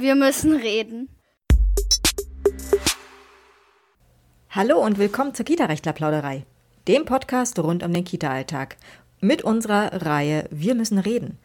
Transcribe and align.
Wir 0.00 0.14
müssen 0.14 0.56
reden. 0.56 1.10
Hallo 4.48 4.78
und 4.82 4.98
willkommen 4.98 5.34
zur 5.34 5.44
Kita-Rechtler-Plauderei, 5.44 6.46
dem 6.88 7.04
Podcast 7.04 7.58
rund 7.58 7.82
um 7.82 7.92
den 7.92 8.04
Kita-Alltag. 8.04 8.78
Mit 9.20 9.42
unserer 9.42 10.06
Reihe 10.06 10.48
Wir 10.50 10.74
müssen 10.74 10.98
reden. 10.98 11.38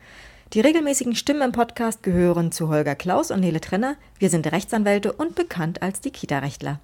Die 0.53 0.61
regelmäßigen 0.61 1.15
Stimmen 1.15 1.41
im 1.41 1.51
Podcast 1.51 2.01
gehören 2.01 2.53
zu 2.53 2.69
Holger 2.69 2.95
Klaus 2.95 3.29
und 3.29 3.41
Nele 3.41 3.59
Trenner. 3.59 3.97
Wir 4.19 4.29
sind 4.29 4.49
Rechtsanwälte 4.49 5.11
und 5.11 5.35
bekannt 5.35 5.81
als 5.81 5.99
die 5.99 6.11
Kita-Rechtler. 6.11 6.79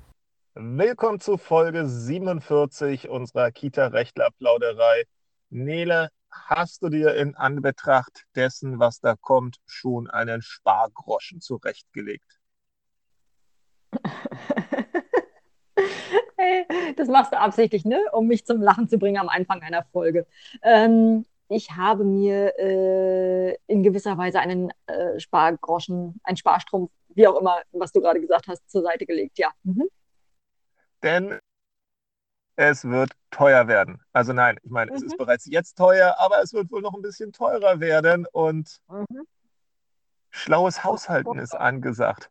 Willkommen 0.56 1.22
zu 1.22 1.38
Folge 1.38 1.88
47 1.88 3.08
unserer 3.08 3.50
Kita-Rechtler-Plauderei. 3.50 5.06
Nele, 5.50 6.10
hast 6.32 6.84
du 6.84 6.89
dir 6.89 7.16
in 7.16 7.36
Anbetracht 7.36 8.25
dessen, 8.36 8.80
was 8.80 9.00
da 9.00 9.16
kommt, 9.16 9.57
schon 9.66 10.09
einen 10.09 10.41
Spargroschen 10.41 11.41
zurechtgelegt? 11.41 12.39
hey, 16.38 16.66
das 16.95 17.08
machst 17.08 17.34
du 17.34 17.39
absichtlich, 17.39 17.86
ne? 17.86 18.02
um 18.13 18.27
mich 18.27 18.45
zum 18.45 18.62
Lachen 18.62 18.88
zu 18.89 18.98
bringen 18.98 19.17
am 19.17 19.30
Anfang 19.30 19.62
einer 19.62 19.84
Folge. 19.91 20.25
Ähm, 20.63 21.25
ich 21.49 21.72
habe 21.72 22.03
mir 22.05 22.58
äh, 22.58 23.58
in 23.67 23.84
gewisser 23.84 24.17
Weise 24.17 24.39
einen 24.39 24.72
äh, 24.88 25.20
Spargroschen, 25.20 26.20
einen 26.23 26.38
Sparstrumpf, 26.38 26.91
wie 27.09 27.27
auch 27.27 27.39
immer, 27.39 27.61
was 27.73 27.91
du 27.91 28.00
gerade 28.00 28.22
gesagt 28.22 28.48
hast, 28.48 28.70
zur 28.70 28.84
Seite 28.84 29.05
gelegt, 29.05 29.38
ja. 29.38 29.50
Mhm. 29.63 29.89
Denn 31.03 31.39
es 32.55 32.86
wird 32.86 33.12
teuer 33.30 33.68
werden. 33.68 34.02
Also 34.14 34.34
nein, 34.34 34.58
ich 34.64 34.72
meine, 34.72 34.92
mhm. 34.92 34.98
es 34.98 35.04
ist 35.04 35.14
mhm. 35.14 35.18
bereits 35.18 35.46
jetzt 35.46 35.78
teuer, 35.78 36.16
aber 36.20 36.42
es 36.42 36.54
wird 36.54 36.72
wohl 36.72 36.82
noch 36.82 36.94
ein 36.94 37.02
bisschen 37.02 37.32
teurer 37.32 37.80
werden 37.80 38.26
und 38.32 38.80
mhm. 38.90 39.28
schlaues 40.30 40.84
Haushalten 40.84 41.40
ist 41.40 41.56
angesagt. 41.56 42.30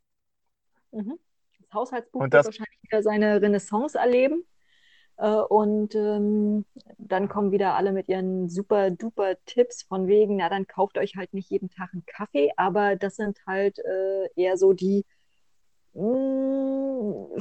Mhm. 0.92 1.18
Das 1.60 1.72
Haushaltsbuch 1.72 2.20
und 2.20 2.34
das, 2.34 2.46
wird 2.46 2.58
wahrscheinlich 2.58 2.82
wieder 2.82 3.02
seine 3.02 3.42
Renaissance 3.42 3.98
erleben. 3.98 4.44
Äh, 5.20 5.28
und 5.28 5.94
ähm, 5.94 6.64
dann 6.98 7.28
kommen 7.28 7.52
wieder 7.52 7.74
alle 7.74 7.92
mit 7.92 8.08
ihren 8.08 8.48
super 8.48 8.90
duper 8.90 9.34
Tipps 9.44 9.82
von 9.82 10.06
wegen, 10.06 10.36
na 10.36 10.48
dann 10.48 10.66
kauft 10.66 10.96
euch 10.96 11.16
halt 11.16 11.34
nicht 11.34 11.50
jeden 11.50 11.70
Tag 11.70 11.90
einen 11.92 12.06
Kaffee, 12.06 12.50
aber 12.56 12.96
das 12.96 13.16
sind 13.16 13.38
halt 13.46 13.78
äh, 13.80 14.28
eher 14.34 14.56
so 14.56 14.72
die 14.72 15.04
mh, 15.92 16.02
mm, 16.02 17.40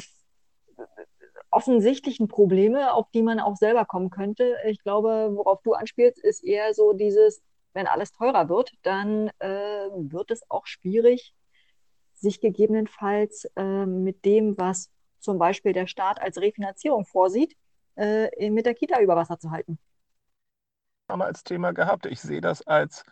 offensichtlichen 1.52 2.28
Probleme, 2.28 2.94
auf 2.94 3.10
die 3.12 3.24
man 3.24 3.40
auch 3.40 3.56
selber 3.56 3.86
kommen 3.86 4.10
könnte. 4.10 4.58
Ich 4.66 4.80
glaube, 4.84 5.32
worauf 5.34 5.62
du 5.62 5.74
anspielst, 5.74 6.20
ist 6.20 6.44
eher 6.44 6.74
so 6.74 6.94
dieses, 6.94 7.42
wenn 7.74 7.88
alles 7.88 8.12
teurer 8.12 8.50
wird, 8.50 8.74
dann 8.84 9.30
äh, 9.40 9.90
wird 9.92 10.32
es 10.32 10.50
auch 10.50 10.66
schwierig, 10.66 11.34
sich 12.14 12.42
gegebenenfalls 12.42 13.46
äh, 13.56 13.86
mit 13.86 14.26
dem, 14.26 14.58
was 14.58 14.92
zum 15.20 15.38
Beispiel 15.38 15.74
der 15.74 15.88
Staat 15.88 16.22
als 16.22 16.38
Refinanzierung 16.38 17.06
vorsieht, 17.06 17.56
äh, 17.96 18.50
mit 18.50 18.66
der 18.66 18.76
Kita 18.76 19.00
über 19.02 19.16
Wasser 19.16 19.40
zu 19.40 19.52
halten. 19.52 19.80
Haben 21.10 21.20
wir 21.20 21.26
als 21.26 21.44
Thema 21.44 21.72
gehabt. 21.72 22.06
Ich 22.06 22.22
sehe 22.22 22.42
das 22.42 22.66
als 22.66 23.04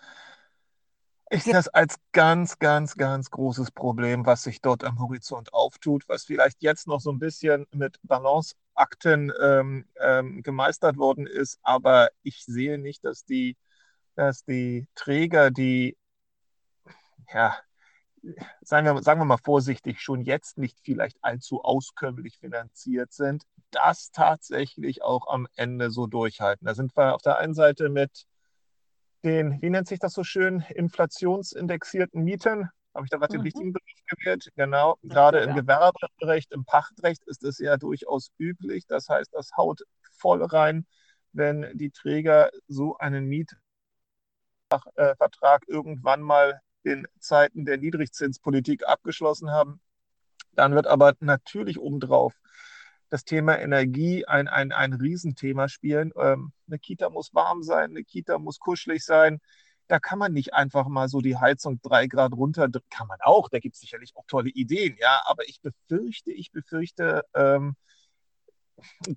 ich 1.30 1.44
sehe 1.44 1.54
das 1.54 1.68
als 1.68 1.98
ganz, 2.12 2.60
ganz, 2.60 2.96
ganz 2.96 3.30
großes 3.30 3.72
Problem, 3.72 4.26
was 4.26 4.44
sich 4.44 4.62
dort 4.62 4.84
am 4.84 5.00
Horizont 5.00 5.54
auftut, 5.54 6.08
was 6.08 6.24
vielleicht 6.24 6.62
jetzt 6.62 6.88
noch 6.88 7.02
so 7.02 7.12
ein 7.12 7.20
bisschen 7.20 7.66
mit 7.72 7.98
Balanceakten 8.04 9.34
ähm, 9.42 9.86
ähm, 10.00 10.42
gemeistert 10.44 10.98
worden 10.98 11.28
ist, 11.28 11.60
aber 11.64 12.10
ich 12.24 12.46
sehe 12.46 12.78
nicht, 12.78 13.04
dass 13.04 13.26
die, 13.26 13.58
dass 14.16 14.46
die 14.46 14.88
Träger, 14.96 15.52
die, 15.52 15.98
ja, 17.34 17.58
sagen 18.62 18.86
wir, 18.86 19.02
sagen 19.04 19.22
wir 19.22 19.26
mal 19.26 19.38
vorsichtig, 19.38 20.02
schon 20.02 20.22
jetzt 20.22 20.58
nicht 20.58 20.80
vielleicht 20.82 21.18
allzu 21.22 21.62
auskömmlich 21.64 22.38
finanziert 22.40 23.14
sind, 23.14 23.44
das 23.72 24.12
tatsächlich 24.12 25.04
auch 25.04 25.28
am 25.28 25.48
Ende 25.56 25.92
so 25.92 26.08
durchhalten. 26.08 26.66
Da 26.66 26.74
sind 26.74 26.96
wir 26.96 27.16
auf 27.16 27.22
der 27.22 27.38
einen 27.38 27.54
Seite 27.54 27.90
mit 27.90 28.26
den, 29.28 29.62
wie 29.62 29.70
nennt 29.70 29.88
sich 29.88 30.00
das 30.00 30.14
so 30.14 30.24
schön, 30.24 30.64
inflationsindexierten 30.70 32.24
Mieten. 32.24 32.70
Habe 32.96 33.06
ich 33.06 33.12
da 33.12 33.18
gerade 33.18 33.34
mhm. 33.34 33.40
den 33.40 33.44
richtigen 33.44 33.74
Begriff 33.74 34.00
gewählt? 34.08 34.50
Genau. 34.56 34.98
Gerade 35.04 35.40
im 35.40 35.54
Gewerberecht, 35.54 36.52
im 36.52 36.66
Pachtrecht 36.66 37.24
ist 37.26 37.44
es 37.44 37.60
ja 37.60 37.78
durchaus 37.78 38.32
üblich. 38.40 38.88
Das 38.88 39.10
heißt, 39.10 39.34
das 39.34 39.52
haut 39.56 39.84
voll 40.18 40.44
rein, 40.44 40.88
wenn 41.34 41.78
die 41.78 41.92
Träger 41.92 42.50
so 42.68 42.98
einen 42.98 43.26
Mietvertrag 44.70 45.68
irgendwann 45.68 46.22
mal 46.22 46.62
in 46.84 47.08
Zeiten 47.20 47.66
der 47.66 47.78
Niedrigzinspolitik 47.78 48.88
abgeschlossen 48.88 49.52
haben. 49.52 49.82
Dann 50.54 50.74
wird 50.74 50.88
aber 50.88 51.14
natürlich 51.20 51.80
obendrauf 51.80 52.34
das 53.10 53.24
Thema 53.24 53.58
Energie 53.60 54.26
ein, 54.26 54.48
ein, 54.48 54.72
ein 54.72 54.94
Riesenthema 54.94 55.70
spielen. 55.70 56.12
Ähm, 56.18 56.52
eine 56.68 56.80
Kita 56.80 57.10
muss 57.10 57.34
warm 57.34 57.64
sein, 57.64 57.92
eine 57.92 58.04
Kita 58.04 58.38
muss 58.40 58.60
kuschelig 58.60 59.06
sein. 59.06 59.40
Da 59.88 60.00
kann 60.00 60.20
man 60.20 60.34
nicht 60.34 60.54
einfach 60.54 60.88
mal 60.88 61.08
so 61.08 61.22
die 61.22 61.38
Heizung 61.38 61.80
drei 61.82 62.08
Grad 62.08 62.34
runter, 62.34 62.68
kann 62.90 63.08
man 63.08 63.20
auch, 63.22 63.48
da 63.50 63.60
gibt 63.60 63.76
es 63.76 63.82
sicherlich 63.82 64.12
auch 64.16 64.26
tolle 64.28 64.50
Ideen, 64.50 64.98
ja, 65.00 65.22
aber 65.26 65.48
ich 65.48 65.62
befürchte, 65.62 66.32
ich 66.34 66.52
befürchte, 66.52 67.24
ähm, 67.34 67.76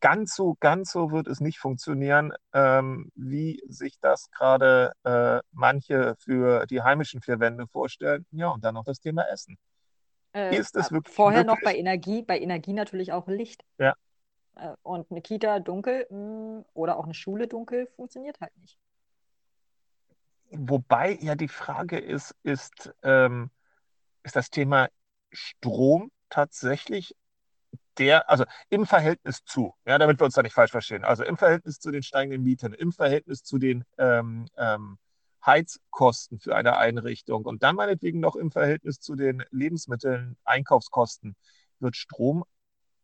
ganz 0.00 0.34
so, 0.34 0.56
ganz 0.60 0.92
so 0.92 1.10
wird 1.10 1.26
es 1.26 1.40
nicht 1.40 1.58
funktionieren, 1.58 2.32
ähm, 2.52 3.10
wie 3.14 3.62
sich 3.68 3.98
das 4.00 4.30
gerade 4.30 4.92
äh, 5.04 5.40
manche 5.52 6.14
für 6.18 6.66
die 6.66 6.82
heimischen 6.82 7.20
vier 7.20 7.40
Wände 7.40 7.66
vorstellen. 7.66 8.26
Ja, 8.30 8.48
und 8.48 8.64
dann 8.64 8.74
noch 8.74 8.84
das 8.84 9.00
Thema 9.00 9.22
Essen. 9.28 9.58
Äh, 10.32 10.56
ist 10.56 10.76
es 10.76 10.92
wirklich 10.92 11.14
vorher 11.14 11.40
wirklich? 11.40 11.56
noch 11.56 11.64
bei 11.64 11.76
Energie, 11.76 12.22
bei 12.22 12.38
Energie 12.38 12.72
natürlich 12.72 13.12
auch 13.12 13.26
Licht. 13.28 13.64
Ja. 13.78 13.94
Äh, 14.56 14.74
und 14.82 15.10
eine 15.10 15.22
Kita 15.22 15.60
dunkel 15.60 16.06
mh, 16.10 16.16
hm, 16.16 16.64
oder 16.74 16.96
auch 16.96 17.04
eine 17.04 17.14
Schule 17.14 17.48
dunkel 17.48 17.88
funktioniert 17.96 18.40
halt 18.40 18.56
nicht. 18.58 18.78
Wobei 20.52 21.16
ja 21.20 21.34
die 21.34 21.48
Frage 21.48 21.98
ist, 21.98 22.34
ist, 22.42 22.92
ähm, 23.02 23.50
ist 24.24 24.36
das 24.36 24.50
Thema 24.50 24.88
Strom 25.32 26.10
tatsächlich 26.28 27.14
der, 27.98 28.28
also 28.28 28.44
im 28.68 28.86
Verhältnis 28.86 29.44
zu, 29.44 29.74
ja, 29.84 29.98
damit 29.98 30.20
wir 30.20 30.24
uns 30.24 30.34
da 30.34 30.42
nicht 30.42 30.54
falsch 30.54 30.72
verstehen, 30.72 31.04
also 31.04 31.22
im 31.22 31.36
Verhältnis 31.36 31.78
zu 31.78 31.90
den 31.90 32.02
steigenden 32.02 32.42
Mieten, 32.42 32.72
im 32.72 32.92
Verhältnis 32.92 33.42
zu 33.42 33.58
den 33.58 33.84
ähm, 33.98 34.46
ähm, 34.56 34.98
Heizkosten 35.44 36.38
für 36.38 36.56
eine 36.56 36.76
Einrichtung 36.76 37.44
und 37.44 37.62
dann 37.62 37.76
meinetwegen 37.76 38.20
noch 38.20 38.36
im 38.36 38.50
Verhältnis 38.50 39.00
zu 39.00 39.14
den 39.16 39.42
Lebensmitteln, 39.50 40.36
Einkaufskosten, 40.44 41.36
wird 41.78 41.96
Strom 41.96 42.44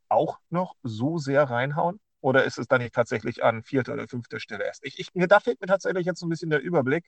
auch 0.08 0.38
noch 0.50 0.76
so 0.82 1.18
sehr 1.18 1.44
reinhauen? 1.44 2.00
Oder 2.20 2.44
ist 2.44 2.58
es 2.58 2.66
dann 2.66 2.80
nicht 2.82 2.94
tatsächlich 2.94 3.44
an 3.44 3.62
vierter 3.62 3.94
oder 3.94 4.08
fünfter 4.08 4.40
Stelle 4.40 4.64
erst? 4.64 4.84
Ich, 4.84 4.98
ich, 4.98 5.10
da 5.14 5.40
fehlt 5.40 5.60
mir 5.60 5.66
tatsächlich 5.68 6.06
jetzt 6.06 6.20
so 6.20 6.26
ein 6.26 6.30
bisschen 6.30 6.50
der 6.50 6.60
Überblick. 6.60 7.04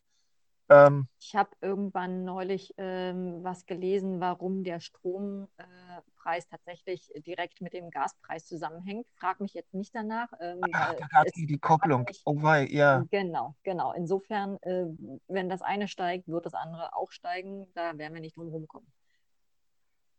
Ähm, 0.71 1.09
ich 1.19 1.35
habe 1.35 1.51
irgendwann 1.61 2.25
neulich 2.25 2.75
ähm, 2.77 3.43
was 3.43 3.65
gelesen, 3.65 4.21
warum 4.21 4.65
der 4.65 4.81
Strompreis 4.81 6.45
äh, 6.45 6.49
tatsächlich 6.51 7.11
direkt 7.27 7.63
mit 7.63 7.73
dem 7.73 7.91
Gaspreis 7.91 8.47
zusammenhängt. 8.47 9.07
Frag 9.17 9.41
mich 9.41 9.55
jetzt 9.55 9.73
nicht 9.73 9.95
danach. 9.95 10.31
Ähm, 10.41 10.61
Ach, 10.73 10.95
da 10.95 11.07
gab 11.07 11.27
es 11.27 11.33
die 11.33 11.59
Kopplung. 11.59 12.03
Nicht, 12.03 12.21
oh 12.27 12.43
wei, 12.43 12.67
ja. 12.67 13.05
Genau, 13.11 13.55
genau. 13.63 13.93
Insofern, 13.93 14.59
äh, 14.63 14.85
wenn 15.27 15.49
das 15.49 15.63
eine 15.63 15.89
steigt, 15.89 16.29
wird 16.29 16.45
das 16.45 16.55
andere 16.55 16.95
auch 16.95 17.13
steigen. 17.13 17.67
Da 17.75 17.97
werden 17.97 18.13
wir 18.13 18.21
nicht 18.21 18.37
drum 18.37 18.49
rumkommen. 18.49 18.91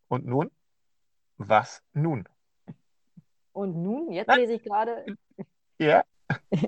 Und 0.08 0.26
nun? 0.26 0.50
Was 1.38 1.84
nun? 1.94 2.28
Und 3.54 3.76
nun, 3.82 4.12
jetzt 4.12 4.28
Nein. 4.28 4.40
lese 4.40 4.54
ich 4.54 4.64
gerade. 4.64 5.06
Ja. 5.78 6.04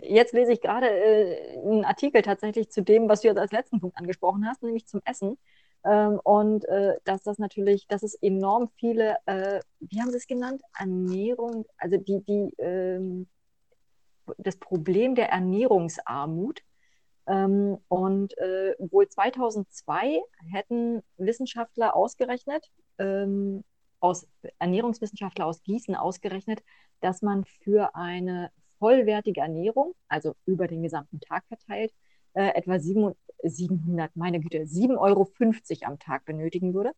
Jetzt 0.03 0.33
lese 0.33 0.53
ich 0.53 0.61
gerade 0.61 0.87
äh, 0.89 1.57
einen 1.59 1.85
Artikel 1.85 2.21
tatsächlich 2.21 2.71
zu 2.71 2.81
dem, 2.81 3.09
was 3.09 3.21
du 3.21 3.27
jetzt 3.27 3.37
als 3.37 3.51
letzten 3.51 3.79
Punkt 3.79 3.97
angesprochen 3.97 4.47
hast, 4.47 4.63
nämlich 4.63 4.87
zum 4.87 5.01
Essen. 5.05 5.37
Ähm, 5.83 6.19
und 6.23 6.65
äh, 6.65 6.97
dass 7.03 7.23
das 7.23 7.39
natürlich, 7.39 7.87
dass 7.87 8.03
es 8.03 8.13
enorm 8.15 8.69
viele, 8.75 9.17
äh, 9.25 9.59
wie 9.79 9.99
haben 9.99 10.11
Sie 10.11 10.17
es 10.17 10.27
genannt? 10.27 10.61
Ernährung, 10.77 11.65
also 11.77 11.97
die, 11.97 12.21
die, 12.23 12.53
ähm, 12.59 13.27
das 14.37 14.57
Problem 14.57 15.15
der 15.15 15.29
Ernährungsarmut. 15.29 16.61
Ähm, 17.27 17.77
und 17.87 18.37
äh, 18.39 18.75
wohl 18.79 19.07
2002 19.07 20.21
hätten 20.51 21.03
Wissenschaftler 21.17 21.95
ausgerechnet, 21.95 22.69
ähm, 22.97 23.63
aus 23.99 24.27
Ernährungswissenschaftler 24.57 25.45
aus 25.45 25.61
Gießen 25.63 25.95
ausgerechnet, 25.95 26.63
dass 26.99 27.21
man 27.21 27.45
für 27.45 27.95
eine 27.95 28.51
vollwertige 28.81 29.41
Ernährung, 29.41 29.93
also 30.07 30.35
über 30.45 30.67
den 30.67 30.81
gesamten 30.81 31.19
Tag 31.21 31.43
verteilt, 31.47 31.93
äh, 32.33 32.49
etwa 32.55 32.79
700, 32.79 34.15
meine 34.15 34.39
Güte, 34.39 34.65
7,50 34.65 34.97
Euro 34.97 35.29
am 35.83 35.99
Tag 35.99 36.25
benötigen 36.25 36.73
würde. 36.73 36.93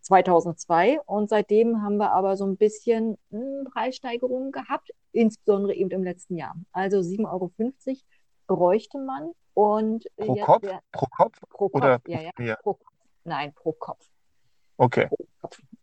2002 0.00 1.00
und 1.06 1.30
seitdem 1.30 1.80
haben 1.80 1.96
wir 1.96 2.10
aber 2.10 2.36
so 2.36 2.44
ein 2.44 2.56
bisschen 2.56 3.16
mh, 3.30 3.38
hm, 3.38 3.64
Preissteigerungen 3.72 4.50
gehabt, 4.50 4.90
insbesondere 5.12 5.74
eben 5.74 5.90
im 5.90 6.02
letzten 6.02 6.36
Jahr. 6.36 6.56
Also 6.72 6.98
7,50 6.98 7.28
Euro 7.30 7.52
bräuchte 8.48 8.98
man 8.98 9.30
und 9.54 10.08
pro 10.16 10.34
Kopf? 10.34 10.62
Der, 10.62 10.80
pro 10.90 11.06
Kopf? 11.06 11.40
Pro 11.48 11.68
Kopf, 11.68 11.74
Oder? 11.74 12.00
ja, 12.08 12.20
ja, 12.20 12.30
ja. 12.40 12.56
Pro 12.56 12.74
Kopf. 12.74 12.92
Nein, 13.22 13.54
pro 13.54 13.72
Kopf. 13.72 14.08
Okay. 14.76 15.08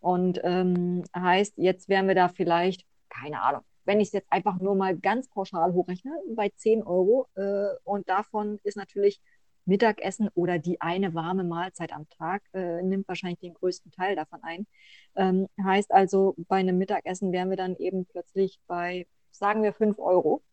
Und 0.02 0.42
ähm, 0.44 1.04
heißt, 1.16 1.54
jetzt 1.58 1.88
wären 1.88 2.10
wir 2.10 2.16
da 2.16 2.28
vielleicht, 2.28 2.86
keine 3.08 3.42
Ahnung, 3.42 3.62
wenn 3.90 4.00
ich 4.00 4.10
es 4.10 4.14
jetzt 4.14 4.32
einfach 4.32 4.60
nur 4.60 4.76
mal 4.76 4.96
ganz 4.96 5.28
pauschal 5.30 5.74
hochrechne, 5.74 6.12
bei 6.36 6.50
10 6.50 6.84
Euro. 6.84 7.28
Äh, 7.34 7.70
und 7.84 8.08
davon 8.08 8.60
ist 8.64 8.78
natürlich 8.78 9.20
Mittagessen 9.66 10.30
oder 10.36 10.60
die 10.60 10.80
eine 10.80 11.16
warme 11.16 11.44
Mahlzeit 11.44 11.92
am 11.92 12.08
Tag, 12.10 12.44
äh, 12.54 12.84
nimmt 12.84 13.08
wahrscheinlich 13.08 13.40
den 13.40 13.56
größten 13.56 13.92
Teil 13.92 14.16
davon 14.16 14.44
ein. 14.44 14.68
Ähm, 15.16 15.48
heißt 15.60 15.92
also, 15.92 16.36
bei 16.48 16.58
einem 16.58 16.78
Mittagessen 16.78 17.32
wären 17.32 17.50
wir 17.50 17.58
dann 17.58 17.76
eben 17.78 18.06
plötzlich 18.06 18.60
bei, 18.68 19.08
sagen 19.32 19.64
wir, 19.64 19.74
5 19.74 19.98
Euro. 19.98 20.44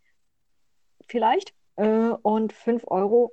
Vielleicht. 1.06 1.52
Äh, 1.76 2.14
und 2.22 2.54
5 2.54 2.84
Euro 2.86 3.32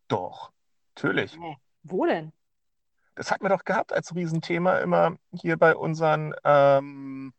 Doch, 0.07 0.51
natürlich. 0.95 1.37
Nee. 1.37 1.57
Wo 1.83 2.05
denn? 2.05 2.33
Das 3.15 3.31
hatten 3.31 3.43
wir 3.43 3.49
doch 3.49 3.63
gehabt 3.63 3.93
als 3.93 4.13
Riesenthema 4.15 4.79
immer 4.79 5.17
hier 5.31 5.57
bei 5.57 5.75
unseren, 5.75 6.33
ähm, 6.43 7.33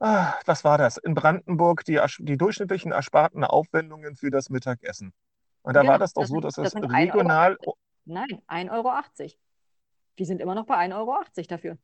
ah, 0.00 0.34
was 0.46 0.64
war 0.64 0.78
das? 0.78 0.96
In 0.96 1.14
Brandenburg 1.14 1.84
die, 1.84 2.00
die 2.18 2.36
durchschnittlichen 2.36 2.92
ersparten 2.92 3.44
Aufwendungen 3.44 4.16
für 4.16 4.30
das 4.30 4.50
Mittagessen. 4.50 5.12
Und 5.62 5.74
da 5.74 5.80
genau, 5.80 5.92
war 5.92 5.98
das 5.98 6.14
doch 6.14 6.22
das 6.22 6.30
so, 6.30 6.34
sind, 6.34 6.44
dass 6.44 6.58
es 6.58 6.72
das 6.72 6.90
regional. 6.90 7.56
Euro, 7.60 7.76
nein, 8.04 8.42
1,80 8.48 8.70
Euro. 8.72 9.32
Die 10.18 10.24
sind 10.24 10.40
immer 10.40 10.54
noch 10.54 10.66
bei 10.66 10.76
1,80 10.76 10.96
Euro 10.96 11.24
dafür. 11.48 11.78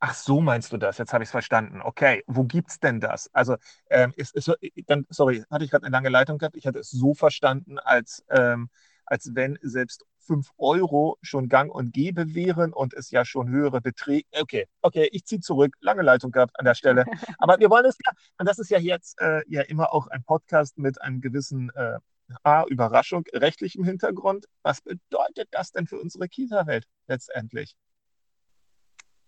Ach 0.00 0.14
so, 0.14 0.40
meinst 0.40 0.72
du 0.72 0.76
das? 0.76 0.98
Jetzt 0.98 1.12
habe 1.12 1.24
ich 1.24 1.28
es 1.28 1.32
verstanden. 1.32 1.80
Okay, 1.82 2.22
wo 2.28 2.44
gibt 2.44 2.70
es 2.70 2.78
denn 2.78 3.00
das? 3.00 3.28
Also, 3.34 3.56
ähm, 3.90 4.12
ist, 4.16 4.34
ist, 4.36 4.50
dann, 4.86 5.06
sorry, 5.08 5.42
hatte 5.50 5.64
ich 5.64 5.70
gerade 5.70 5.86
eine 5.86 5.92
lange 5.92 6.08
Leitung 6.08 6.38
gehabt. 6.38 6.56
Ich 6.56 6.66
hatte 6.66 6.78
es 6.78 6.90
so 6.90 7.14
verstanden, 7.14 7.78
als, 7.78 8.24
ähm, 8.30 8.70
als 9.06 9.34
wenn 9.34 9.58
selbst 9.60 10.04
5 10.18 10.50
Euro 10.58 11.18
schon 11.22 11.48
gang 11.48 11.72
und 11.74 11.92
gäbe 11.92 12.34
wären 12.34 12.72
und 12.72 12.94
es 12.94 13.10
ja 13.10 13.24
schon 13.24 13.48
höhere 13.48 13.80
Beträge. 13.80 14.26
Okay, 14.40 14.66
okay, 14.82 15.08
ich 15.10 15.24
ziehe 15.24 15.40
zurück. 15.40 15.74
Lange 15.80 16.02
Leitung 16.02 16.30
gehabt 16.30 16.58
an 16.58 16.64
der 16.64 16.74
Stelle. 16.74 17.04
Aber 17.38 17.58
wir 17.58 17.70
wollen 17.70 17.86
es 17.86 17.96
ja, 18.04 18.12
und 18.38 18.48
das 18.48 18.58
ist 18.58 18.70
ja 18.70 18.78
jetzt 18.78 19.20
äh, 19.20 19.42
ja 19.48 19.62
immer 19.62 19.92
auch 19.92 20.06
ein 20.08 20.22
Podcast 20.22 20.78
mit 20.78 21.00
einem 21.02 21.20
gewissen 21.20 21.70
äh, 21.74 21.98
A, 22.42 22.64
Überraschung, 22.66 23.24
rechtlichem 23.32 23.84
Hintergrund. 23.84 24.46
Was 24.62 24.82
bedeutet 24.82 25.48
das 25.50 25.72
denn 25.72 25.86
für 25.86 25.98
unsere 25.98 26.28
Kita-Welt 26.28 26.84
letztendlich? 27.06 27.74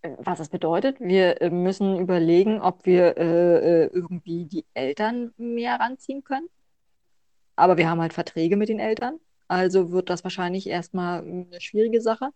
Was 0.03 0.39
das 0.39 0.49
bedeutet. 0.49 0.99
Wir 0.99 1.41
äh, 1.41 1.49
müssen 1.49 1.99
überlegen, 1.99 2.61
ob 2.61 2.85
wir 2.85 3.17
äh, 3.17 3.83
äh, 3.85 3.89
irgendwie 3.93 4.45
die 4.45 4.65
Eltern 4.73 5.33
mehr 5.37 5.79
ranziehen 5.79 6.23
können. 6.23 6.49
Aber 7.55 7.77
wir 7.77 7.89
haben 7.89 8.01
halt 8.01 8.13
Verträge 8.13 8.57
mit 8.57 8.69
den 8.69 8.79
Eltern. 8.79 9.19
Also 9.47 9.91
wird 9.91 10.09
das 10.09 10.23
wahrscheinlich 10.23 10.67
erstmal 10.67 11.21
eine 11.21 11.61
schwierige 11.61 12.01
Sache, 12.01 12.29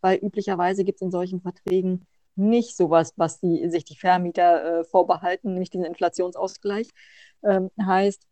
weil 0.00 0.18
üblicherweise 0.18 0.84
gibt 0.84 0.96
es 0.96 1.02
in 1.02 1.10
solchen 1.10 1.40
Verträgen 1.40 2.06
nicht 2.34 2.76
sowas, 2.76 3.12
was 3.16 3.40
die, 3.40 3.68
sich 3.68 3.84
die 3.84 3.96
Vermieter 3.96 4.80
äh, 4.80 4.84
vorbehalten, 4.84 5.52
nämlich 5.52 5.70
diesen 5.70 5.84
Inflationsausgleich. 5.84 6.88
Ähm, 7.44 7.70
heißt, 7.80 8.26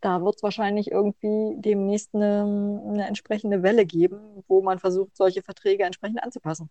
da 0.00 0.22
wird 0.22 0.36
es 0.36 0.42
wahrscheinlich 0.42 0.90
irgendwie 0.90 1.60
demnächst 1.60 2.14
eine, 2.14 2.82
eine 2.86 3.06
entsprechende 3.06 3.62
Welle 3.62 3.86
geben, 3.86 4.44
wo 4.48 4.62
man 4.62 4.78
versucht, 4.78 5.16
solche 5.16 5.42
Verträge 5.42 5.84
entsprechend 5.84 6.22
anzupassen. 6.22 6.70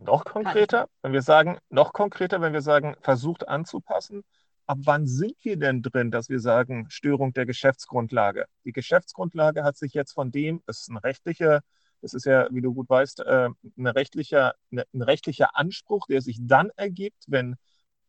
Noch 0.00 0.24
konkreter, 0.24 0.88
wenn 1.02 1.12
wir 1.12 1.22
sagen, 1.22 1.58
noch 1.70 1.92
konkreter, 1.92 2.40
wenn 2.40 2.52
wir 2.52 2.62
sagen, 2.62 2.96
versucht 3.00 3.48
anzupassen, 3.48 4.22
ab 4.66 4.78
wann 4.82 5.06
sind 5.06 5.36
wir 5.42 5.56
denn 5.56 5.82
drin, 5.82 6.10
dass 6.10 6.28
wir 6.28 6.40
sagen, 6.40 6.86
Störung 6.90 7.32
der 7.32 7.46
Geschäftsgrundlage? 7.46 8.46
Die 8.64 8.72
Geschäftsgrundlage 8.72 9.64
hat 9.64 9.76
sich 9.76 9.94
jetzt 9.94 10.12
von 10.12 10.30
dem, 10.30 10.62
das 10.66 10.80
ist 10.80 10.90
ein 10.90 10.96
rechtlicher, 10.96 11.60
das 12.02 12.14
ist 12.14 12.26
ja, 12.26 12.48
wie 12.50 12.60
du 12.60 12.74
gut 12.74 12.88
weißt, 12.88 13.20
äh, 13.20 13.48
ein 13.76 13.86
rechtlicher, 13.86 14.54
ein 14.70 15.02
rechtlicher 15.02 15.56
Anspruch, 15.56 16.06
der 16.06 16.20
sich 16.20 16.38
dann 16.40 16.70
ergibt, 16.76 17.24
wenn, 17.28 17.56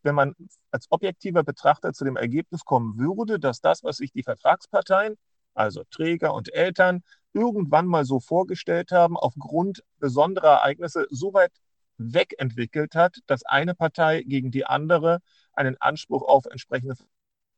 wenn 0.03 0.15
man 0.15 0.35
als 0.71 0.87
objektiver 0.89 1.43
Betrachter 1.43 1.93
zu 1.93 2.03
dem 2.03 2.17
Ergebnis 2.17 2.65
kommen 2.65 2.97
würde, 2.97 3.39
dass 3.39 3.61
das, 3.61 3.83
was 3.83 3.97
sich 3.97 4.11
die 4.11 4.23
Vertragsparteien, 4.23 5.15
also 5.53 5.83
Träger 5.89 6.33
und 6.33 6.53
Eltern, 6.53 7.01
irgendwann 7.33 7.87
mal 7.87 8.03
so 8.03 8.19
vorgestellt 8.19 8.91
haben, 8.91 9.15
aufgrund 9.15 9.83
besonderer 9.99 10.57
Ereignisse 10.57 11.07
so 11.09 11.33
weit 11.33 11.51
wegentwickelt 11.97 12.95
hat, 12.95 13.19
dass 13.27 13.43
eine 13.43 13.75
Partei 13.75 14.23
gegen 14.23 14.51
die 14.51 14.65
andere 14.65 15.19
einen 15.53 15.75
Anspruch 15.79 16.23
auf 16.23 16.45
entsprechende 16.45 16.95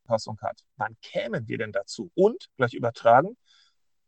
Verfassung 0.04 0.38
hat. 0.40 0.64
Wann 0.76 0.96
kämen 1.02 1.46
wir 1.48 1.58
denn 1.58 1.72
dazu? 1.72 2.10
Und, 2.14 2.48
gleich 2.56 2.74
übertragen, 2.74 3.36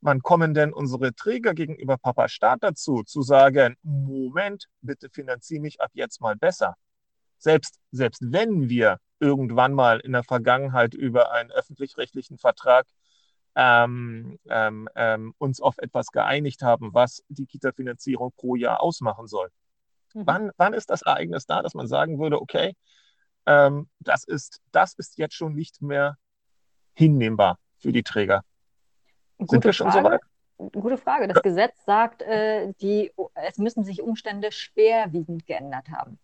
wann 0.01 0.21
kommen 0.21 0.55
denn 0.55 0.73
unsere 0.73 1.15
Träger 1.15 1.55
gegenüber 1.55 1.97
Papa 1.97 2.29
Staat 2.29 2.63
dazu, 2.63 3.03
zu 3.05 3.23
sagen, 3.23 3.77
Moment, 3.83 4.67
bitte 4.81 5.09
finanziere 5.11 5.63
mich 5.63 5.81
ab 5.81 5.91
jetzt 5.95 6.21
mal 6.21 6.37
besser. 6.37 6.77
Selbst, 7.39 7.79
selbst 7.91 8.21
wenn 8.25 8.69
wir 8.69 8.99
irgendwann 9.21 9.73
mal 9.73 10.01
in 10.01 10.13
der 10.13 10.25
Vergangenheit 10.25 10.95
über 10.95 11.33
einen 11.33 11.51
öffentlich-rechtlichen 11.53 12.39
Vertrag 12.39 12.87
ähm, 13.55 14.39
ähm, 14.49 14.89
ähm, 14.97 15.35
uns 15.39 15.61
auf 15.61 15.79
etwas 15.79 16.09
geeinigt 16.09 16.63
haben, 16.63 16.95
was 16.95 17.23
die 17.29 17.47
Kita-Finanzierung 17.47 18.33
pro 18.37 18.57
Jahr 18.57 18.81
ausmachen 18.81 19.27
soll. 19.27 19.49
Mhm. 20.15 20.27
Wann, 20.27 20.51
wann 20.57 20.75
ist 20.75 20.91
das 20.91 21.03
Ereignis 21.03 21.47
da, 21.47 21.63
dass 21.63 21.75
man 21.75 21.87
sagen 21.87 22.19
würde, 22.19 22.41
okay, 22.41 22.75
ähm, 23.47 23.89
das, 24.01 24.25
ist, 24.25 24.61
das 24.71 24.95
ist 24.95 25.19
jetzt 25.19 25.35
schon 25.35 25.55
nicht 25.55 25.83
mehr 25.83 26.17
hinnehmbar 26.95 27.59
für 27.79 27.93
die 27.93 28.03
Träger? 28.03 28.43
Gute 29.39 29.51
Sind 29.51 29.65
wir 29.65 29.73
schon 29.73 29.91
so 29.91 30.03
weit? 30.03 30.21
Gute 30.73 30.97
Frage. 30.97 31.27
Das 31.27 31.43
Gesetz 31.43 31.85
sagt, 31.85 32.23
äh, 32.23 32.73
die, 32.81 33.11
es 33.35 33.59
müssen 33.59 33.85
sich 33.85 34.01
Umstände 34.03 34.53
schwerwiegend 34.53 35.47
geändert 35.47 35.89
haben. 35.89 36.19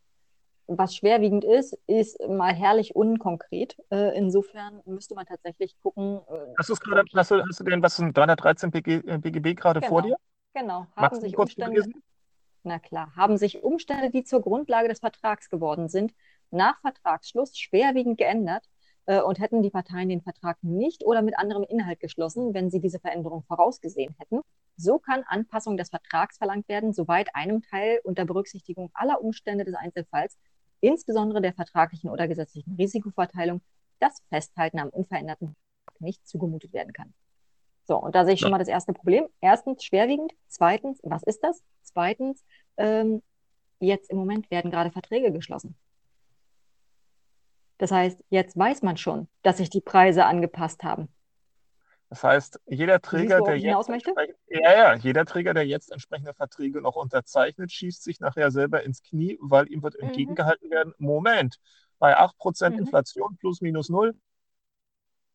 Was 0.69 0.94
schwerwiegend 0.94 1.44
ist, 1.44 1.76
ist 1.87 2.20
mal 2.29 2.55
herrlich 2.55 2.94
unkonkret. 2.94 3.76
Äh, 3.90 4.17
insofern 4.17 4.81
müsste 4.85 5.14
man 5.14 5.25
tatsächlich 5.25 5.75
gucken. 5.81 6.20
Äh, 6.29 6.55
hast, 6.58 6.81
grade, 6.81 7.05
hast, 7.14 7.31
du, 7.31 7.43
hast 7.43 7.61
du 7.61 7.64
denn 7.64 7.82
was 7.82 7.96
313 7.96 8.70
BG, 8.70 9.00
BGB 9.19 9.58
gerade 9.58 9.81
genau, 9.81 9.88
vor 9.88 10.02
dir? 10.02 10.17
Genau. 10.55 10.81
Haben 10.81 10.90
Magst 10.94 11.23
sich 11.23 11.37
Umstände, 11.37 11.82
na 12.68 12.78
klar, 12.78 13.12
haben 13.16 13.36
sich 13.36 13.62
Umstände, 13.62 14.10
die 14.10 14.25
zur 14.25 14.40
Grundlage 14.40 14.88
des 14.88 15.00
Vertrags 15.00 15.50
geworden 15.50 15.88
sind, 15.88 16.14
nach 16.50 16.80
Vertragsschluss 16.80 17.58
schwerwiegend 17.58 18.18
geändert 18.18 18.68
äh, 19.06 19.20
und 19.20 19.40
hätten 19.40 19.62
die 19.62 19.70
Parteien 19.70 20.08
den 20.08 20.22
Vertrag 20.22 20.58
nicht 20.62 21.04
oder 21.04 21.22
mit 21.22 21.38
anderem 21.38 21.64
Inhalt 21.64 22.00
geschlossen, 22.00 22.54
wenn 22.54 22.70
sie 22.70 22.80
diese 22.80 23.00
Veränderung 23.00 23.42
vorausgesehen 23.42 24.14
hätten. 24.18 24.40
So 24.76 24.98
kann 24.98 25.25
Anpassung 25.26 25.76
des 25.76 25.90
Vertrags 25.90 26.38
verlangt 26.38 26.68
werden, 26.68 26.92
soweit 26.92 27.34
einem 27.34 27.62
Teil 27.62 28.00
unter 28.04 28.25
Berücksichtigung 28.25 28.90
aller 28.94 29.20
Umstände 29.20 29.64
des 29.64 29.75
Einzelfalls, 29.75 30.38
insbesondere 30.80 31.40
der 31.40 31.54
vertraglichen 31.54 32.10
oder 32.10 32.28
gesetzlichen 32.28 32.76
Risikoverteilung, 32.76 33.60
das 33.98 34.22
Festhalten 34.28 34.78
am 34.78 34.90
unveränderten 34.90 35.56
nicht 35.98 36.26
zugemutet 36.28 36.72
werden 36.72 36.92
kann. 36.92 37.12
So, 37.88 37.96
und 37.96 38.14
da 38.14 38.26
sehe 38.26 38.34
ich 38.34 38.40
schon 38.40 38.50
mal 38.50 38.58
das 38.58 38.68
erste 38.68 38.92
Problem. 38.92 39.26
Erstens 39.40 39.82
schwerwiegend. 39.82 40.32
Zweitens, 40.46 41.00
was 41.02 41.22
ist 41.22 41.42
das? 41.42 41.62
Zweitens, 41.82 42.44
ähm, 42.78 43.23
jetzt 43.80 44.11
im 44.11 44.16
Moment 44.16 44.50
werden 44.50 44.70
gerade 44.70 44.90
Verträge 44.90 45.32
geschlossen. 45.32 45.76
Das 47.78 47.92
heißt, 47.92 48.25
jetzt 48.28 48.58
weiß 48.58 48.82
man 48.82 48.97
schon, 48.97 49.28
dass 49.42 49.58
sich 49.58 49.70
die 49.70 49.80
Preise 49.80 50.25
angepasst 50.25 50.82
haben. 50.82 51.08
Das 52.11 52.25
heißt, 52.25 52.61
jeder 52.66 53.00
Träger, 53.00 53.42
der 53.42 53.58
jetzt 53.58 53.88
ja, 54.49 54.73
ja, 54.73 54.94
jeder 54.94 55.26
Träger, 55.26 55.52
der 55.52 55.66
jetzt 55.66 55.92
entsprechende 55.92 56.32
Verträge 56.32 56.80
noch 56.80 56.97
unterzeichnet, 56.97 57.70
schießt 57.70 58.02
sich 58.02 58.18
nachher 58.18 58.50
selber 58.50 58.82
ins 58.82 59.02
Knie, 59.02 59.37
weil 59.42 59.70
ihm 59.70 59.82
wird 59.82 59.94
mhm. 59.99 60.08
entgegengehalten 60.08 60.70
werden, 60.70 60.94
Moment, 60.97 61.58
bei 61.99 62.18
8% 62.18 62.70
mhm. 62.70 62.78
Inflation 62.78 63.37
plus 63.37 63.61
minus 63.61 63.90
null 63.90 64.14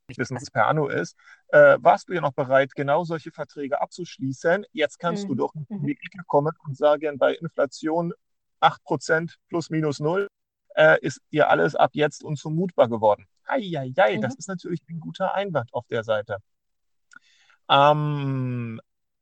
nicht 0.08 0.18
wissen, 0.18 0.36
was 0.36 0.52
per 0.52 0.68
Anno 0.68 0.88
ist, 0.88 1.16
äh, 1.50 1.78
warst 1.80 2.10
du 2.10 2.14
ja 2.14 2.22
noch 2.22 2.34
bereit, 2.34 2.76
genau 2.76 3.04
solche 3.04 3.32
Verträge 3.32 3.82
abzuschließen. 3.82 4.66
Jetzt 4.72 5.00
kannst 5.00 5.24
mhm. 5.24 5.30
du 5.30 5.36
doch 5.36 5.56
in 5.56 5.66
die 5.70 5.76
mhm. 5.76 5.90
Ecke 5.90 6.24
kommen 6.28 6.54
und 6.66 6.78
sagen, 6.78 7.18
bei 7.18 7.36
Inflation 7.36 8.14
8% 8.62 9.36
plus 9.50 9.70
minus 9.70 10.00
0 10.00 10.28
äh, 10.76 10.98
ist 11.02 11.22
dir 11.32 11.50
alles 11.50 11.76
ab 11.76 11.92
jetzt 11.94 12.24
unzumutbar 12.24 12.90
geworden. 12.90 13.28
Eieiei, 13.46 14.18
mhm. 14.18 14.22
das 14.22 14.36
ist 14.36 14.48
natürlich 14.48 14.82
ein 14.90 15.00
guter 15.00 15.34
Einwand 15.34 15.74
auf 15.74 15.88
der 15.88 16.04
Seite. 16.04 16.38
Ähm, 17.70 18.80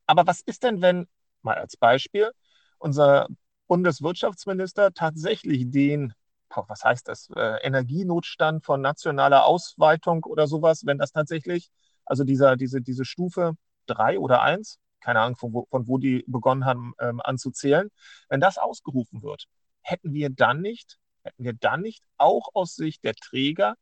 aber 0.07 0.27
was 0.27 0.41
ist 0.41 0.63
denn, 0.63 0.81
wenn, 0.81 1.07
mal 1.41 1.55
als 1.55 1.77
Beispiel, 1.77 2.31
unser 2.79 3.27
Bundeswirtschaftsminister 3.67 4.93
tatsächlich 4.93 5.69
den 5.69 6.13
was 6.55 6.83
heißt 6.83 7.07
das, 7.07 7.29
äh, 7.35 7.65
Energienotstand 7.65 8.65
von 8.65 8.81
nationaler 8.81 9.45
Ausweitung 9.45 10.23
oder 10.25 10.47
sowas, 10.47 10.85
wenn 10.85 10.97
das 10.97 11.11
tatsächlich, 11.11 11.69
also 12.05 12.23
dieser, 12.23 12.55
diese, 12.57 12.81
diese 12.81 13.05
Stufe 13.05 13.53
3 13.87 14.19
oder 14.19 14.41
1, 14.41 14.79
keine 14.99 15.21
Ahnung, 15.21 15.35
von 15.35 15.53
wo, 15.53 15.67
von 15.69 15.87
wo 15.87 15.97
die 15.97 16.23
begonnen 16.27 16.65
haben 16.65 16.93
ähm, 16.99 17.21
anzuzählen, 17.21 17.89
wenn 18.29 18.39
das 18.39 18.57
ausgerufen 18.57 19.23
wird, 19.23 19.45
hätten 19.81 20.13
wir 20.13 20.29
dann 20.29 20.61
nicht, 20.61 20.97
hätten 21.23 21.43
wir 21.43 21.53
dann 21.53 21.81
nicht 21.81 22.03
auch 22.17 22.49
aus 22.53 22.75
Sicht 22.75 23.03
der 23.03 23.15
Träger 23.15 23.75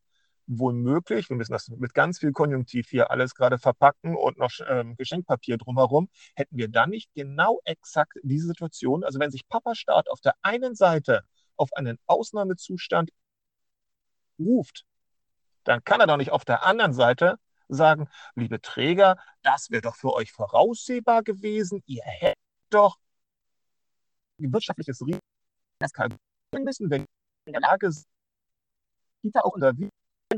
womöglich, 0.49 1.29
wir 1.29 1.37
müssen 1.37 1.53
das 1.53 1.69
mit 1.69 1.93
ganz 1.93 2.19
viel 2.19 2.31
Konjunktiv 2.31 2.89
hier 2.89 3.11
alles 3.11 3.35
gerade 3.35 3.59
verpacken 3.59 4.15
und 4.15 4.39
noch 4.39 4.49
ähm, 4.67 4.95
Geschenkpapier 4.97 5.57
drumherum, 5.57 6.09
hätten 6.35 6.57
wir 6.57 6.69
dann 6.69 6.89
nicht 6.89 7.13
genau 7.13 7.59
exakt 7.65 8.13
diese 8.23 8.47
Situation, 8.47 9.03
also 9.03 9.19
wenn 9.19 9.29
sich 9.29 9.47
Papa 9.47 9.75
Staat 9.75 10.09
auf 10.09 10.21
der 10.21 10.33
einen 10.41 10.73
Seite 10.75 11.21
auf 11.59 11.73
einen 11.73 11.99
Ausnahmezustand 12.05 13.11
ruft, 14.39 14.85
dann 15.63 15.83
kann 15.83 15.99
er 15.99 16.07
doch 16.07 16.17
nicht 16.17 16.31
auf 16.31 16.45
der 16.45 16.65
anderen 16.65 16.93
Seite 16.93 17.37
sagen, 17.67 18.09
liebe 18.35 18.61
Träger, 18.61 19.17
das 19.43 19.69
wäre 19.69 19.81
doch 19.81 19.95
für 19.95 20.13
euch 20.13 20.31
voraussehbar 20.31 21.23
gewesen, 21.23 21.83
ihr 21.85 22.03
hättet 22.03 22.37
doch 22.69 22.97
wirtschaftliches 24.37 25.01
Risiko 25.01 25.19
das 25.79 25.93
kalkulieren 25.93 26.63
müssen, 26.63 26.89
wenn 26.89 27.05
in 27.45 27.53
der 27.53 27.61
Lage 27.61 27.91
sind, 27.91 28.05
Kita 29.21 29.41
auch 29.41 29.53
unter 29.53 29.73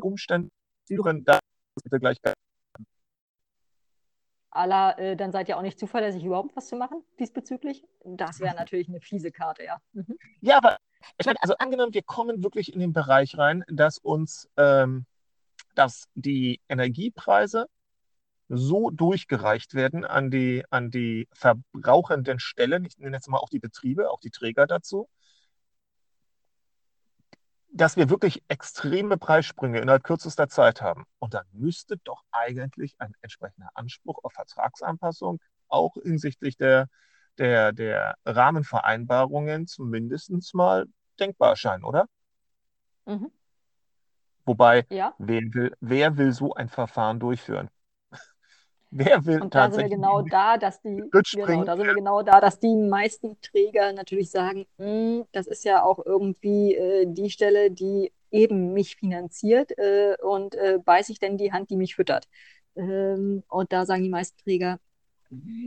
Umständen 0.01 0.49
führen, 0.87 1.23
das 1.23 1.39
bitte 1.83 1.99
gleich 1.99 2.17
Allah, 4.49 4.97
äh, 4.97 5.15
dann 5.15 5.31
seid 5.31 5.47
ihr 5.47 5.57
auch 5.57 5.61
nicht 5.61 5.79
zuverlässig, 5.79 6.25
überhaupt 6.25 6.55
was 6.55 6.67
zu 6.67 6.75
machen 6.75 7.03
diesbezüglich. 7.19 7.85
Das 8.03 8.39
wäre 8.41 8.55
natürlich 8.55 8.89
eine 8.89 8.99
fiese 8.99 9.31
Karte, 9.31 9.63
ja. 9.63 9.81
Mhm. 9.93 10.17
Ja, 10.41 10.57
aber 10.57 10.77
ich 11.17 11.25
meine, 11.25 11.41
also 11.41 11.55
angenommen, 11.57 11.93
wir 11.93 12.03
kommen 12.03 12.43
wirklich 12.43 12.73
in 12.73 12.79
den 12.79 12.93
Bereich 12.93 13.37
rein, 13.37 13.63
dass 13.67 13.97
uns, 13.97 14.49
ähm, 14.57 15.05
dass 15.75 16.07
die 16.15 16.61
Energiepreise 16.69 17.67
so 18.49 18.89
durchgereicht 18.89 19.73
werden 19.75 20.03
an 20.05 20.29
die, 20.29 20.63
an 20.69 20.91
die 20.91 21.27
verbrauchenden 21.31 22.39
Stellen, 22.39 22.85
ich 22.85 22.97
nenne 22.97 23.15
jetzt 23.15 23.29
mal 23.29 23.37
auch 23.37 23.49
die 23.49 23.59
Betriebe, 23.59 24.11
auch 24.11 24.19
die 24.19 24.31
Träger 24.31 24.67
dazu, 24.67 25.07
dass 27.73 27.95
wir 27.95 28.09
wirklich 28.09 28.43
extreme 28.49 29.17
Preissprünge 29.17 29.79
innerhalb 29.79 30.03
kürzester 30.03 30.49
Zeit 30.49 30.81
haben. 30.81 31.05
Und 31.19 31.33
dann 31.33 31.45
müsste 31.53 31.97
doch 32.03 32.23
eigentlich 32.31 32.95
ein 32.99 33.13
entsprechender 33.21 33.69
Anspruch 33.75 34.19
auf 34.23 34.33
Vertragsanpassung 34.33 35.39
auch 35.69 35.95
hinsichtlich 36.03 36.57
der, 36.57 36.89
der, 37.37 37.71
der 37.71 38.15
Rahmenvereinbarungen 38.25 39.67
zumindest 39.67 40.53
mal 40.53 40.85
denkbar 41.19 41.51
erscheinen, 41.51 41.83
oder? 41.83 42.07
Mhm. 43.05 43.31
Wobei, 44.45 44.85
ja. 44.89 45.13
wer, 45.17 45.41
will, 45.53 45.75
wer 45.79 46.17
will 46.17 46.31
so 46.33 46.53
ein 46.53 46.69
Verfahren 46.69 47.19
durchführen? 47.19 47.69
Wer 48.93 49.25
will 49.25 49.41
und 49.41 49.55
da 49.55 49.71
sind 49.71 49.83
wir 49.83 49.89
genau 49.89 50.21
da, 50.29 50.57
dass 50.57 50.81
die 50.81 51.01
genau, 51.33 51.63
da 51.63 51.77
sind 51.77 51.85
wir 51.85 51.95
genau 51.95 52.21
da, 52.23 52.41
dass 52.41 52.59
die 52.59 52.75
meisten 52.75 53.39
Träger 53.39 53.93
natürlich 53.93 54.29
sagen, 54.29 54.65
hm, 54.77 55.25
das 55.31 55.47
ist 55.47 55.63
ja 55.63 55.83
auch 55.83 56.05
irgendwie 56.05 56.75
äh, 56.75 57.05
die 57.07 57.29
Stelle, 57.29 57.71
die 57.71 58.11
eben 58.31 58.73
mich 58.73 58.97
finanziert 58.97 59.77
äh, 59.77 60.17
und 60.21 60.55
äh, 60.55 60.79
beiß 60.83 61.09
ich 61.09 61.19
denn 61.19 61.37
die 61.37 61.53
Hand, 61.53 61.69
die 61.69 61.77
mich 61.77 61.95
füttert. 61.95 62.27
Ähm, 62.75 63.43
und 63.47 63.71
da 63.71 63.85
sagen 63.85 64.03
die 64.03 64.09
meisten 64.09 64.37
Träger, 64.43 64.79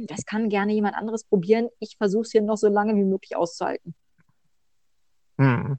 das 0.06 0.26
kann 0.26 0.48
gerne 0.50 0.72
jemand 0.72 0.94
anderes 0.94 1.24
probieren. 1.24 1.68
Ich 1.80 1.96
versuche 1.96 2.22
es 2.22 2.32
hier 2.32 2.42
noch 2.42 2.56
so 2.56 2.68
lange 2.68 2.94
wie 2.94 3.04
möglich 3.04 3.36
auszuhalten. 3.36 3.94
Hm. 5.38 5.78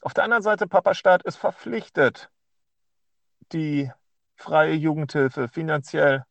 Auf 0.00 0.14
der 0.14 0.24
anderen 0.24 0.42
Seite, 0.42 0.68
Papa 0.68 0.94
Staat 0.94 1.24
ist 1.24 1.36
verpflichtet, 1.36 2.30
die 3.52 3.90
freie 4.36 4.74
Jugendhilfe 4.74 5.48
finanziell 5.48 6.24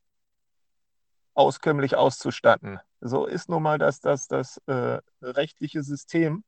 auskömmlich 1.33 1.95
auszustatten. 1.95 2.79
So 3.01 3.25
ist 3.25 3.49
nun 3.49 3.61
mal 3.61 3.77
das, 3.77 3.99
das, 3.99 4.27
das 4.27 4.57
äh, 4.67 4.99
rechtliche 5.21 5.83
System. 5.83 6.43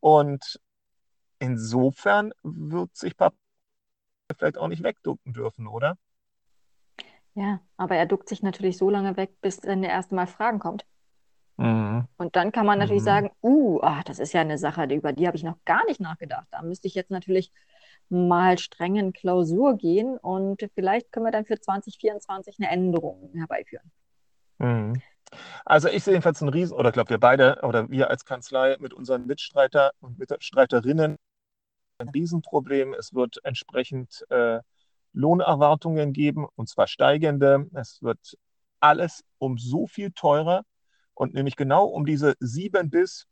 Und 0.00 0.60
insofern 1.40 2.32
wird 2.42 2.96
sich 2.96 3.16
Papa 3.16 3.36
vielleicht 4.36 4.58
auch 4.58 4.68
nicht 4.68 4.82
wegducken 4.82 5.32
dürfen, 5.32 5.66
oder? 5.66 5.98
Ja, 7.34 7.60
aber 7.76 7.96
er 7.96 8.06
duckt 8.06 8.28
sich 8.28 8.42
natürlich 8.42 8.78
so 8.78 8.90
lange 8.90 9.16
weg, 9.16 9.40
bis 9.40 9.60
dann 9.60 9.82
der 9.82 9.90
erste 9.90 10.14
Mal 10.14 10.26
Fragen 10.26 10.60
kommt. 10.60 10.84
Mhm. 11.56 12.06
Und 12.16 12.36
dann 12.36 12.52
kann 12.52 12.66
man 12.66 12.78
natürlich 12.78 13.02
mhm. 13.02 13.06
sagen, 13.06 13.30
uh, 13.42 13.80
ach, 13.82 14.04
das 14.04 14.18
ist 14.18 14.32
ja 14.32 14.40
eine 14.40 14.58
Sache, 14.58 14.84
über 14.84 15.12
die 15.12 15.26
habe 15.26 15.36
ich 15.36 15.42
noch 15.42 15.56
gar 15.64 15.84
nicht 15.86 16.00
nachgedacht. 16.00 16.46
Da 16.50 16.62
müsste 16.62 16.88
ich 16.88 16.94
jetzt 16.94 17.10
natürlich 17.10 17.52
mal 18.08 18.58
streng 18.58 18.96
in 18.96 19.12
Klausur 19.12 19.76
gehen 19.76 20.18
und 20.18 20.68
vielleicht 20.74 21.10
können 21.10 21.26
wir 21.26 21.32
dann 21.32 21.46
für 21.46 21.58
2024 21.58 22.56
eine 22.58 22.70
Änderung 22.70 23.30
herbeiführen. 23.34 23.90
Mhm. 24.58 25.00
Also 25.64 25.88
ich 25.88 26.04
sehe 26.04 26.14
jedenfalls 26.14 26.42
einen 26.42 26.50
Riesen, 26.50 26.76
oder 26.76 26.90
ich 26.90 26.92
glaube 26.92 27.10
wir 27.10 27.18
beide 27.18 27.60
oder 27.62 27.90
wir 27.90 28.10
als 28.10 28.24
Kanzlei 28.24 28.76
mit 28.78 28.92
unseren 28.92 29.26
Mitstreiter 29.26 29.92
und 30.00 30.18
Mitstreiterinnen 30.18 31.16
ein 31.98 32.08
Riesenproblem. 32.08 32.94
Es 32.94 33.14
wird 33.14 33.38
entsprechend 33.42 34.24
äh, 34.30 34.60
Lohnerwartungen 35.14 36.12
geben, 36.12 36.46
und 36.56 36.68
zwar 36.68 36.86
steigende. 36.86 37.66
Es 37.74 38.02
wird 38.02 38.36
alles 38.80 39.24
um 39.38 39.56
so 39.56 39.86
viel 39.86 40.12
teurer 40.12 40.64
und 41.14 41.34
nämlich 41.34 41.56
genau 41.56 41.86
um 41.86 42.04
diese 42.04 42.34
sieben 42.40 42.90
bis, 42.90 43.26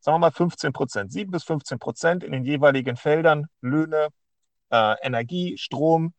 sagen 0.00 0.14
wir 0.14 0.20
mal 0.20 0.30
15 0.30 0.72
Prozent, 0.72 1.12
sieben 1.12 1.32
bis 1.32 1.44
15 1.44 1.78
Prozent 1.78 2.24
in 2.24 2.32
den 2.32 2.44
jeweiligen 2.44 2.96
Feldern, 2.96 3.46
Löhne, 3.60 4.08
äh, 4.70 4.94
Energie, 5.02 5.58
Strom. 5.58 6.14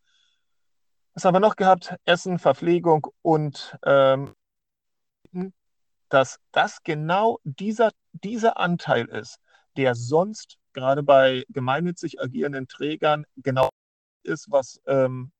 Was 1.13 1.25
haben 1.25 1.33
wir 1.35 1.39
noch 1.39 1.55
gehabt? 1.55 1.95
Essen, 2.05 2.37
Verpflegung 2.37 3.07
und 3.23 3.75
ähm, 3.83 4.35
dass 6.09 6.39
das 6.51 6.83
genau 6.83 7.39
dieser, 7.43 7.91
dieser 8.11 8.57
Anteil 8.57 9.05
ist, 9.05 9.39
der 9.75 9.95
sonst 9.95 10.57
gerade 10.73 11.03
bei 11.03 11.43
gemeinnützig 11.49 12.21
agierenden 12.21 12.67
Trägern 12.67 13.25
genau 13.37 13.69
ist, 14.27 14.51
was 14.51 14.81
ähm, 14.85 15.31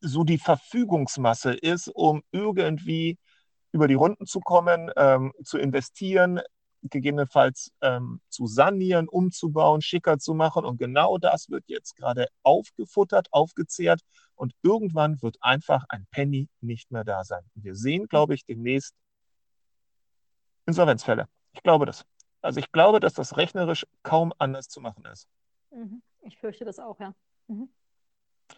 so 0.00 0.24
die 0.24 0.38
Verfügungsmasse 0.38 1.52
ist, 1.54 1.88
um 1.88 2.22
irgendwie 2.30 3.18
über 3.72 3.88
die 3.88 3.94
Runden 3.94 4.26
zu 4.26 4.40
kommen, 4.40 4.90
ähm, 4.96 5.32
zu 5.44 5.58
investieren, 5.58 6.40
gegebenenfalls 6.82 7.72
ähm, 7.80 8.20
zu 8.28 8.46
sanieren, 8.46 9.08
umzubauen, 9.08 9.80
schicker 9.80 10.18
zu 10.18 10.34
machen. 10.34 10.64
Und 10.64 10.78
genau 10.78 11.18
das 11.18 11.50
wird 11.50 11.64
jetzt 11.66 11.96
gerade 11.96 12.28
aufgefuttert, 12.42 13.28
aufgezehrt 13.32 14.00
und 14.34 14.54
irgendwann 14.62 15.20
wird 15.22 15.36
einfach 15.40 15.84
ein 15.88 16.06
Penny 16.10 16.48
nicht 16.60 16.90
mehr 16.90 17.04
da 17.04 17.24
sein. 17.24 17.42
Wir 17.54 17.74
sehen, 17.74 18.06
glaube 18.06 18.34
ich, 18.34 18.44
demnächst 18.44 18.94
Insolvenzfälle. 20.66 21.28
Ich 21.52 21.62
glaube 21.62 21.86
das. 21.86 22.04
Also 22.40 22.60
ich 22.60 22.70
glaube, 22.70 23.00
dass 23.00 23.14
das 23.14 23.36
rechnerisch 23.36 23.86
kaum 24.02 24.32
anders 24.38 24.68
zu 24.68 24.80
machen 24.80 25.04
ist. 25.06 25.26
Mhm. 25.70 26.02
Ich 26.22 26.38
fürchte 26.38 26.64
das 26.64 26.78
auch, 26.78 27.00
ja. 27.00 27.14
Mhm. 27.48 27.68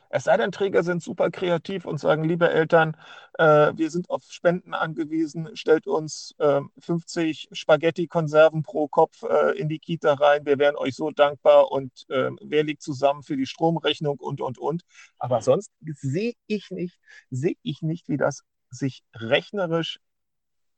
Es 0.08 0.24
sei 0.24 0.36
denn, 0.36 0.50
Träger 0.50 0.82
sind 0.82 1.02
super 1.02 1.30
kreativ 1.30 1.84
und 1.84 1.98
sagen, 1.98 2.24
liebe 2.24 2.50
Eltern, 2.50 2.96
äh, 3.38 3.72
wir 3.76 3.90
sind 3.90 4.10
auf 4.10 4.24
Spenden 4.28 4.74
angewiesen, 4.74 5.54
stellt 5.54 5.86
uns 5.86 6.34
äh, 6.38 6.60
50 6.78 7.48
Spaghetti-Konserven 7.52 8.62
pro 8.62 8.88
Kopf 8.88 9.22
äh, 9.22 9.56
in 9.56 9.68
die 9.68 9.78
Kita 9.78 10.14
rein, 10.14 10.44
wir 10.44 10.58
wären 10.58 10.76
euch 10.76 10.96
so 10.96 11.10
dankbar 11.10 11.70
und 11.70 12.06
ähm, 12.10 12.38
wer 12.42 12.64
liegt 12.64 12.82
zusammen 12.82 13.22
für 13.22 13.36
die 13.36 13.46
Stromrechnung 13.46 14.18
und, 14.18 14.40
und, 14.40 14.58
und. 14.58 14.82
Aber 15.18 15.42
sonst 15.42 15.70
sehe 15.80 16.34
ich 16.46 16.70
nicht, 16.70 16.98
sehe 17.30 17.54
ich 17.62 17.82
nicht, 17.82 18.08
wie 18.08 18.16
das 18.16 18.42
sich 18.70 19.02
rechnerisch 19.14 20.00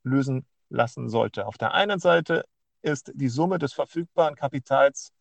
lösen 0.02 0.46
lassen 0.68 1.08
sollte. 1.08 1.46
Auf 1.46 1.58
der 1.58 1.72
einen 1.74 2.00
Seite 2.00 2.44
ist 2.82 3.12
die 3.14 3.28
Summe 3.28 3.58
des 3.58 3.72
verfügbaren 3.72 4.34
Kapitals 4.34 5.12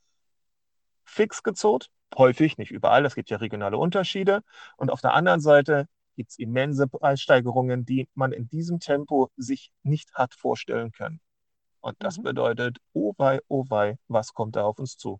fix 1.04 1.44
gezurrt, 1.44 1.90
häufig, 2.18 2.58
nicht 2.58 2.72
überall, 2.72 3.06
es 3.06 3.16
gibt 3.16 3.30
ja 3.30 3.38
regionale 3.38 3.78
Unterschiede. 3.78 4.42
Und 4.78 4.92
auf 4.92 5.02
der 5.02 5.14
anderen 5.14 5.42
Seite 5.42 5.88
gibt 6.16 6.32
es 6.32 6.40
immense 6.40 6.88
Preissteigerungen, 6.88 7.86
die 7.86 8.10
man 8.14 8.32
in 8.32 8.48
diesem 8.48 8.80
Tempo 8.80 9.30
sich 9.38 9.72
nicht 9.84 10.14
hat 10.14 10.34
vorstellen 10.34 10.92
können. 10.92 11.20
Und 11.80 11.96
das 12.00 12.18
mhm. 12.18 12.24
bedeutet, 12.24 12.78
oh 12.94 13.14
wei, 13.18 13.40
oh 13.48 13.66
wei, 13.70 13.98
was 14.08 14.34
kommt 14.34 14.56
da 14.56 14.64
auf 14.64 14.80
uns 14.80 14.98
zu? 14.98 15.20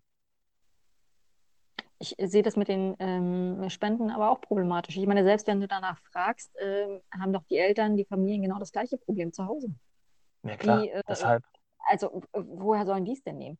Ich 1.98 2.16
sehe 2.18 2.42
das 2.42 2.56
mit 2.56 2.66
den 2.66 2.96
ähm, 2.98 3.70
Spenden 3.70 4.10
aber 4.10 4.30
auch 4.30 4.40
problematisch. 4.40 4.96
Ich 4.96 5.06
meine, 5.06 5.22
selbst 5.22 5.46
wenn 5.46 5.60
du 5.60 5.68
danach 5.68 5.98
fragst, 6.10 6.54
äh, 6.56 7.00
haben 7.12 7.32
doch 7.32 7.44
die 7.44 7.58
Eltern, 7.58 7.96
die 7.96 8.04
Familien 8.04 8.42
genau 8.42 8.58
das 8.58 8.72
gleiche 8.72 8.98
Problem 8.98 9.32
zu 9.32 9.46
Hause. 9.46 9.72
Ja, 10.42 10.56
klar, 10.56 10.82
Die, 10.82 10.90
äh, 10.90 11.02
deshalb. 11.08 11.44
also, 11.88 12.22
woher 12.32 12.86
sollen 12.86 13.04
die 13.04 13.12
es 13.12 13.22
denn 13.22 13.38
nehmen? 13.38 13.58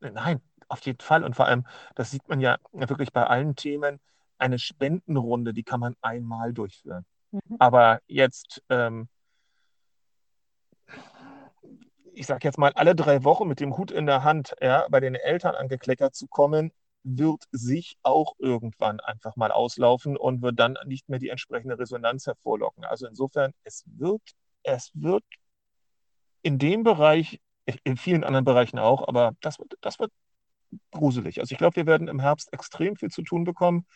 Nein, 0.00 0.40
auf 0.68 0.80
jeden 0.86 1.00
Fall. 1.00 1.24
Und 1.24 1.36
vor 1.36 1.46
allem, 1.46 1.66
das 1.94 2.10
sieht 2.10 2.28
man 2.28 2.40
ja 2.40 2.58
wirklich 2.72 3.12
bei 3.12 3.24
allen 3.24 3.56
Themen, 3.56 4.00
eine 4.38 4.58
Spendenrunde, 4.58 5.54
die 5.54 5.62
kann 5.62 5.80
man 5.80 5.96
einmal 6.02 6.52
durchführen. 6.52 7.06
Mhm. 7.30 7.56
Aber 7.58 8.00
jetzt, 8.06 8.62
ähm, 8.68 9.08
ich 12.12 12.26
sage 12.26 12.46
jetzt 12.46 12.58
mal, 12.58 12.72
alle 12.74 12.94
drei 12.94 13.24
Wochen 13.24 13.48
mit 13.48 13.60
dem 13.60 13.76
Hut 13.76 13.90
in 13.90 14.06
der 14.06 14.24
Hand 14.24 14.54
ja, 14.60 14.86
bei 14.90 15.00
den 15.00 15.14
Eltern 15.14 15.54
angekleckert 15.54 16.14
zu 16.14 16.26
kommen, 16.26 16.72
wird 17.02 17.44
sich 17.52 17.96
auch 18.02 18.34
irgendwann 18.38 19.00
einfach 19.00 19.36
mal 19.36 19.52
auslaufen 19.52 20.16
und 20.16 20.42
wird 20.42 20.58
dann 20.58 20.76
nicht 20.86 21.08
mehr 21.08 21.18
die 21.18 21.28
entsprechende 21.28 21.78
Resonanz 21.78 22.26
hervorlocken. 22.26 22.84
Also 22.84 23.06
insofern, 23.06 23.52
es 23.64 23.84
wird 23.86 24.22
es 24.66 24.90
wird 24.94 25.24
in 26.42 26.58
dem 26.58 26.82
Bereich, 26.82 27.40
in 27.84 27.96
vielen 27.96 28.24
anderen 28.24 28.44
Bereichen 28.44 28.78
auch, 28.78 29.06
aber 29.06 29.32
das 29.40 29.58
wird, 29.58 29.74
das 29.80 29.98
wird 29.98 30.12
gruselig. 30.90 31.40
Also 31.40 31.52
ich 31.52 31.58
glaube, 31.58 31.76
wir 31.76 31.86
werden 31.86 32.08
im 32.08 32.20
Herbst 32.20 32.52
extrem 32.52 32.96
viel 32.96 33.10
zu 33.10 33.22
tun 33.22 33.44
bekommen, 33.44 33.86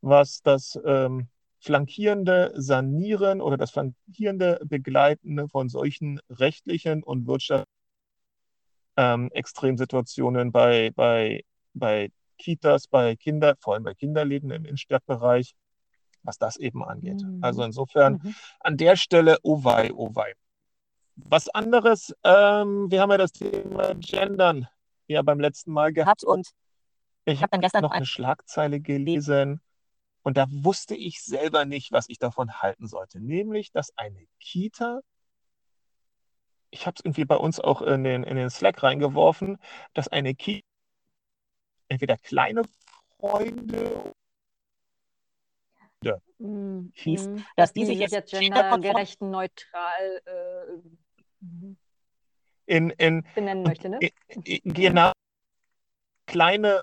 was 0.00 0.42
das 0.42 0.78
ähm, 0.84 1.28
flankierende 1.60 2.52
Sanieren 2.54 3.40
oder 3.40 3.56
das 3.56 3.70
flankierende 3.70 4.60
Begleiten 4.64 5.48
von 5.48 5.68
solchen 5.68 6.20
rechtlichen 6.28 7.02
und 7.02 7.26
wirtschaftlichen 7.26 7.74
ähm, 8.96 9.30
Extremsituationen 9.32 10.52
bei, 10.52 10.90
bei, 10.94 11.44
bei 11.72 12.10
Kitas, 12.38 12.86
bei 12.86 13.16
Kinder, 13.16 13.56
vor 13.60 13.74
allem 13.74 13.84
bei 13.84 13.94
Kinderläden 13.94 14.50
im 14.50 14.64
Innenstadtbereich, 14.64 15.54
was 16.22 16.38
das 16.38 16.56
eben 16.56 16.84
angeht. 16.84 17.22
Mhm. 17.22 17.38
Also 17.42 17.62
insofern 17.62 18.20
mhm. 18.22 18.34
an 18.60 18.76
der 18.76 18.96
Stelle, 18.96 19.38
oh 19.42 19.64
wei, 19.64 19.92
oh 19.94 20.14
wei. 20.14 20.34
Was 21.16 21.48
anderes, 21.48 22.12
ähm, 22.24 22.90
wir 22.90 23.00
haben 23.00 23.10
ja 23.10 23.18
das 23.18 23.32
Thema 23.32 23.94
Gendern 23.94 24.66
ja 25.06 25.22
beim 25.22 25.40
letzten 25.40 25.72
Mal 25.72 25.92
gehabt 25.92 26.24
und 26.24 26.50
ich 27.24 27.40
habe 27.40 27.50
dann 27.50 27.60
gestern 27.60 27.82
noch 27.82 27.90
eine 27.90 28.06
Schlagzeile 28.06 28.80
gelesen 28.80 29.60
und 30.22 30.36
da 30.36 30.46
wusste 30.48 30.94
ich 30.94 31.22
selber 31.22 31.64
nicht, 31.64 31.92
was 31.92 32.08
ich 32.08 32.18
davon 32.18 32.62
halten 32.62 32.86
sollte. 32.86 33.20
Nämlich, 33.20 33.72
dass 33.72 33.96
eine 33.96 34.26
Kita, 34.40 35.00
ich 36.70 36.86
habe 36.86 36.94
es 36.98 37.04
irgendwie 37.04 37.24
bei 37.24 37.36
uns 37.36 37.60
auch 37.60 37.82
in 37.82 38.04
den, 38.04 38.24
in 38.24 38.36
den 38.36 38.50
Slack 38.50 38.82
reingeworfen, 38.82 39.58
dass 39.92 40.08
eine 40.08 40.34
Kita 40.34 40.66
entweder 41.88 42.16
kleine 42.16 42.62
Freunde 43.18 44.14
mm, 46.38 46.90
hieß, 46.94 47.28
mm, 47.28 47.44
dass 47.56 47.72
die, 47.72 47.80
die 47.80 47.86
sich 47.86 47.98
jetzt 47.98 48.30
gendergerecht 48.30 49.20
neutral 49.20 50.22
äh, 50.24 51.46
in, 52.66 52.90
in, 52.90 53.26
benennen 53.34 53.62
möchte, 53.62 53.88
ne? 53.88 53.98
genau 54.64 55.12
kleine 56.26 56.82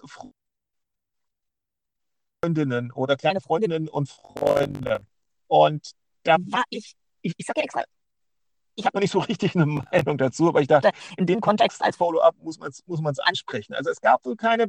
Freundinnen 2.42 2.92
oder 2.92 3.16
kleine 3.18 3.42
Freundinnen 3.42 3.88
und 3.88 4.10
Freunde. 4.10 5.06
Und 5.48 5.92
da 6.24 6.38
war 6.48 6.64
ich, 6.70 6.96
ich, 7.22 7.34
ich 7.38 7.46
sage 7.46 7.60
ja 7.60 7.64
extra, 7.66 7.84
ich 8.76 8.86
habe 8.86 8.98
noch 8.98 9.02
nicht 9.02 9.12
so 9.12 9.20
richtig 9.20 9.56
eine 9.56 9.66
Meinung 9.66 10.18
dazu, 10.18 10.48
aber 10.48 10.62
ich 10.62 10.68
dachte, 10.68 10.92
in 11.18 11.26
dem 11.26 11.42
Kontext 11.42 11.84
als 11.84 11.98
Follow-up 11.98 12.36
muss 12.40 12.60
man 12.60 12.70
es 12.70 12.86
muss 12.88 13.02
ansprechen. 13.20 13.74
Also 13.74 13.90
es 13.90 14.02
gab 14.02 14.26
wohl 14.26 14.36
keine 14.36 14.68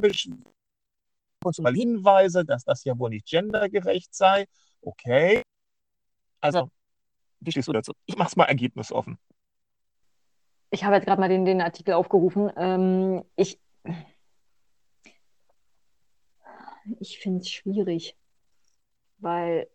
Hinweise, 1.74 2.44
dass 2.44 2.64
das 2.64 2.84
ja 2.84 2.98
wohl 2.98 3.10
nicht 3.10 3.26
gendergerecht 3.26 4.14
sei. 4.14 4.46
Okay. 4.80 5.42
Also, 6.40 6.68
wie 7.40 7.52
stehst 7.52 7.68
du 7.68 7.72
dazu? 7.72 7.92
Ich 8.06 8.16
mache 8.16 8.28
es 8.28 8.36
mal 8.36 8.44
ergebnisoffen. 8.44 9.18
Ich 10.72 10.84
habe 10.84 10.96
jetzt 10.96 11.04
gerade 11.04 11.20
mal 11.20 11.28
den, 11.28 11.44
den 11.44 11.60
Artikel 11.60 11.92
aufgerufen. 11.92 12.50
Ähm, 12.56 13.22
ich 13.36 13.60
ich 16.98 17.18
finde 17.18 17.40
es 17.40 17.50
schwierig, 17.50 18.16
weil 19.18 19.68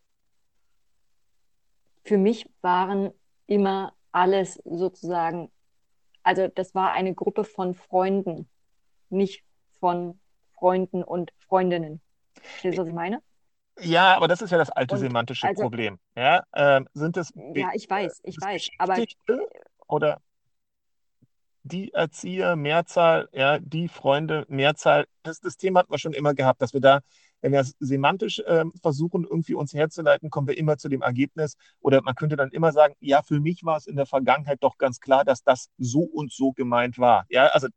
für 2.04 2.18
mich 2.18 2.50
waren 2.62 3.12
immer 3.46 3.94
alles 4.12 4.56
sozusagen, 4.66 5.52
also 6.24 6.48
das 6.48 6.74
war 6.74 6.94
eine 6.94 7.14
Gruppe 7.14 7.44
von 7.44 7.76
Freunden, 7.76 8.50
nicht 9.10 9.44
von 9.80 10.20
Freunden 10.56 11.04
und 11.04 11.32
Freundinnen. 11.38 12.02
Verstehst 12.42 12.80
du, 12.80 12.82
was 12.82 12.88
ich 12.90 12.96
meine? 12.96 13.22
Ja, 13.80 14.16
aber 14.16 14.28
das 14.28 14.42
ist 14.42 14.50
ja 14.50 14.58
das 14.58 14.72
alte 14.72 14.96
und 14.96 15.02
semantische 15.02 15.48
also, 15.48 15.62
Problem. 15.62 16.00
Ja, 16.16 16.44
ähm, 16.56 16.88
sind 16.94 17.18
es. 17.18 17.32
Ja, 17.54 17.70
ich 17.74 17.88
weiß, 17.88 18.22
ich 18.24 18.36
weiß. 18.42 18.70
Aber. 18.80 18.96
Oder 19.88 20.22
die 21.68 21.94
Erzieher, 21.94 22.56
Mehrzahl, 22.56 23.30
ja, 23.34 23.60
die 23.60 23.88
Freunde, 23.88 24.46
Mehrzahl. 24.50 25.06
Das, 25.24 25.40
das 25.40 25.58
Thema 25.58 25.82
hatten 25.82 25.92
wir 25.92 26.00
schon 26.00 26.14
immer 26.14 26.34
gehabt, 26.34 26.62
dass 26.62 26.74
wir 26.74 26.82
da, 26.82 27.02
wenn 27.42 27.52
wir 27.52 27.60
es 27.60 27.76
semantisch 27.80 28.40
äh, 28.40 28.66
versuchen, 28.82 29.24
irgendwie 29.24 29.54
uns 29.54 29.74
herzuleiten, 29.74 30.30
kommen 30.30 30.48
wir 30.48 30.58
immer 30.58 30.78
zu 30.78 30.90
dem 30.90 31.02
Ergebnis. 31.02 31.56
Oder 31.80 32.02
man 32.02 32.16
könnte 32.16 32.36
dann 32.36 32.52
immer 32.52 32.72
sagen, 32.72 32.96
ja, 33.00 33.22
für 33.22 33.40
mich 33.40 33.64
war 33.64 33.78
es 33.78 33.88
in 33.88 33.96
der 33.96 34.06
Vergangenheit 34.06 34.64
doch 34.64 34.78
ganz 34.78 35.00
klar, 35.00 35.26
dass 35.26 35.44
das 35.44 35.70
so 35.78 36.02
und 36.02 36.32
so 36.32 36.52
gemeint 36.54 36.98
war. 36.98 37.26
Ja, 37.30 37.48
also 37.48 37.68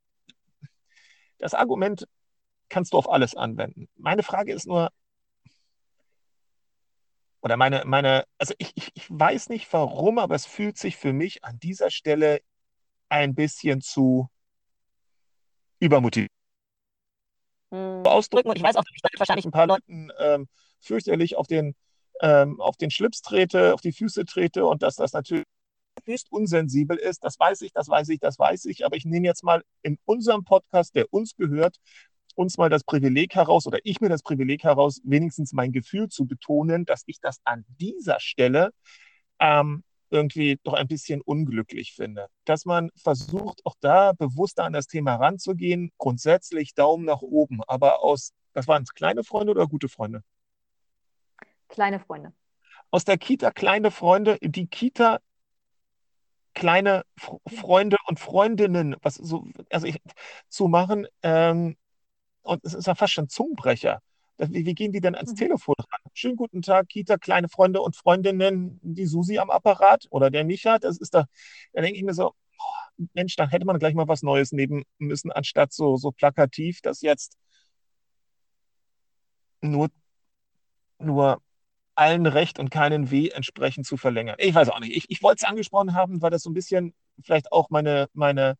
das 1.39 1.55
Argument 1.55 2.07
kannst 2.69 2.93
du 2.93 2.99
auf 2.99 3.11
alles 3.11 3.35
anwenden. 3.35 3.89
Meine 3.97 4.23
Frage 4.23 4.53
ist 4.53 4.67
nur, 4.67 4.91
oder 7.43 7.57
meine, 7.57 7.83
meine, 7.87 8.25
also 8.39 8.55
ich, 8.59 8.75
ich 8.95 9.07
weiß 9.09 9.49
nicht 9.49 9.73
warum, 9.73 10.19
aber 10.19 10.35
es 10.35 10.47
fühlt 10.47 10.77
sich 10.77 10.97
für 10.97 11.13
mich 11.13 11.45
an 11.45 11.59
dieser 11.59 11.91
Stelle 11.91 12.41
ein 13.11 13.35
bisschen 13.35 13.81
zu 13.81 14.31
übermotiviert 15.81 16.31
hm. 17.71 18.05
ausdrücken. 18.05 18.49
Und 18.49 18.57
ich 18.57 18.63
weiß 18.63 18.77
auch, 18.77 18.85
dass 18.85 19.13
ich 19.13 19.19
wahrscheinlich 19.19 19.45
ein 19.45 19.51
paar 19.51 19.67
Leuten 19.67 20.11
ähm, 20.19 20.49
fürchterlich 20.81 21.37
auf 21.37 21.47
den, 21.47 21.75
ähm, 22.21 22.61
auf 22.61 22.77
den 22.77 22.91
Schlips 22.91 23.21
trete, 23.21 23.75
auf 23.75 23.81
die 23.81 23.93
Füße 23.93 24.25
trete 24.25 24.65
und 24.65 24.83
dass 24.83 24.97
das 24.97 25.13
natürlich 25.13 25.45
höchst 26.05 26.31
unsensibel 26.31 26.97
ist. 26.97 27.25
Das 27.25 27.39
weiß 27.39 27.61
ich, 27.63 27.73
das 27.73 27.89
weiß 27.89 28.09
ich, 28.09 28.21
das 28.21 28.39
weiß 28.39 28.65
ich. 28.67 28.87
Aber 28.87 28.97
ich 28.97 29.05
nehme 29.05 29.27
jetzt 29.27 29.43
mal 29.43 29.63
in 29.83 29.99
unserem 30.05 30.45
Podcast, 30.45 30.95
der 30.95 31.13
uns 31.13 31.35
gehört, 31.37 31.77
uns 32.37 32.57
mal 32.59 32.71
das 32.71 32.85
Privileg 32.85 33.35
heraus 33.35 33.67
oder 33.67 33.79
ich 33.83 34.01
mir 34.01 34.09
das 34.09 34.23
Privileg 34.23 34.63
heraus, 34.65 35.01
wenigstens 35.05 35.53
mein 35.53 35.73
Gefühl 35.73 36.09
zu 36.09 36.27
betonen, 36.27 36.85
dass 36.85 37.03
ich 37.07 37.21
das 37.21 37.41
an 37.45 37.65
dieser 37.79 38.21
Stelle 38.21 38.71
ähm, 39.41 39.83
irgendwie 40.11 40.59
doch 40.63 40.75
ein 40.75 40.89
bisschen 40.89 41.21
unglücklich 41.21 41.93
finde. 41.95 42.27
Dass 42.45 42.65
man 42.65 42.91
versucht, 42.97 43.65
auch 43.65 43.75
da 43.81 44.13
bewusster 44.13 44.65
an 44.65 44.73
das 44.73 44.87
Thema 44.87 45.17
ranzugehen, 45.17 45.93
grundsätzlich 45.99 46.75
Daumen 46.75 47.05
nach 47.05 47.23
oben, 47.23 47.63
aber 47.65 48.03
aus, 48.03 48.33
was 48.53 48.69
waren 48.69 48.83
es, 48.83 48.95
kleine 48.95 49.25
Freunde 49.25 49.53
oder 49.53 49.67
gute 49.67 49.89
Freunde? 49.89 50.23
Kleine 51.69 52.01
Freunde. 52.01 52.33
Aus 52.91 53.05
der 53.05 53.19
Kita 53.19 53.53
kleine 53.53 53.91
Freunde, 53.91 54.39
die 54.41 54.67
Kita 54.67 55.21
kleine 56.55 57.05
F 57.17 57.37
Freunde 57.47 57.97
und 58.07 58.19
Freundinnen, 58.19 58.97
was 59.03 59.15
so, 59.15 59.47
also 59.71 59.87
ich, 59.87 60.01
zu 60.49 60.67
machen, 60.67 61.07
ähm, 61.23 61.77
und 62.43 62.65
es 62.65 62.75
ist 62.75 62.87
ja 62.87 62.95
fast 62.95 63.13
schon 63.13 63.29
Zungenbrecher. 63.29 64.01
Wie, 64.49 64.65
wie 64.65 64.75
gehen 64.75 64.93
die 64.93 65.01
denn 65.01 65.15
ans 65.15 65.33
mhm. 65.33 65.37
Telefon 65.37 65.75
ran? 65.79 66.01
Schönen 66.15 66.37
guten 66.37 66.63
Tag, 66.63 66.89
Kita, 66.89 67.19
kleine 67.19 67.49
Freunde 67.49 67.83
und 67.83 67.97
Freundinnen, 67.97 68.81
die 68.83 69.07
Susi 69.07 69.39
am 69.39 69.51
Apparat 69.51 70.07
oder 70.11 70.31
der 70.31 70.45
Micha. 70.45 70.79
Das 70.79 70.97
ist 70.99 71.15
da, 71.15 71.27
da 71.73 71.83
denke 71.83 71.99
ich 71.99 72.05
mir 72.05 72.15
so, 72.15 72.29
oh, 72.59 73.05
Mensch, 73.15 73.37
dann 73.37 73.51
hätte 73.51 73.67
man 73.67 73.79
gleich 73.79 73.95
mal 73.95 74.09
was 74.09 74.23
Neues 74.23 74.53
nehmen 74.53 74.85
müssen, 74.99 75.31
anstatt 75.31 75.73
so, 75.73 75.97
so 75.97 76.11
plakativ, 76.11 76.81
das 76.81 77.03
jetzt 77.03 77.37
nur, 79.61 79.89
nur 80.99 81.43
allen 81.95 82.27
Recht 82.27 82.59
und 82.59 82.71
keinen 82.71 83.11
Weh 83.11 83.29
entsprechend 83.29 83.87
zu 83.87 83.99
verlängern. 83.99 84.37
Ich 84.39 84.55
weiß 84.55 84.71
auch 84.71 84.81
nicht. 84.81 84.97
Ich, 84.97 85.11
ich 85.11 85.23
wollte 85.23 85.45
es 85.45 85.49
angesprochen 85.49 85.95
haben, 85.95 86.23
weil 86.23 86.31
das 86.31 86.43
so 86.43 86.51
ein 86.51 86.55
bisschen 86.55 86.95
vielleicht 87.23 87.53
auch 87.53 87.69
meine, 87.69 88.09
meine, 88.15 88.57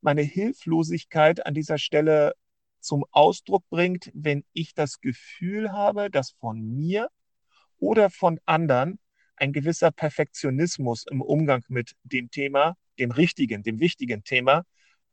meine 0.00 0.22
Hilflosigkeit 0.22 1.44
an 1.44 1.54
dieser 1.54 1.78
Stelle 1.78 2.34
zum 2.84 3.04
Ausdruck 3.10 3.68
bringt, 3.70 4.10
wenn 4.14 4.44
ich 4.52 4.74
das 4.74 5.00
Gefühl 5.00 5.72
habe, 5.72 6.10
dass 6.10 6.32
von 6.32 6.60
mir 6.60 7.08
oder 7.78 8.10
von 8.10 8.40
anderen 8.46 8.98
ein 9.36 9.52
gewisser 9.52 9.90
Perfektionismus 9.90 11.04
im 11.10 11.20
Umgang 11.20 11.64
mit 11.68 11.94
dem 12.04 12.30
Thema, 12.30 12.76
dem 12.98 13.10
richtigen, 13.10 13.62
dem 13.62 13.80
wichtigen 13.80 14.22
Thema, 14.24 14.64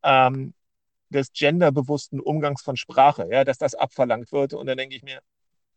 ähm, 0.04 0.54
des 1.10 1.34
genderbewussten 1.34 2.20
Umgangs 2.20 2.62
von 2.62 2.78
Sprache, 2.78 3.28
ja, 3.30 3.44
dass 3.44 3.58
das 3.58 3.76
abverlangt 3.76 4.32
wird. 4.32 4.54
Und 4.54 4.68
dann 4.68 4.78
denke 4.78 4.96
ich 4.96 5.04
mir, 5.04 5.22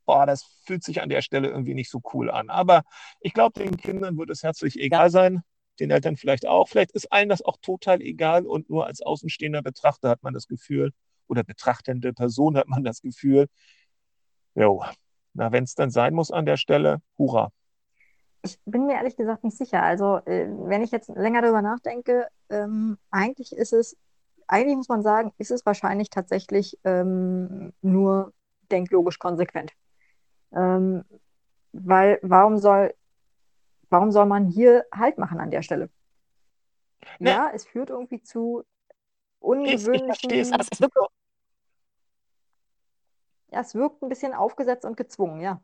boah, 0.05 0.27
das 0.27 0.45
fühlt 0.67 0.85
sich 0.85 1.03
an 1.03 1.09
der 1.09 1.23
Stelle 1.23 1.49
irgendwie 1.49 1.75
nicht 1.75 1.91
so 1.91 2.01
cool 2.13 2.31
an. 2.31 2.51
Aber 2.51 2.83
ich 3.21 3.33
glaube, 3.33 3.61
den 3.61 3.77
Kindern 3.77 4.17
wird 4.19 4.31
es 4.31 4.43
herzlich 4.43 4.79
egal 4.79 5.11
sein, 5.11 5.43
den 5.81 5.91
Eltern 5.91 6.17
vielleicht 6.17 6.47
auch. 6.47 6.69
Vielleicht 6.69 6.93
ist 6.93 7.11
allen 7.13 7.29
das 7.29 7.43
auch 7.43 7.57
total 7.61 8.01
egal 8.01 8.47
und 8.47 8.71
nur 8.71 8.87
als 8.87 9.03
außenstehender 9.03 9.63
Betrachter 9.63 10.09
hat 10.11 10.23
man 10.23 10.35
das 10.35 10.47
Gefühl, 10.47 10.93
oder 11.29 11.43
betrachtende 11.43 12.13
Person 12.13 12.57
hat 12.57 12.69
man 12.69 12.85
das 12.85 13.01
Gefühl, 13.01 13.49
jo, 14.55 14.85
na, 15.35 15.53
wenn 15.53 15.65
es 15.65 15.75
dann 15.75 15.91
sein 15.91 16.15
muss 16.15 16.31
an 16.31 16.47
der 16.47 16.57
Stelle, 16.57 17.01
hurra. 17.19 17.51
Ich 18.43 18.59
bin 18.67 18.87
mir 18.87 18.95
ehrlich 18.95 19.17
gesagt 19.17 19.43
nicht 19.43 19.57
sicher. 19.57 19.83
Also, 19.83 20.19
äh, 20.27 20.47
wenn 20.49 20.83
ich 20.83 20.91
jetzt 20.91 21.09
länger 21.09 21.43
darüber 21.43 21.63
nachdenke, 21.63 22.29
ähm, 22.51 22.99
eigentlich 23.11 23.53
ist 23.53 23.73
es, 23.73 23.97
eigentlich 24.47 24.77
muss 24.77 24.89
man 24.89 25.03
sagen, 25.03 25.33
ist 25.39 25.51
es 25.51 25.65
wahrscheinlich 25.65 26.11
tatsächlich 26.11 26.79
ähm, 26.85 27.73
nur 27.81 28.33
denklogisch 28.71 29.19
konsequent. 29.19 29.73
Ähm, 30.53 31.05
weil 31.73 32.19
warum 32.23 32.59
soll, 32.59 32.95
warum 33.89 34.13
soll 34.13 34.27
man 34.27 34.47
hier 34.47 34.85
Halt 34.95 35.19
machen 35.19 35.41
an 35.41 35.51
der 35.51 35.63
Stelle? 35.63 35.89
Ne. 37.19 37.31
Ja, 37.31 37.51
es 37.53 37.65
führt 37.65 37.91
irgendwie 37.91 38.23
zu 38.23 38.65
ungewöhnlichen. 39.45 39.95
Ich, 39.95 40.01
ich 40.01 40.05
verstehe 40.05 40.41
es, 40.41 40.81
wirkt, 40.81 40.97
ja, 43.51 43.61
es 43.61 43.75
wirkt 43.75 44.03
ein 44.03 44.09
bisschen 44.09 44.35
aufgesetzt 44.35 44.85
und 44.85 44.97
gezwungen, 44.97 45.41
ja. 45.41 45.61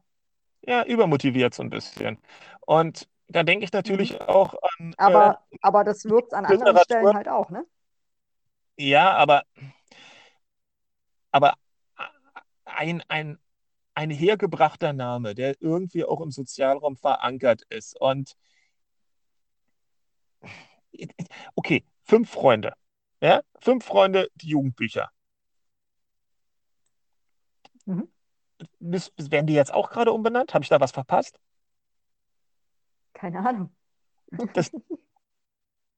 Ja, 0.62 0.84
übermotiviert 0.84 1.54
so 1.54 1.62
ein 1.62 1.70
bisschen. 1.70 2.18
Und 2.60 3.08
da 3.28 3.42
denke 3.42 3.64
ich 3.64 3.72
natürlich 3.72 4.12
mhm. 4.12 4.26
auch 4.26 4.54
an. 4.78 4.94
Aber, 4.96 5.42
äh, 5.50 5.56
aber 5.62 5.84
das 5.84 6.04
wirkt 6.04 6.34
an 6.34 6.44
anderen 6.44 6.78
Stellen 6.78 7.14
halt 7.14 7.28
auch, 7.28 7.50
ne? 7.50 7.64
Ja, 8.76 9.12
aber, 9.12 9.42
aber 11.32 11.54
ein, 12.64 13.02
ein, 13.08 13.38
ein 13.94 14.10
hergebrachter 14.10 14.92
Name, 14.92 15.34
der 15.34 15.60
irgendwie 15.60 16.04
auch 16.04 16.20
im 16.20 16.30
Sozialraum 16.30 16.96
verankert 16.96 17.62
ist. 17.68 18.00
Und 18.00 18.36
okay, 21.54 21.84
fünf 22.04 22.30
Freunde. 22.30 22.74
Ja, 23.20 23.42
fünf 23.58 23.84
Freunde, 23.84 24.30
die 24.34 24.48
Jugendbücher. 24.48 25.10
Mhm. 27.84 28.08
Das, 28.78 29.12
werden 29.16 29.46
die 29.46 29.54
jetzt 29.54 29.72
auch 29.72 29.90
gerade 29.90 30.12
umbenannt? 30.12 30.54
Habe 30.54 30.64
ich 30.64 30.68
da 30.68 30.80
was 30.80 30.92
verpasst? 30.92 31.38
Keine 33.12 33.40
Ahnung. 33.40 33.74
Das, 34.54 34.70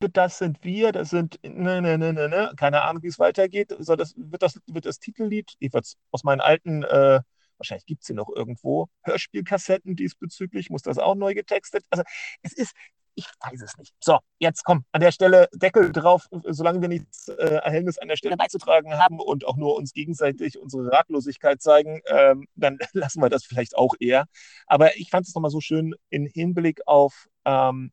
das 0.01 0.39
sind 0.39 0.65
wir, 0.65 0.93
das 0.93 1.11
sind, 1.11 1.39
ne, 1.43 1.81
ne, 1.81 1.99
ne, 1.99 2.13
ne, 2.13 2.29
ne, 2.29 2.53
keine 2.57 2.83
Ahnung, 2.83 3.03
wie 3.03 3.09
es 3.09 3.19
weitergeht. 3.19 3.75
So, 3.79 3.95
das, 3.97 4.15
wird, 4.17 4.43
das, 4.43 4.61
wird 4.67 4.87
das 4.87 4.99
Titellied, 4.99 5.55
ich 5.59 5.73
würde 5.73 5.87
aus 6.11 6.25
meinen 6.25 6.41
alten, 6.41 6.83
äh, 6.83 7.21
wahrscheinlich 7.59 7.87
gibt 7.87 8.03
es 8.03 8.09
sie 8.09 8.15
noch 8.15 8.29
irgendwo, 8.29 8.89
Hörspielkassetten 9.03 9.95
diesbezüglich, 9.95 10.71
muss 10.71 10.83
das 10.83 10.99
auch 10.99 11.15
neu 11.15 11.35
getextet. 11.35 11.85
Also 11.91 12.03
es 12.43 12.53
ist, 12.53 12.75
ich 13.15 13.27
weiß 13.41 13.61
es 13.63 13.77
nicht. 13.77 13.95
So, 14.01 14.19
jetzt 14.39 14.65
komm, 14.65 14.85
an 14.93 15.01
der 15.01 15.13
Stelle 15.13 15.49
Deckel 15.53 15.93
drauf, 15.93 16.27
solange 16.31 16.81
wir 16.81 16.89
nichts 16.89 17.29
äh, 17.29 17.35
Erhellnis 17.35 17.99
an 17.99 18.09
der 18.09 18.17
Stelle 18.17 18.37
beizutragen 18.37 18.99
haben 18.99 19.21
und 19.21 19.47
auch 19.47 19.57
nur 19.57 19.77
uns 19.77 19.93
gegenseitig 19.93 20.59
unsere 20.59 20.91
Ratlosigkeit 20.91 21.61
zeigen, 21.61 22.01
ähm, 22.07 22.47
dann 22.55 22.79
lassen 22.93 23.21
wir 23.21 23.29
das 23.29 23.45
vielleicht 23.45 23.77
auch 23.77 23.95
eher. 24.01 24.27
Aber 24.67 24.97
ich 24.97 25.11
fand 25.11 25.27
es 25.27 25.35
nochmal 25.35 25.51
so 25.51 25.61
schön 25.61 25.95
in 26.11 26.27
Hinblick 26.27 26.87
auf, 26.87 27.29
ähm, 27.45 27.93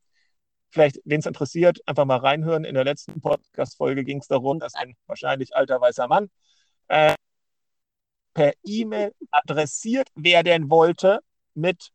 vielleicht, 0.70 1.00
wen 1.04 1.20
es 1.20 1.26
interessiert, 1.26 1.80
einfach 1.86 2.04
mal 2.04 2.18
reinhören. 2.18 2.64
In 2.64 2.74
der 2.74 2.84
letzten 2.84 3.20
Podcast-Folge 3.20 4.04
ging 4.04 4.18
es 4.18 4.28
darum, 4.28 4.58
dass 4.58 4.74
ein 4.74 4.96
wahrscheinlich 5.06 5.54
alter 5.56 5.80
weißer 5.80 6.08
Mann 6.08 6.30
äh, 6.88 7.14
per 8.34 8.52
E-Mail 8.64 9.12
adressiert 9.30 10.08
werden 10.14 10.70
wollte 10.70 11.20
mit 11.54 11.90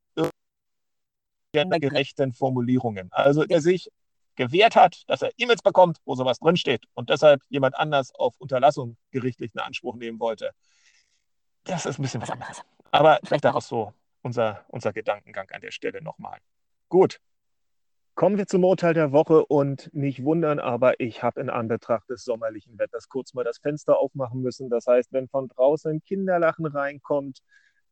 gendergerechten 1.56 2.34
Formulierungen. 2.34 3.08
Also 3.12 3.46
der 3.46 3.62
sich 3.62 3.89
gewehrt 4.36 4.76
hat, 4.76 5.04
dass 5.08 5.22
er 5.22 5.32
E-Mails 5.38 5.62
bekommt, 5.62 6.00
wo 6.04 6.15
sowas 6.15 6.39
drinsteht 6.39 6.84
und 6.96 7.10
deshalb 7.10 7.41
jemand 7.48 7.76
anders 7.76 8.13
auf 8.13 8.36
Unterlassung 8.39 8.98
gerichtlichen 9.12 9.62
Anspruch 9.62 9.96
nehmen 9.96 10.20
wollte. 10.20 10.52
Das 11.63 11.86
ist 11.86 11.98
ein 11.98 12.02
bisschen 12.02 12.22
was 12.22 12.30
anderes. 12.30 12.62
Aber 12.91 13.20
vielleicht 13.24 13.46
daraus 13.46 13.70
so 13.70 13.94
unser, 14.22 14.65
unser 14.68 14.91
Gedankengang 14.91 15.50
an 15.52 15.62
der 15.62 15.72
Stelle 15.72 16.02
nochmal. 16.02 16.39
Gut. 16.89 17.22
Kommen 18.15 18.38
wir 18.38 18.48
zum 18.48 18.65
Urteil 18.65 18.94
der 18.94 19.13
Woche 19.13 19.46
und 19.46 19.89
nicht 19.94 20.24
wundern, 20.24 20.60
aber 20.60 21.00
ich 21.00 21.24
habe 21.24 21.39
in 21.39 21.50
Anbetracht 21.50 22.10
des 22.10 22.26
sommerlichen 22.26 22.78
Wetters 22.78 23.08
kurz 23.08 23.34
mal 23.34 23.44
das 23.44 23.60
Fenster 23.60 23.98
aufmachen 23.98 24.41
müssen. 24.41 24.70
Das 24.70 24.88
heißt, 24.88 25.13
wenn 25.13 25.30
von 25.30 25.48
draußen 25.48 26.02
Kinderlachen 26.04 26.65
reinkommt, 26.65 27.39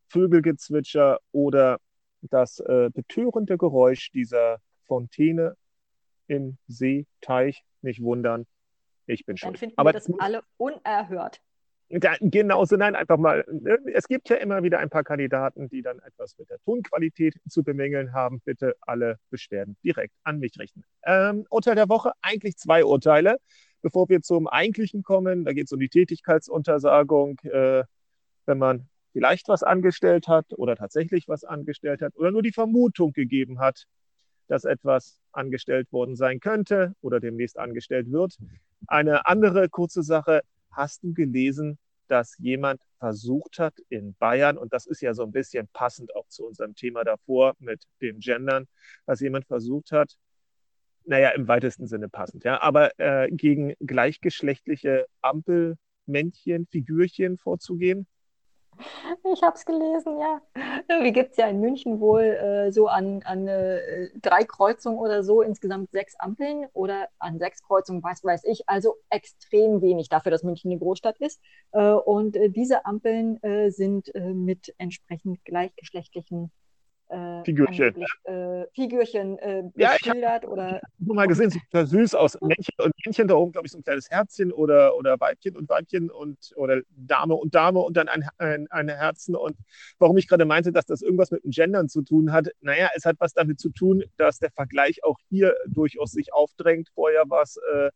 Vögelgezwitscher 0.09 1.19
oder 1.31 1.79
das 2.29 2.59
äh, 2.59 2.89
betörende 2.93 3.57
Geräusch 3.57 4.11
dieser 4.11 4.59
Fontäne 4.85 5.55
im 6.27 6.57
See, 6.67 7.05
Teich, 7.21 7.63
nicht 7.81 8.01
wundern. 8.01 8.45
Ich 9.05 9.25
bin 9.25 9.37
schuld. 9.37 9.55
Dann 9.55 9.59
finden 9.59 9.77
Aber 9.77 9.89
wir 9.89 9.93
das 9.93 10.09
alle 10.19 10.43
unerhört. 10.57 11.41
Da, 11.89 12.15
genauso, 12.19 12.75
nein, 12.75 12.95
einfach 12.95 13.17
mal. 13.17 13.45
Ne, 13.51 13.77
es 13.93 14.07
gibt 14.07 14.29
ja 14.29 14.37
immer 14.37 14.63
wieder 14.63 14.79
ein 14.79 14.89
paar 14.89 15.03
Kandidaten, 15.03 15.69
die 15.69 15.81
dann 15.81 15.99
etwas 15.99 16.37
mit 16.39 16.49
der 16.49 16.57
Tonqualität 16.65 17.35
zu 17.47 17.63
bemängeln 17.63 18.13
haben. 18.13 18.41
Bitte 18.43 18.75
alle 18.81 19.19
Beschwerden 19.29 19.77
direkt 19.83 20.15
an 20.23 20.39
mich 20.39 20.57
richten. 20.57 20.83
Ähm, 21.05 21.45
Urteil 21.49 21.75
der 21.75 21.89
Woche, 21.89 22.13
eigentlich 22.21 22.57
zwei 22.57 22.83
Urteile. 22.83 23.37
Bevor 23.81 24.07
wir 24.09 24.21
zum 24.21 24.47
eigentlichen 24.47 25.03
kommen, 25.03 25.43
da 25.43 25.51
geht 25.51 25.65
es 25.65 25.71
um 25.73 25.79
die 25.79 25.89
Tätigkeitsuntersagung. 25.89 27.37
Äh, 27.43 27.83
wenn 28.45 28.57
man 28.57 28.89
vielleicht 29.13 29.47
was 29.47 29.63
angestellt 29.63 30.27
hat 30.27 30.47
oder 30.57 30.75
tatsächlich 30.75 31.27
was 31.27 31.43
angestellt 31.43 32.01
hat 32.01 32.15
oder 32.17 32.31
nur 32.31 32.41
die 32.41 32.51
Vermutung 32.51 33.13
gegeben 33.13 33.59
hat, 33.59 33.85
dass 34.47 34.65
etwas 34.65 35.19
angestellt 35.31 35.91
worden 35.91 36.15
sein 36.15 36.39
könnte 36.39 36.95
oder 37.01 37.19
demnächst 37.19 37.57
angestellt 37.57 38.11
wird. 38.11 38.37
Eine 38.87 39.25
andere 39.27 39.69
kurze 39.69 40.03
Sache, 40.03 40.41
hast 40.71 41.03
du 41.03 41.13
gelesen, 41.13 41.77
dass 42.07 42.37
jemand 42.37 42.81
versucht 42.99 43.59
hat 43.59 43.75
in 43.89 44.13
Bayern, 44.15 44.57
und 44.57 44.73
das 44.73 44.85
ist 44.85 45.01
ja 45.01 45.13
so 45.13 45.23
ein 45.23 45.31
bisschen 45.31 45.67
passend 45.73 46.15
auch 46.15 46.27
zu 46.27 46.45
unserem 46.45 46.75
Thema 46.75 47.03
davor 47.03 47.55
mit 47.59 47.83
den 48.01 48.19
Gendern, 48.19 48.67
dass 49.05 49.21
jemand 49.21 49.45
versucht 49.45 49.91
hat, 49.91 50.17
naja, 51.05 51.29
im 51.29 51.47
weitesten 51.47 51.87
Sinne 51.87 52.09
passend, 52.09 52.43
ja, 52.43 52.61
aber 52.61 52.97
äh, 52.99 53.29
gegen 53.31 53.73
gleichgeschlechtliche 53.79 55.05
Ampelmännchen, 55.21 56.67
Figürchen 56.67 57.37
vorzugehen. 57.37 58.07
Ich 59.33 59.41
habe 59.41 59.55
es 59.55 59.65
gelesen, 59.65 60.19
ja. 60.19 60.41
Irgendwie 60.87 61.11
gibt 61.11 61.31
es 61.31 61.37
ja 61.37 61.47
in 61.47 61.59
München 61.59 61.99
wohl 61.99 62.23
äh, 62.23 62.71
so 62.71 62.87
an, 62.87 63.21
an 63.23 63.47
äh, 63.47 64.09
drei 64.21 64.43
Kreuzungen 64.43 64.99
oder 64.99 65.23
so 65.23 65.41
insgesamt 65.41 65.91
sechs 65.91 66.15
Ampeln 66.19 66.67
oder 66.73 67.09
an 67.19 67.39
sechs 67.39 67.63
Kreuzungen, 67.63 68.03
was 68.03 68.23
weiß 68.23 68.43
ich. 68.45 68.67
Also 68.67 68.95
extrem 69.09 69.81
wenig 69.81 70.09
dafür, 70.09 70.31
dass 70.31 70.43
München 70.43 70.71
eine 70.71 70.79
Großstadt 70.79 71.17
ist. 71.19 71.41
Äh, 71.71 71.91
und 71.91 72.35
äh, 72.35 72.49
diese 72.49 72.85
Ampeln 72.85 73.41
äh, 73.43 73.69
sind 73.69 74.13
äh, 74.15 74.33
mit 74.33 74.73
entsprechend 74.77 75.43
gleichgeschlechtlichen 75.45 76.51
äh, 77.13 77.43
Figürchen. 77.43 78.03
Äh, 78.23 78.65
Figürchen 78.73 79.37
äh, 79.39 79.63
ja, 79.75 79.91
beschildert 79.93 80.45
oder. 80.45 80.81
Nur 80.97 81.15
mal 81.15 81.27
gesehen, 81.27 81.49
sieht 81.49 81.61
total 81.71 81.87
süß 81.87 82.15
aus. 82.15 82.37
Männchen 82.41 82.73
und 82.79 82.93
Männchen 83.05 83.27
da 83.27 83.35
oben, 83.35 83.51
glaube 83.51 83.67
ich, 83.67 83.71
so 83.71 83.77
ein 83.77 83.83
kleines 83.83 84.09
Herzchen 84.09 84.51
oder, 84.51 84.95
oder 84.95 85.19
Weibchen 85.19 85.55
und 85.55 85.69
Weibchen 85.69 86.09
und 86.09 86.53
oder 86.55 86.81
Dame 86.89 87.35
und 87.35 87.53
Dame 87.53 87.79
und 87.79 87.95
dann 87.97 88.07
ein, 88.07 88.27
ein, 88.37 88.67
ein 88.71 88.89
Herzen. 88.89 89.35
Und 89.35 89.55
warum 89.99 90.17
ich 90.17 90.27
gerade 90.27 90.45
meinte, 90.45 90.71
dass 90.71 90.85
das 90.85 91.01
irgendwas 91.01 91.31
mit 91.31 91.43
dem 91.43 91.51
Gendern 91.51 91.89
zu 91.89 92.01
tun 92.01 92.31
hat, 92.31 92.49
naja, 92.61 92.89
es 92.95 93.05
hat 93.05 93.17
was 93.19 93.33
damit 93.33 93.59
zu 93.59 93.69
tun, 93.69 94.03
dass 94.17 94.39
der 94.39 94.51
Vergleich 94.51 95.03
auch 95.03 95.17
hier 95.29 95.55
durchaus 95.67 96.11
sich 96.11 96.33
aufdrängt. 96.33 96.89
Vorher 96.95 97.29
war 97.29 97.43
es 97.43 97.57
äh, 97.57 97.91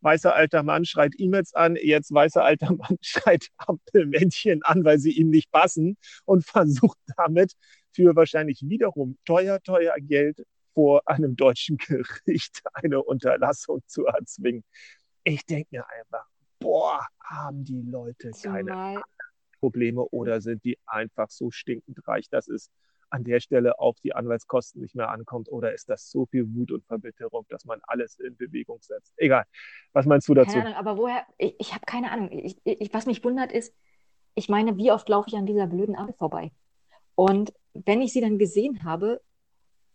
weißer 0.00 0.34
alter 0.34 0.62
Mann 0.62 0.84
schreit 0.84 1.14
E-Mails 1.18 1.54
an, 1.54 1.76
jetzt 1.80 2.12
weißer 2.12 2.44
alter 2.44 2.72
Mann 2.76 2.96
schreit 3.00 3.48
Ampelmännchen 3.56 4.62
an, 4.62 4.84
weil 4.84 4.98
sie 4.98 5.12
ihm 5.12 5.30
nicht 5.30 5.50
passen 5.50 5.96
und 6.24 6.44
versucht 6.44 6.98
damit 7.16 7.52
für 7.96 8.14
wahrscheinlich 8.14 8.60
wiederum 8.62 9.18
teuer, 9.24 9.60
teuer 9.62 9.94
Geld 9.98 10.46
vor 10.74 11.02
einem 11.06 11.34
deutschen 11.34 11.78
Gericht 12.26 12.62
eine 12.74 13.02
Unterlassung 13.02 13.80
zu 13.86 14.04
erzwingen. 14.04 14.62
Ich 15.24 15.44
denke 15.46 15.68
mir 15.72 15.84
einfach, 15.88 16.26
boah, 16.60 17.04
haben 17.24 17.64
die 17.64 17.82
Leute 17.82 18.30
keine 18.30 18.70
Zumal 18.70 19.02
Probleme 19.58 20.02
oder 20.10 20.42
sind 20.42 20.62
die 20.64 20.78
einfach 20.86 21.30
so 21.30 21.50
stinkend 21.50 22.06
reich, 22.06 22.28
dass 22.28 22.48
es 22.48 22.70
an 23.08 23.24
der 23.24 23.40
Stelle 23.40 23.78
auf 23.78 23.98
die 24.00 24.14
Anwaltskosten 24.14 24.82
nicht 24.82 24.94
mehr 24.94 25.08
ankommt? 25.08 25.48
Oder 25.50 25.72
ist 25.72 25.88
das 25.88 26.10
so 26.10 26.26
viel 26.26 26.46
Wut 26.54 26.72
und 26.72 26.84
Verbitterung, 26.84 27.46
dass 27.48 27.64
man 27.64 27.80
alles 27.84 28.18
in 28.18 28.36
Bewegung 28.36 28.78
setzt? 28.82 29.14
Egal. 29.16 29.44
Was 29.92 30.06
meinst 30.06 30.28
du 30.28 30.34
dazu? 30.34 30.52
Keine 30.52 30.66
Ahnung, 30.66 30.78
aber 30.78 30.98
woher? 30.98 31.24
Ich, 31.38 31.54
ich 31.58 31.72
habe 31.72 31.86
keine 31.86 32.10
Ahnung. 32.10 32.30
Ich, 32.30 32.58
ich, 32.64 32.92
was 32.92 33.06
mich 33.06 33.24
wundert 33.24 33.52
ist, 33.52 33.74
ich 34.34 34.48
meine, 34.48 34.76
wie 34.76 34.92
oft 34.92 35.08
laufe 35.08 35.28
ich 35.28 35.36
an 35.36 35.46
dieser 35.46 35.66
blöden 35.66 35.96
Ampel 35.96 36.14
vorbei? 36.14 36.52
Und 37.14 37.52
wenn 37.84 38.02
ich 38.02 38.12
sie 38.12 38.20
dann 38.20 38.38
gesehen 38.38 38.84
habe, 38.84 39.20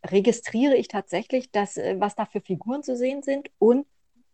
registriere 0.06 0.76
ich 0.76 0.88
tatsächlich, 0.88 1.52
dass, 1.52 1.78
äh, 1.78 1.96
was 2.00 2.16
da 2.16 2.26
für 2.26 2.42
Figuren 2.42 2.84
zu 2.84 2.96
sehen 2.96 3.24
sind 3.24 3.50
und 3.60 3.86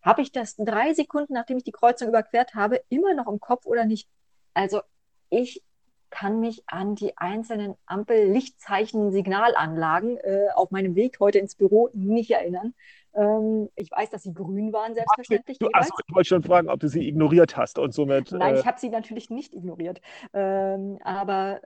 habe 0.01 0.21
ich 0.21 0.31
das 0.31 0.55
drei 0.55 0.93
Sekunden, 0.93 1.33
nachdem 1.33 1.57
ich 1.57 1.63
die 1.63 1.71
Kreuzung 1.71 2.09
überquert 2.09 2.53
habe, 2.55 2.81
immer 2.89 3.13
noch 3.13 3.27
im 3.27 3.39
Kopf 3.39 3.65
oder 3.65 3.85
nicht? 3.85 4.09
Also 4.53 4.81
ich 5.29 5.63
kann 6.09 6.39
mich 6.39 6.63
an 6.67 6.95
die 6.95 7.17
einzelnen 7.17 7.75
Ampel-Lichtzeichen-Signalanlagen 7.85 10.15
äh, 10.17 10.47
auf 10.55 10.71
meinem 10.71 10.95
Weg 10.95 11.19
heute 11.19 11.39
ins 11.39 11.55
Büro 11.55 11.89
nicht 11.93 12.31
erinnern. 12.31 12.73
Ähm, 13.13 13.67
ich 13.75 13.91
weiß, 13.91 14.09
dass 14.09 14.23
sie 14.23 14.33
grün 14.33 14.71
waren, 14.71 14.95
selbstverständlich. 14.95 15.59
Du, 15.59 15.67
also, 15.73 15.93
ich 16.07 16.15
wollte 16.15 16.29
schon 16.29 16.43
fragen, 16.43 16.69
ob 16.69 16.79
du 16.79 16.87
sie 16.87 17.05
ignoriert 17.07 17.57
hast 17.57 17.77
und 17.77 17.93
somit. 17.93 18.31
Nein, 18.31 18.55
äh... 18.55 18.59
ich 18.59 18.65
habe 18.65 18.79
sie 18.79 18.87
natürlich 18.89 19.29
nicht 19.29 19.53
ignoriert. 19.53 19.99
Ähm, 20.33 20.97
aber 21.03 21.59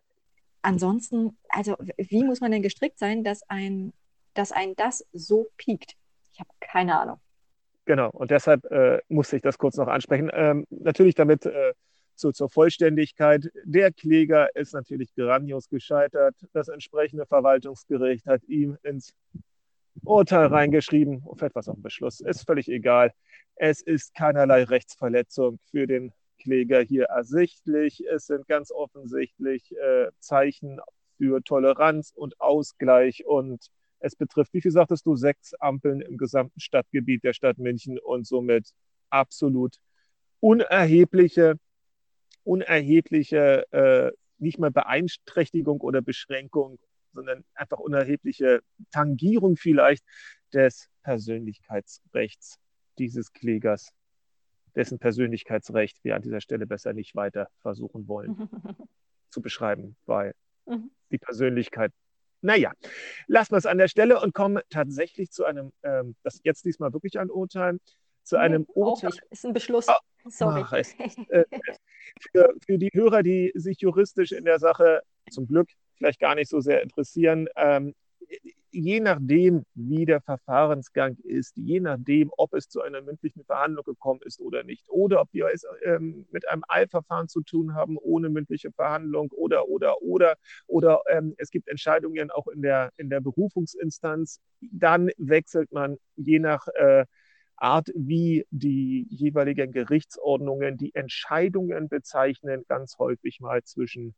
ansonsten, 0.61 1.37
also 1.49 1.75
wie 1.97 2.23
muss 2.23 2.41
man 2.41 2.51
denn 2.51 2.61
gestrickt 2.61 2.99
sein, 2.99 3.23
dass 3.23 3.43
ein, 3.49 3.93
dass 4.33 4.51
ein 4.51 4.75
das 4.75 5.05
so 5.13 5.49
piekt? 5.57 5.95
Ich 6.33 6.39
habe 6.39 6.49
keine 6.59 6.99
Ahnung. 6.99 7.19
Genau, 7.85 8.09
und 8.11 8.31
deshalb 8.31 8.65
äh, 8.71 8.99
musste 9.09 9.35
ich 9.35 9.41
das 9.41 9.57
kurz 9.57 9.75
noch 9.77 9.87
ansprechen. 9.87 10.29
Ähm, 10.33 10.65
natürlich 10.69 11.15
damit 11.15 11.45
äh, 11.45 11.73
so 12.15 12.31
zur 12.31 12.49
Vollständigkeit. 12.49 13.51
Der 13.63 13.91
Kläger 13.91 14.55
ist 14.55 14.73
natürlich 14.73 15.13
grandios 15.15 15.67
gescheitert. 15.67 16.35
Das 16.53 16.67
entsprechende 16.67 17.25
Verwaltungsgericht 17.25 18.27
hat 18.27 18.43
ihm 18.43 18.77
ins 18.83 19.13
Urteil 20.03 20.47
reingeschrieben, 20.47 21.23
fällt 21.35 21.55
was 21.55 21.67
auf 21.67 21.75
den 21.75 21.83
Beschluss, 21.83 22.21
ist 22.21 22.45
völlig 22.45 22.69
egal. 22.69 23.11
Es 23.55 23.81
ist 23.81 24.15
keinerlei 24.15 24.63
Rechtsverletzung 24.63 25.59
für 25.69 25.85
den 25.85 26.13
Kläger 26.41 26.81
hier 26.81 27.05
ersichtlich. 27.05 28.03
Es 28.07 28.25
sind 28.25 28.47
ganz 28.47 28.71
offensichtlich 28.71 29.75
äh, 29.77 30.07
Zeichen 30.19 30.79
für 31.17 31.41
Toleranz 31.43 32.11
und 32.15 32.39
Ausgleich 32.39 33.25
und 33.25 33.67
Es 33.99 34.15
betrifft, 34.15 34.53
wie 34.53 34.61
viel 34.61 34.71
sagtest 34.71 35.05
du, 35.05 35.15
sechs 35.15 35.53
Ampeln 35.53 36.01
im 36.01 36.17
gesamten 36.17 36.59
Stadtgebiet 36.59 37.23
der 37.23 37.33
Stadt 37.33 37.59
München 37.59 37.99
und 37.99 38.25
somit 38.25 38.71
absolut 39.11 39.75
unerhebliche, 40.39 41.59
unerhebliche, 42.43 43.71
äh, 43.71 44.11
nicht 44.39 44.57
mal 44.57 44.71
Beeinträchtigung 44.71 45.81
oder 45.81 46.01
Beschränkung, 46.01 46.79
sondern 47.13 47.43
einfach 47.53 47.77
unerhebliche 47.77 48.61
Tangierung 48.91 49.55
vielleicht 49.55 50.03
des 50.51 50.89
Persönlichkeitsrechts 51.03 52.57
dieses 52.97 53.31
Klägers, 53.33 53.91
dessen 54.75 54.99
Persönlichkeitsrecht 54.99 56.03
wir 56.03 56.15
an 56.15 56.21
dieser 56.21 56.41
Stelle 56.41 56.67
besser 56.67 56.93
nicht 56.93 57.15
weiter 57.15 57.47
versuchen 57.59 58.07
wollen 58.07 58.49
zu 59.29 59.41
beschreiben, 59.41 59.95
weil 60.05 60.33
mhm. 60.65 60.91
die 61.11 61.17
Persönlichkeit 61.17 61.91
naja, 62.43 62.71
lassen 63.27 63.51
wir 63.51 63.57
es 63.57 63.67
an 63.67 63.77
der 63.77 63.87
Stelle 63.87 64.19
und 64.19 64.33
kommen 64.33 64.61
tatsächlich 64.71 65.29
zu 65.29 65.45
einem, 65.45 65.71
ähm, 65.83 66.15
das 66.23 66.41
jetzt 66.43 66.65
diesmal 66.65 66.91
wirklich 66.91 67.19
ein 67.19 67.29
Urteil, 67.29 67.77
zu 68.23 68.35
nee, 68.35 68.41
einem 68.41 68.65
Urteil. 68.73 69.11
Ist 69.29 69.45
ein 69.45 69.53
Beschluss. 69.53 69.87
Oh, 69.87 70.29
Sorry. 70.29 70.63
Ach, 70.65 70.73
es, 70.73 70.95
äh, 71.29 71.45
für, 72.31 72.53
für, 72.65 72.77
die 72.77 72.89
Hörer, 72.93 73.23
die 73.23 73.51
sich 73.55 73.79
juristisch 73.81 74.31
in 74.31 74.45
der 74.45 74.59
Sache 74.59 75.01
zum 75.29 75.47
Glück 75.47 75.69
vielleicht 75.95 76.19
gar 76.19 76.35
nicht 76.35 76.49
so 76.49 76.59
sehr 76.61 76.81
interessieren, 76.81 77.47
ähm, 77.55 77.93
je 78.71 78.99
nachdem, 78.99 79.63
wie 79.75 80.05
der 80.05 80.21
Verfahrensgang 80.21 81.17
ist, 81.23 81.55
je 81.57 81.79
nachdem, 81.79 82.31
ob 82.37 82.53
es 82.53 82.69
zu 82.69 82.81
einer 82.81 83.01
mündlichen 83.01 83.43
Verhandlung 83.43 83.83
gekommen 83.83 84.21
ist 84.23 84.41
oder 84.41 84.63
nicht, 84.63 84.85
oder 84.87 85.21
ob 85.21 85.29
wir 85.33 85.49
es 85.53 85.65
ähm, 85.83 86.25
mit 86.31 86.47
einem 86.47 86.63
Eilverfahren 86.67 87.27
zu 87.27 87.41
tun 87.41 87.75
haben, 87.75 87.97
ohne 87.97 88.29
mündliche 88.29 88.71
Verhandlung, 88.71 89.31
oder, 89.31 89.67
oder, 89.67 90.01
oder, 90.01 90.35
oder 90.67 91.01
ähm, 91.09 91.35
es 91.37 91.51
gibt 91.51 91.67
Entscheidungen 91.67 92.31
auch 92.31 92.47
in 92.47 92.61
der, 92.61 92.91
in 92.97 93.09
der 93.09 93.19
Berufungsinstanz, 93.19 94.39
dann 94.61 95.09
wechselt 95.17 95.71
man 95.71 95.97
je 96.15 96.39
nach 96.39 96.67
äh, 96.75 97.05
Art, 97.57 97.89
wie 97.93 98.45
die 98.49 99.05
jeweiligen 99.09 99.71
Gerichtsordnungen 99.71 100.77
die 100.77 100.95
Entscheidungen 100.95 101.89
bezeichnen, 101.89 102.63
ganz 102.67 102.97
häufig 102.97 103.39
mal 103.39 103.63
zwischen 103.63 104.15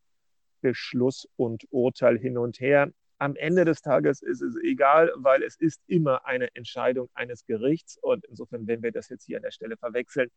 Beschluss 0.61 1.27
und 1.35 1.65
Urteil 1.69 2.17
hin 2.17 2.37
und 2.37 2.61
her 2.61 2.89
am 3.23 3.37
Ende 3.37 3.63
des 3.63 3.81
Tages 3.81 4.21
ist 4.21 4.41
es 4.41 4.57
egal, 4.61 5.09
weil 5.15 5.43
es 5.43 5.55
ist 5.55 5.81
immer 5.87 6.25
eine 6.25 6.53
Entscheidung 6.55 7.09
eines 7.13 7.45
Gerichts. 7.45 7.97
Und 8.01 8.25
insofern, 8.25 8.67
wenn 8.67 8.83
wir 8.83 8.91
das 8.91 9.07
jetzt 9.07 9.23
hier 9.23 9.37
an 9.37 9.43
der 9.43 9.51
Stelle 9.51 9.77
verwechseln, 9.77 10.29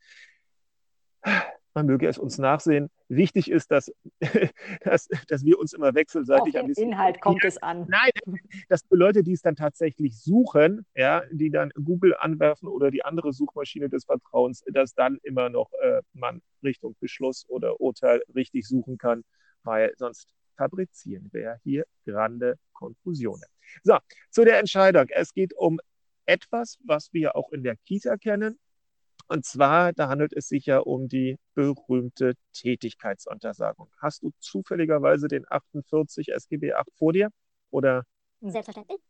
man 1.75 1.87
möge 1.87 2.07
es 2.07 2.17
uns 2.17 2.39
nachsehen. 2.39 2.89
Wichtig 3.09 3.51
ist, 3.51 3.73
dass, 3.73 3.93
dass, 4.85 5.09
dass 5.27 5.45
wir 5.45 5.59
uns 5.59 5.73
immer 5.73 5.97
wechselseitig 5.97 6.57
Auf 6.57 6.67
den 6.67 6.91
Inhalt 6.91 7.21
kommt 7.21 7.45
es 7.45 7.61
an. 7.61 7.87
Nein, 7.89 8.41
dass 8.69 8.83
für 8.89 8.95
Leute, 8.95 9.25
die 9.25 9.33
es 9.33 9.43
dann 9.43 9.57
tatsächlich 9.57 10.17
suchen, 10.17 10.87
ja, 10.95 11.23
die 11.33 11.51
dann 11.51 11.71
Google 11.75 12.15
anwerfen 12.17 12.69
oder 12.69 12.93
die 12.93 13.05
andere 13.05 13.33
Suchmaschine 13.33 13.89
des 13.89 14.05
Vertrauens, 14.05 14.63
dass 14.73 14.95
dann 14.95 15.19
immer 15.25 15.49
noch 15.49 15.73
äh, 15.83 16.03
man 16.13 16.41
Richtung 16.63 16.95
Beschluss 17.01 17.45
oder 17.49 17.81
Urteil 17.81 18.23
richtig 18.33 18.69
suchen 18.69 18.97
kann, 18.97 19.25
weil 19.65 19.93
sonst 19.97 20.29
fabrizieren 20.57 21.29
wir 21.33 21.61
hier 21.63 21.87
grande 22.05 22.59
Konfusionen. 22.73 23.45
So, 23.83 23.99
zu 24.31 24.45
der 24.45 24.59
Entscheidung. 24.59 25.07
Es 25.09 25.33
geht 25.33 25.55
um 25.55 25.79
etwas, 26.27 26.79
was 26.85 27.13
wir 27.13 27.37
auch 27.37 27.51
in 27.53 27.63
der 27.63 27.77
Kita 27.77 28.17
kennen. 28.17 28.59
Und 29.29 29.45
zwar, 29.45 29.93
da 29.93 30.09
handelt 30.09 30.33
es 30.33 30.49
sich 30.49 30.67
ja 30.67 30.79
um 30.79 31.09
die 31.09 31.37
berühmte 31.55 32.35
Tätigkeitsuntersagung. 32.53 33.91
Hast 34.01 34.23
du 34.23 34.31
zufälligerweise 34.39 35.27
den 35.27 35.45
48 35.49 36.33
SGB 36.33 36.75
8 36.75 36.87
vor 36.97 37.13
dir? 37.13 37.31
Oder? 37.71 38.05
Selbstverständlich. 38.41 39.01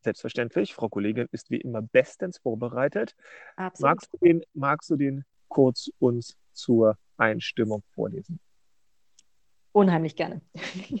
Selbstverständlich. 0.00 0.74
Frau 0.74 0.88
Kollegin 0.88 1.28
ist 1.30 1.50
wie 1.50 1.60
immer 1.60 1.82
bestens 1.82 2.38
vorbereitet. 2.38 3.14
Absolut. 3.56 3.90
Magst 3.90 4.12
du 4.12 4.18
den, 4.18 4.42
magst 4.54 4.90
du 4.90 4.96
den 4.96 5.24
kurz 5.48 5.88
uns 5.98 6.36
zur 6.52 6.96
Einstimmung 7.16 7.84
vorlesen? 7.94 8.40
Unheimlich 9.78 10.16
gerne. 10.16 10.40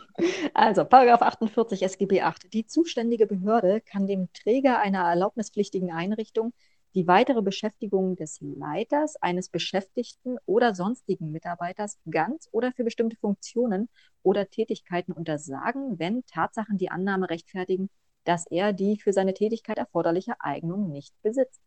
Also, 0.54 0.84
Paragraph 0.84 1.22
48 1.22 1.82
SGB 1.82 2.22
8. 2.22 2.52
Die 2.52 2.66
zuständige 2.66 3.26
Behörde 3.26 3.80
kann 3.80 4.06
dem 4.06 4.32
Träger 4.32 4.80
einer 4.80 5.02
erlaubnispflichtigen 5.02 5.92
Einrichtung 5.92 6.52
die 6.94 7.06
weitere 7.06 7.42
Beschäftigung 7.42 8.14
des 8.14 8.40
Leiters, 8.40 9.16
eines 9.16 9.48
Beschäftigten 9.48 10.36
oder 10.46 10.74
sonstigen 10.74 11.32
Mitarbeiters 11.32 11.98
ganz 12.10 12.48
oder 12.52 12.72
für 12.72 12.84
bestimmte 12.84 13.16
Funktionen 13.16 13.88
oder 14.22 14.48
Tätigkeiten 14.48 15.12
untersagen, 15.12 15.98
wenn 15.98 16.24
Tatsachen 16.26 16.78
die 16.78 16.90
Annahme 16.90 17.30
rechtfertigen, 17.30 17.90
dass 18.24 18.46
er 18.46 18.72
die 18.72 18.98
für 19.00 19.12
seine 19.12 19.34
Tätigkeit 19.34 19.78
erforderliche 19.78 20.34
Eignung 20.38 20.90
nicht 20.90 21.14
besitzt. 21.22 21.60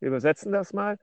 Wir 0.00 0.08
übersetzen 0.08 0.52
das 0.52 0.74
mal. 0.74 0.98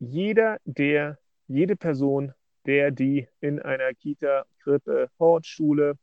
Jeder, 0.00 0.58
der, 0.64 1.18
jede 1.46 1.76
Person, 1.76 2.34
der, 2.66 2.90
die 2.90 3.28
in 3.40 3.60
einer 3.60 3.92
Kita, 3.94 4.44
Krippe, 4.58 5.10
Hort, 5.18 5.46
Schule, 5.46 5.96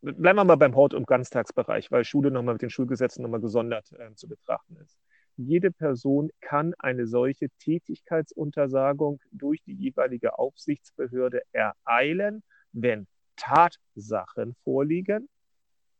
bleiben 0.00 0.38
wir 0.38 0.44
mal 0.44 0.56
beim 0.56 0.76
Hort- 0.76 0.94
und 0.94 1.06
Ganztagsbereich, 1.06 1.90
weil 1.90 2.04
Schule 2.04 2.30
nochmal 2.30 2.54
mit 2.54 2.62
den 2.62 2.70
Schulgesetzen 2.70 3.22
nochmal 3.22 3.40
gesondert 3.40 3.92
äh, 3.92 4.14
zu 4.14 4.28
betrachten 4.28 4.76
ist. 4.76 4.96
Jede 5.36 5.70
Person 5.70 6.30
kann 6.40 6.74
eine 6.78 7.06
solche 7.06 7.48
Tätigkeitsuntersagung 7.60 9.20
durch 9.30 9.62
die 9.62 9.74
jeweilige 9.74 10.38
Aufsichtsbehörde 10.38 11.42
ereilen, 11.52 12.42
wenn 12.72 13.06
Tatsachen 13.36 14.56
vorliegen. 14.64 15.28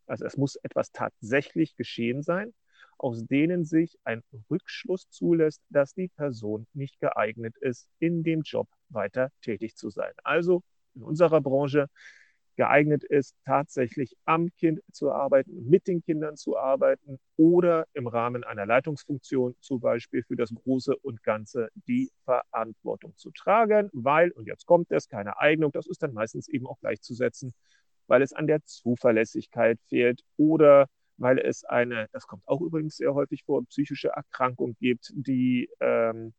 Also 0.06 0.24
es 0.24 0.36
muss 0.36 0.56
etwas 0.56 0.90
tatsächlich 0.90 1.76
geschehen 1.76 2.22
sein 2.22 2.52
aus 2.98 3.24
denen 3.24 3.64
sich 3.64 3.98
ein 4.04 4.22
Rückschluss 4.50 5.08
zulässt, 5.08 5.62
dass 5.70 5.94
die 5.94 6.08
Person 6.08 6.66
nicht 6.74 7.00
geeignet 7.00 7.56
ist, 7.58 7.88
in 7.98 8.22
dem 8.22 8.42
Job 8.42 8.68
weiter 8.88 9.30
tätig 9.40 9.76
zu 9.76 9.90
sein. 9.90 10.12
Also 10.24 10.62
in 10.94 11.02
unserer 11.02 11.40
Branche 11.40 11.88
geeignet 12.56 13.04
ist, 13.04 13.36
tatsächlich 13.44 14.16
am 14.24 14.48
Kind 14.56 14.80
zu 14.92 15.12
arbeiten, 15.12 15.68
mit 15.68 15.86
den 15.86 16.02
Kindern 16.02 16.36
zu 16.36 16.58
arbeiten 16.58 17.20
oder 17.36 17.86
im 17.94 18.08
Rahmen 18.08 18.42
einer 18.42 18.66
Leitungsfunktion 18.66 19.54
zum 19.60 19.78
Beispiel 19.78 20.24
für 20.24 20.34
das 20.34 20.52
Große 20.52 20.96
und 20.96 21.22
Ganze 21.22 21.68
die 21.86 22.10
Verantwortung 22.24 23.16
zu 23.16 23.30
tragen, 23.30 23.90
weil, 23.92 24.32
und 24.32 24.46
jetzt 24.46 24.66
kommt 24.66 24.90
es, 24.90 25.08
keine 25.08 25.38
Eignung, 25.38 25.70
das 25.70 25.86
ist 25.86 26.02
dann 26.02 26.12
meistens 26.12 26.48
eben 26.48 26.66
auch 26.66 26.80
gleichzusetzen, 26.80 27.54
weil 28.08 28.22
es 28.22 28.32
an 28.32 28.48
der 28.48 28.64
Zuverlässigkeit 28.64 29.78
fehlt 29.88 30.24
oder 30.36 30.88
weil 31.18 31.38
es 31.38 31.64
eine, 31.64 32.08
das 32.12 32.26
kommt 32.26 32.46
auch 32.46 32.60
übrigens 32.60 32.96
sehr 32.96 33.14
häufig 33.14 33.44
vor, 33.44 33.64
psychische 33.66 34.08
Erkrankung 34.08 34.76
gibt, 34.80 35.12
die 35.14 35.68
ähm, 35.80 36.32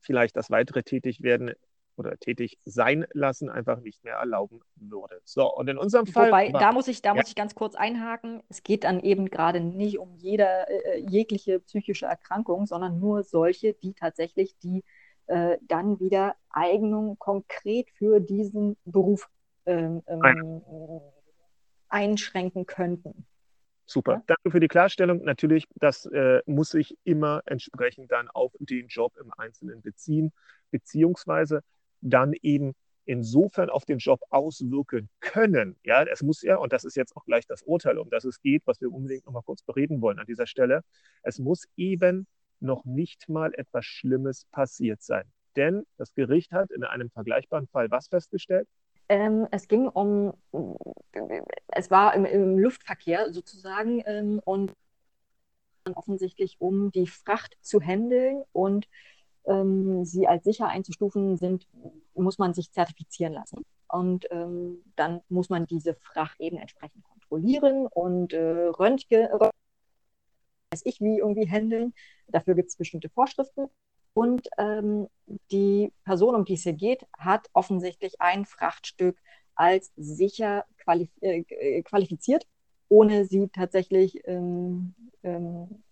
vielleicht 0.00 0.36
das 0.36 0.50
weitere 0.50 0.82
Tätigwerden 0.82 1.52
oder 1.96 2.16
tätig 2.16 2.58
sein 2.64 3.06
lassen 3.12 3.48
einfach 3.48 3.80
nicht 3.80 4.02
mehr 4.04 4.14
erlauben 4.14 4.60
würde. 4.76 5.20
So, 5.24 5.52
und 5.54 5.68
in 5.68 5.78
unserem 5.78 6.06
Fall. 6.06 6.28
Wobei, 6.28 6.52
war, 6.52 6.60
da 6.60 6.72
muss 6.72 6.88
ich, 6.88 7.02
da 7.02 7.10
ja. 7.10 7.14
muss 7.14 7.28
ich 7.28 7.34
ganz 7.34 7.54
kurz 7.54 7.74
einhaken. 7.74 8.42
Es 8.48 8.62
geht 8.62 8.84
dann 8.84 9.00
eben 9.00 9.26
gerade 9.30 9.60
nicht 9.60 9.98
um 9.98 10.14
jeder, 10.16 10.68
äh, 10.68 11.00
jegliche 11.08 11.60
psychische 11.60 12.06
Erkrankung, 12.06 12.66
sondern 12.66 12.98
nur 12.98 13.22
solche, 13.22 13.74
die 13.74 13.94
tatsächlich 13.94 14.58
die 14.58 14.82
äh, 15.26 15.58
dann 15.62 16.00
wieder 16.00 16.34
Eignung 16.50 17.18
konkret 17.18 17.90
für 17.90 18.20
diesen 18.20 18.76
Beruf 18.84 19.28
ähm, 19.66 20.02
ähm, 20.06 20.62
einschränken 21.88 22.66
könnten. 22.66 23.24
Super. 23.86 24.12
Ja. 24.12 24.22
Danke 24.26 24.50
für 24.50 24.60
die 24.60 24.68
Klarstellung. 24.68 25.22
Natürlich, 25.24 25.66
das 25.74 26.06
äh, 26.06 26.40
muss 26.46 26.70
sich 26.70 26.96
immer 27.04 27.42
entsprechend 27.46 28.10
dann 28.10 28.28
auf 28.28 28.52
den 28.58 28.88
Job 28.88 29.16
im 29.20 29.32
Einzelnen 29.36 29.82
beziehen, 29.82 30.32
beziehungsweise 30.70 31.60
dann 32.00 32.32
eben 32.42 32.74
insofern 33.04 33.68
auf 33.68 33.84
den 33.84 33.98
Job 33.98 34.20
auswirken 34.30 35.10
können. 35.20 35.76
Ja, 35.84 36.02
es 36.04 36.22
muss 36.22 36.42
ja, 36.42 36.56
und 36.56 36.72
das 36.72 36.84
ist 36.84 36.96
jetzt 36.96 37.14
auch 37.16 37.24
gleich 37.24 37.46
das 37.46 37.62
Urteil, 37.62 37.98
um 37.98 38.08
das 38.08 38.24
es 38.24 38.40
geht, 38.40 38.62
was 38.66 38.80
wir 38.80 38.90
unbedingt 38.90 39.26
noch 39.26 39.32
mal 39.32 39.42
kurz 39.42 39.62
bereden 39.62 40.00
wollen 40.00 40.18
an 40.18 40.26
dieser 40.26 40.46
Stelle. 40.46 40.82
Es 41.22 41.38
muss 41.38 41.64
eben 41.76 42.26
noch 42.60 42.84
nicht 42.84 43.28
mal 43.28 43.52
etwas 43.54 43.84
Schlimmes 43.84 44.46
passiert 44.50 45.02
sein. 45.02 45.24
Denn 45.56 45.84
das 45.98 46.14
Gericht 46.14 46.52
hat 46.52 46.70
in 46.70 46.82
einem 46.82 47.10
vergleichbaren 47.10 47.68
Fall 47.68 47.90
was 47.90 48.08
festgestellt? 48.08 48.68
Ähm, 49.08 49.46
es 49.50 49.68
ging 49.68 49.88
um, 49.88 50.32
es 51.68 51.90
war 51.90 52.14
im, 52.14 52.24
im 52.24 52.58
Luftverkehr 52.58 53.32
sozusagen 53.32 54.02
ähm, 54.06 54.40
und 54.44 54.72
offensichtlich 55.94 56.56
um 56.60 56.90
die 56.92 57.06
Fracht 57.06 57.56
zu 57.60 57.80
handeln 57.80 58.42
und 58.52 58.88
ähm, 59.46 60.04
sie 60.04 60.26
als 60.26 60.44
sicher 60.44 60.68
einzustufen 60.68 61.36
sind, 61.36 61.66
muss 62.14 62.38
man 62.38 62.54
sich 62.54 62.72
zertifizieren 62.72 63.34
lassen. 63.34 63.64
Und 63.88 64.26
ähm, 64.30 64.82
dann 64.96 65.20
muss 65.28 65.50
man 65.50 65.66
diese 65.66 65.94
Fracht 65.94 66.40
eben 66.40 66.56
entsprechend 66.56 67.04
kontrollieren 67.04 67.86
und 67.86 68.32
äh, 68.32 68.66
Röntgen, 68.68 69.28
weiß 70.70 70.82
ich 70.84 71.00
wie 71.00 71.18
irgendwie 71.18 71.48
handeln. 71.48 71.94
Dafür 72.28 72.54
gibt 72.54 72.70
es 72.70 72.76
bestimmte 72.76 73.08
Vorschriften. 73.10 73.68
Und 74.14 74.48
ähm, 74.58 75.08
die 75.50 75.92
Person, 76.04 76.34
um 76.34 76.44
die 76.44 76.54
es 76.54 76.62
hier 76.62 76.72
geht, 76.72 77.04
hat 77.18 77.48
offensichtlich 77.52 78.20
ein 78.20 78.46
Frachtstück 78.46 79.18
als 79.54 79.92
sicher 79.96 80.64
qualif 80.78 81.10
äh, 81.20 81.44
äh, 81.48 81.82
qualifiziert 81.82 82.46
ohne 82.88 83.24
sie 83.24 83.48
tatsächlich 83.48 84.20
ähm, 84.26 84.94
ähm, 85.22 85.82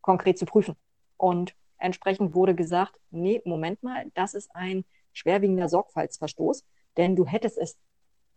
konkret 0.00 0.38
zu 0.38 0.46
prüfen. 0.46 0.76
Und 1.16 1.54
entsprechend 1.78 2.34
wurde 2.34 2.54
gesagt, 2.54 2.98
nee, 3.10 3.42
Moment 3.44 3.82
mal, 3.82 4.06
das 4.14 4.34
ist 4.34 4.54
ein 4.54 4.84
schwerwiegender 5.12 5.68
Sorgfaltsverstoß, 5.68 6.64
denn 6.96 7.16
du 7.16 7.26
hättest 7.26 7.58
es 7.58 7.76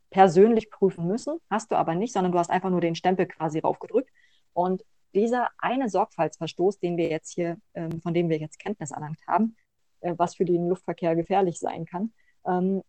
persönlich 0.10 0.70
prüfen 0.72 1.08
müssen, 1.08 1.40
hast 1.50 1.72
du 1.72 1.76
aber 1.76 1.96
nicht, 1.96 2.14
sondern 2.14 2.32
du 2.32 2.40
hast 2.40 2.50
einfach 2.50 2.70
nur 2.70 2.82
den 2.82 2.96
Stempel 2.96 3.26
quasi 3.28 3.60
raufgedrückt. 3.60 4.10
Und 4.54 4.84
dieser 5.16 5.50
eine 5.58 5.90
Sorgfaltsverstoß, 5.90 6.80
den 6.80 6.98
wir 6.98 7.10
jetzt 7.10 7.34
hier, 7.34 7.58
ähm, 7.74 8.02
von 8.02 8.14
dem 8.14 8.30
wir 8.30 8.38
jetzt 8.38 8.60
Kenntnis 8.60 8.92
erlangt 8.92 9.20
haben, 9.28 9.56
äh, 10.02 10.14
was 10.18 10.36
für 10.36 10.46
den 10.46 10.68
Luftverkehr 10.68 11.16
gefährlich 11.16 11.58
sein 11.58 11.86
kann, 11.86 12.14
ähm, 12.46 12.84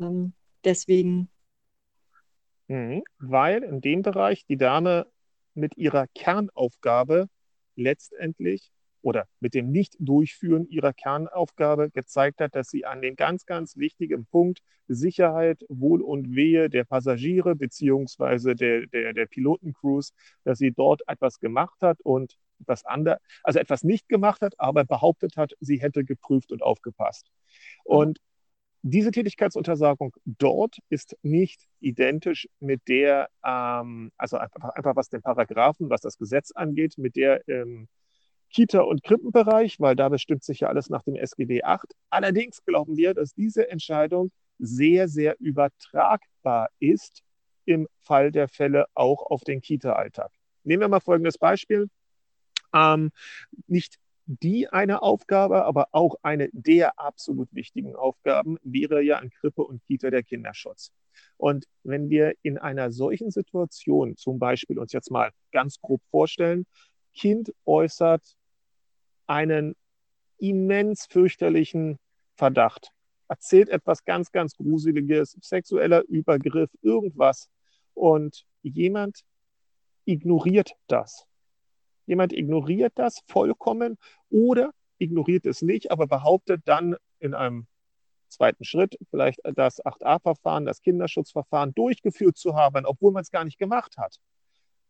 ähm, 0.00 0.32
deswegen. 0.64 1.28
Mhm, 2.68 3.04
weil 3.18 3.62
in 3.62 3.80
dem 3.80 4.02
Bereich 4.02 4.44
die 4.46 4.56
Dame 4.56 5.06
mit 5.54 5.76
ihrer 5.76 6.06
Kernaufgabe 6.08 7.28
letztendlich 7.76 8.72
oder 9.06 9.28
mit 9.38 9.54
dem 9.54 9.70
Nicht-Durchführen 9.70 10.66
ihrer 10.68 10.92
Kernaufgabe 10.92 11.90
gezeigt 11.90 12.40
hat, 12.40 12.56
dass 12.56 12.70
sie 12.70 12.84
an 12.84 13.00
den 13.00 13.14
ganz, 13.14 13.46
ganz 13.46 13.76
wichtigen 13.76 14.26
Punkt 14.26 14.62
Sicherheit, 14.88 15.64
Wohl 15.68 16.02
und 16.02 16.34
Wehe 16.34 16.68
der 16.68 16.82
Passagiere 16.82 17.54
beziehungsweise 17.54 18.56
der, 18.56 18.88
der, 18.88 19.12
der 19.12 19.26
Pilotencrews, 19.26 20.12
dass 20.42 20.58
sie 20.58 20.72
dort 20.72 21.02
etwas 21.06 21.38
gemacht 21.38 21.82
hat 21.82 22.00
und 22.00 22.36
etwas 22.58 22.84
anderes, 22.84 23.20
also 23.44 23.60
etwas 23.60 23.84
nicht 23.84 24.08
gemacht 24.08 24.40
hat, 24.40 24.58
aber 24.58 24.84
behauptet 24.84 25.36
hat, 25.36 25.52
sie 25.60 25.80
hätte 25.80 26.04
geprüft 26.04 26.50
und 26.50 26.64
aufgepasst. 26.64 27.30
Und 27.84 28.18
diese 28.82 29.12
Tätigkeitsuntersagung 29.12 30.16
dort 30.24 30.78
ist 30.88 31.16
nicht 31.22 31.60
identisch 31.78 32.48
mit 32.58 32.88
der, 32.88 33.28
ähm, 33.44 34.10
also 34.16 34.36
einfach, 34.38 34.70
einfach, 34.70 34.96
was 34.96 35.10
den 35.10 35.22
Paragraphen, 35.22 35.90
was 35.90 36.00
das 36.00 36.18
Gesetz 36.18 36.50
angeht, 36.50 36.98
mit 36.98 37.14
der 37.14 37.48
ähm, 37.48 37.86
Kita- 38.52 38.80
und 38.80 39.02
Krippenbereich, 39.02 39.80
weil 39.80 39.96
da 39.96 40.08
bestimmt 40.08 40.44
sich 40.44 40.60
ja 40.60 40.68
alles 40.68 40.88
nach 40.88 41.02
dem 41.02 41.16
SGB 41.16 41.62
8. 41.62 41.94
Allerdings 42.10 42.64
glauben 42.64 42.96
wir, 42.96 43.14
dass 43.14 43.34
diese 43.34 43.68
Entscheidung 43.70 44.30
sehr, 44.58 45.08
sehr 45.08 45.36
übertragbar 45.40 46.68
ist 46.78 47.22
im 47.64 47.88
Fall 48.00 48.30
der 48.30 48.48
Fälle 48.48 48.86
auch 48.94 49.22
auf 49.26 49.42
den 49.42 49.60
Kita-Alltag. 49.60 50.30
Nehmen 50.64 50.80
wir 50.80 50.88
mal 50.88 51.00
folgendes 51.00 51.38
Beispiel. 51.38 51.88
Ähm, 52.72 53.10
nicht 53.66 53.98
die 54.26 54.68
eine 54.68 55.02
Aufgabe, 55.02 55.64
aber 55.64 55.88
auch 55.92 56.16
eine 56.22 56.48
der 56.52 56.98
absolut 56.98 57.48
wichtigen 57.52 57.94
Aufgaben 57.94 58.58
wäre 58.62 59.00
ja 59.00 59.18
an 59.18 59.30
Krippe 59.30 59.62
und 59.62 59.84
Kita 59.84 60.10
der 60.10 60.24
Kinderschutz. 60.24 60.90
Und 61.36 61.66
wenn 61.84 62.10
wir 62.10 62.34
in 62.42 62.58
einer 62.58 62.90
solchen 62.90 63.30
Situation 63.30 64.16
zum 64.16 64.38
Beispiel 64.38 64.78
uns 64.78 64.92
jetzt 64.92 65.10
mal 65.10 65.30
ganz 65.52 65.80
grob 65.80 66.02
vorstellen, 66.10 66.66
Kind 67.16 67.52
äußert 67.64 68.36
einen 69.26 69.74
immens 70.38 71.06
fürchterlichen 71.06 71.98
Verdacht, 72.34 72.92
erzählt 73.28 73.70
etwas 73.70 74.04
ganz, 74.04 74.30
ganz 74.30 74.54
Gruseliges, 74.54 75.36
sexueller 75.40 76.02
Übergriff, 76.04 76.70
irgendwas. 76.82 77.48
Und 77.94 78.44
jemand 78.62 79.22
ignoriert 80.04 80.72
das. 80.86 81.26
Jemand 82.04 82.32
ignoriert 82.32 82.92
das 82.96 83.22
vollkommen 83.26 83.98
oder 84.30 84.72
ignoriert 84.98 85.46
es 85.46 85.62
nicht, 85.62 85.90
aber 85.90 86.06
behauptet 86.06 86.62
dann 86.66 86.96
in 87.18 87.34
einem 87.34 87.66
zweiten 88.28 88.64
Schritt 88.64 88.98
vielleicht 89.10 89.40
das 89.42 89.82
8a-Verfahren, 89.84 90.66
das 90.66 90.82
Kinderschutzverfahren 90.82 91.72
durchgeführt 91.74 92.36
zu 92.36 92.54
haben, 92.54 92.84
obwohl 92.84 93.12
man 93.12 93.22
es 93.22 93.30
gar 93.30 93.44
nicht 93.44 93.58
gemacht 93.58 93.96
hat. 93.96 94.20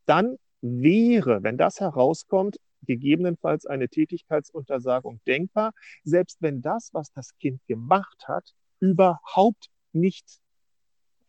Dann 0.05 0.37
wäre, 0.61 1.43
wenn 1.43 1.57
das 1.57 1.79
herauskommt, 1.79 2.57
gegebenenfalls 2.83 3.65
eine 3.65 3.89
Tätigkeitsuntersagung 3.89 5.19
denkbar, 5.25 5.71
selbst 6.03 6.41
wenn 6.41 6.61
das, 6.61 6.93
was 6.93 7.11
das 7.11 7.35
Kind 7.37 7.65
gemacht 7.67 8.27
hat, 8.27 8.53
überhaupt 8.79 9.69
nicht 9.93 10.39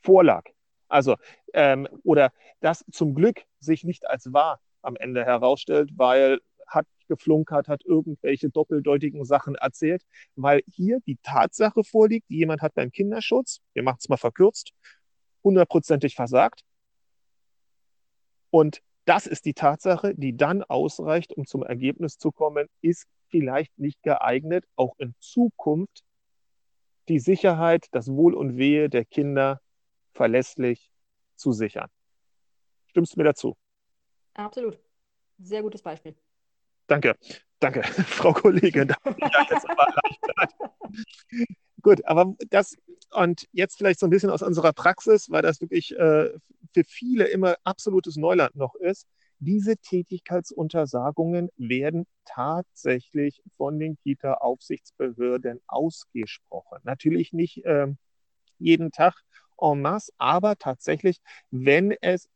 vorlag. 0.03 0.45
Also, 0.89 1.17
ähm, 1.53 1.89
oder 2.05 2.33
das 2.61 2.85
zum 2.91 3.15
Glück 3.15 3.45
sich 3.61 3.85
nicht 3.85 4.07
als 4.07 4.33
wahr 4.33 4.61
am 4.83 4.97
Ende 4.97 5.25
herausstellt, 5.25 5.91
weil 5.97 6.41
hat 6.67 6.87
geflunkert, 7.09 7.69
hat 7.69 7.85
irgendwelche 7.85 8.51
doppeldeutigen 8.51 9.25
Sachen 9.25 9.55
erzählt, 9.55 10.03
weil 10.37 10.63
hier 10.67 11.01
die 11.07 11.19
Tatsache 11.23 11.83
vorliegt, 11.83 12.29
jemand 12.29 12.63
hat 12.63 12.75
beim 12.75 12.91
Kinderschutz, 12.91 13.61
wir 13.73 13.83
machen 13.83 13.99
es 14.01 14.09
mal 14.09 14.19
verkürzt, 14.19 14.73
hundertprozentig 15.43 16.15
versagt. 16.15 16.63
Und 18.51 18.83
das 19.09 19.27
ist 19.27 19.47
die 19.47 19.55
Tatsache, 19.55 20.15
die 20.15 20.37
dann 20.37 20.63
ausreicht, 20.63 21.33
um 21.33 21.47
zum 21.47 21.63
Ergebnis 21.63 22.19
zu 22.19 22.31
kommen, 22.31 22.69
ist 22.83 23.07
vielleicht 23.29 23.79
nicht 23.79 24.03
geeignet, 24.03 24.67
auch 24.77 24.95
in 24.99 25.15
Zukunft 25.19 26.05
die 27.09 27.19
Sicherheit, 27.19 27.87
das 27.93 28.09
Wohl 28.09 28.35
und 28.35 28.59
Wehe 28.59 28.91
der 28.91 29.07
Kinder 29.07 29.63
verlässlich 30.13 30.91
zu 31.37 31.53
sichern. 31.53 31.89
Stimmst 32.87 33.15
du 33.15 33.21
mir 33.21 33.25
dazu? 33.25 33.57
Absolut. 34.35 34.79
Sehr 35.39 35.63
gutes 35.63 35.81
Beispiel. 35.81 36.15
Danke, 36.87 37.17
danke, 37.61 37.83
Frau 37.85 38.35
Kollegin. 38.35 38.93
Gut, 41.81 42.05
aber 42.05 42.35
das 42.51 42.77
und 43.13 43.49
jetzt 43.53 43.79
vielleicht 43.79 44.01
so 44.01 44.07
ein 44.07 44.11
bisschen 44.11 44.31
aus 44.31 44.43
unserer 44.43 44.75
Praxis, 44.75 45.31
weil 45.31 45.41
das 45.41 45.63
wirklich 45.63 45.97
äh, 45.97 46.31
für 46.73 46.85
viele 46.85 47.27
immer 47.27 47.57
absolutes 47.65 48.17
Neuland 48.17 48.57
noch 48.57 48.75
ist. 48.75 49.07
Diese 49.41 49.77
Tätigkeitsuntersagungen 49.77 51.51
werden 51.57 52.07
tatsächlich 52.25 53.41
von 53.57 53.79
den 53.79 53.97
Kita-Aufsichtsbehörden 53.99 55.61
ausgesprochen. 55.67 56.79
Natürlich 56.83 57.33
nicht 57.33 57.65
äh, 57.65 57.87
jeden 58.59 58.91
Tag 58.91 59.15
en 59.61 59.81
masse, 59.81 60.13
aber 60.19 60.57
tatsächlich, 60.57 61.21
wenn 61.51 61.93
es 62.01 62.29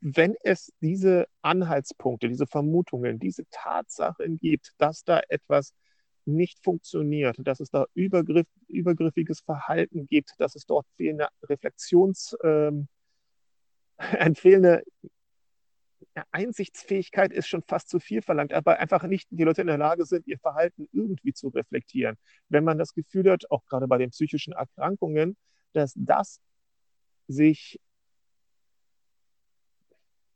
wenn 0.00 0.34
es 0.42 0.72
diese 0.80 1.26
Anhaltspunkte, 1.40 2.28
diese 2.28 2.46
Vermutungen, 2.46 3.18
diese 3.18 3.44
Tatsachen 3.50 4.38
gibt, 4.38 4.72
dass 4.78 5.04
da 5.04 5.20
etwas 5.28 5.72
nicht 6.24 6.62
funktioniert, 6.62 7.36
dass 7.38 7.60
es 7.60 7.70
da 7.70 7.86
übergriff, 7.94 8.46
übergriffiges 8.68 9.40
Verhalten 9.40 10.06
gibt, 10.06 10.34
dass 10.38 10.54
es 10.54 10.66
dort 10.66 10.86
fehlende 10.96 11.28
Reflexions, 11.44 12.36
ähm, 14.12 14.18
eine 14.18 14.34
fehlende 14.34 14.82
Einsichtsfähigkeit 16.30 17.32
ist 17.32 17.48
schon 17.48 17.62
fast 17.62 17.88
zu 17.88 17.98
viel 17.98 18.20
verlangt, 18.20 18.52
aber 18.52 18.78
einfach 18.78 19.04
nicht 19.04 19.28
die 19.30 19.44
Leute 19.44 19.62
in 19.62 19.68
der 19.68 19.78
Lage 19.78 20.04
sind, 20.04 20.26
ihr 20.26 20.38
Verhalten 20.38 20.86
irgendwie 20.92 21.32
zu 21.32 21.48
reflektieren. 21.48 22.18
Wenn 22.48 22.64
man 22.64 22.76
das 22.76 22.92
Gefühl 22.92 23.30
hat, 23.30 23.50
auch 23.50 23.64
gerade 23.64 23.88
bei 23.88 23.98
den 23.98 24.10
psychischen 24.10 24.52
Erkrankungen, 24.52 25.36
dass 25.72 25.94
das 25.96 26.40
sich 27.28 27.80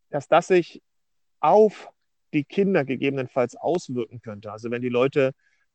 dass 0.09 0.29
das 0.29 0.46
sich 0.46 0.83
auf 1.40 1.90
die 2.33 2.44
Kinder 2.44 2.85
gegebenenfalls 2.85 3.57
auswirken 3.57 4.20
könnte. 4.22 4.52
Also 4.52 4.70
wenn 4.70 4.81
die 4.81 4.88
Leute 4.88 5.33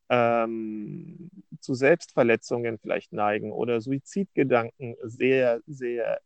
ähm, 0.08 1.30
zu 1.60 1.74
Selbstverletzungen 1.74 2.78
vielleicht 2.78 3.12
neigen 3.12 3.52
oder 3.52 3.80
Suizidgedanken 3.80 4.96
sehr, 5.02 5.60
sehr 5.66 6.20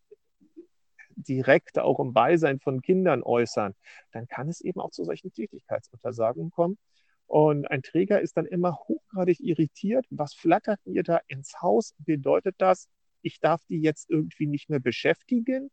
direkt 1.17 1.79
auch 1.79 1.99
im 1.99 2.13
Beisein 2.13 2.61
von 2.61 2.83
Kindern 2.83 3.23
äußern, 3.23 3.75
dann 4.13 4.29
kann 4.29 4.49
es 4.49 4.61
eben 4.61 4.81
auch 4.81 4.91
zu 4.91 5.05
solchen 5.05 5.33
Tätigkeitsuntersagungen 5.33 6.51
kommen. 6.51 6.79
Und 7.27 7.69
ein 7.71 7.83
Träger 7.83 8.21
ist 8.21 8.37
dann 8.37 8.47
immer 8.47 8.77
hochgradig 8.77 9.41
irritiert. 9.41 10.07
Was 10.11 10.35
flattert 10.35 10.79
mir 10.85 11.03
da 11.03 11.21
ins 11.27 11.61
Haus? 11.61 11.95
Bedeutet 11.99 12.55
das, 12.59 12.89
ich 13.23 13.41
darf 13.41 13.65
die 13.65 13.81
jetzt 13.81 14.09
irgendwie 14.09 14.47
nicht 14.47 14.71
mehr 14.71 14.79
beschäftigen? 14.79 15.71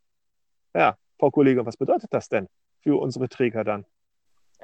Ja, 0.73 0.97
Frau 1.19 1.29
Kollegin, 1.29 1.65
was 1.65 1.77
bedeutet 1.77 2.11
das 2.13 2.29
denn 2.29 2.47
für 2.81 2.99
unsere 2.99 3.29
Träger 3.29 3.63
dann? 3.63 3.85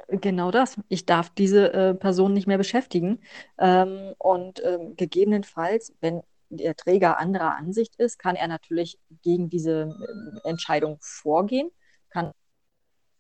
Genau 0.07 0.49
das. 0.49 0.79
Ich 0.87 1.05
darf 1.05 1.29
diese 1.29 1.73
äh, 1.73 1.93
Person 1.93 2.33
nicht 2.33 2.47
mehr 2.47 2.57
beschäftigen. 2.57 3.19
Ähm, 3.59 4.13
und 4.17 4.63
ähm, 4.63 4.95
gegebenenfalls, 4.95 5.93
wenn 6.01 6.21
der 6.49 6.75
Träger 6.75 7.17
anderer 7.17 7.55
Ansicht 7.55 7.95
ist, 7.97 8.17
kann 8.19 8.35
er 8.35 8.47
natürlich 8.47 8.99
gegen 9.21 9.49
diese 9.49 9.95
äh, 10.43 10.49
Entscheidung 10.49 10.97
vorgehen, 10.99 11.69
kann, 12.09 12.31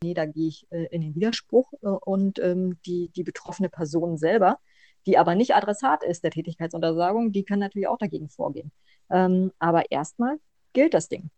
nee, 0.03 0.13
da 0.13 0.25
gehe 0.25 0.47
ich 0.47 0.67
äh, 0.71 0.85
in 0.91 1.01
den 1.01 1.15
Widerspruch 1.15 1.71
äh, 1.81 1.87
und 1.87 2.39
ähm, 2.39 2.79
die, 2.85 3.09
die 3.09 3.23
betroffene 3.23 3.69
Person 3.69 4.17
selber, 4.17 4.59
die 5.05 5.17
aber 5.17 5.35
nicht 5.35 5.55
Adressat 5.55 6.03
ist 6.03 6.23
der 6.23 6.31
Tätigkeitsuntersagung, 6.31 7.31
die 7.31 7.43
kann 7.43 7.59
natürlich 7.59 7.87
auch 7.87 7.97
dagegen 7.97 8.29
vorgehen. 8.29 8.71
Ähm, 9.09 9.51
aber 9.59 9.91
erstmal 9.91 10.37
gilt 10.73 10.93
das 10.93 11.07
Ding. 11.09 11.29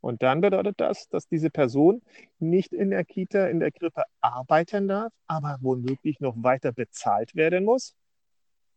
Und 0.00 0.22
dann 0.22 0.40
bedeutet 0.40 0.80
das, 0.80 1.08
dass 1.08 1.28
diese 1.28 1.48
Person 1.48 2.02
nicht 2.40 2.72
in 2.72 2.90
der 2.90 3.04
Kita, 3.04 3.46
in 3.46 3.60
der 3.60 3.70
Krippe 3.70 4.02
arbeiten 4.20 4.88
darf, 4.88 5.12
aber 5.28 5.58
womöglich 5.60 6.18
noch 6.18 6.34
weiter 6.42 6.72
bezahlt 6.72 7.36
werden 7.36 7.64
muss. 7.64 7.94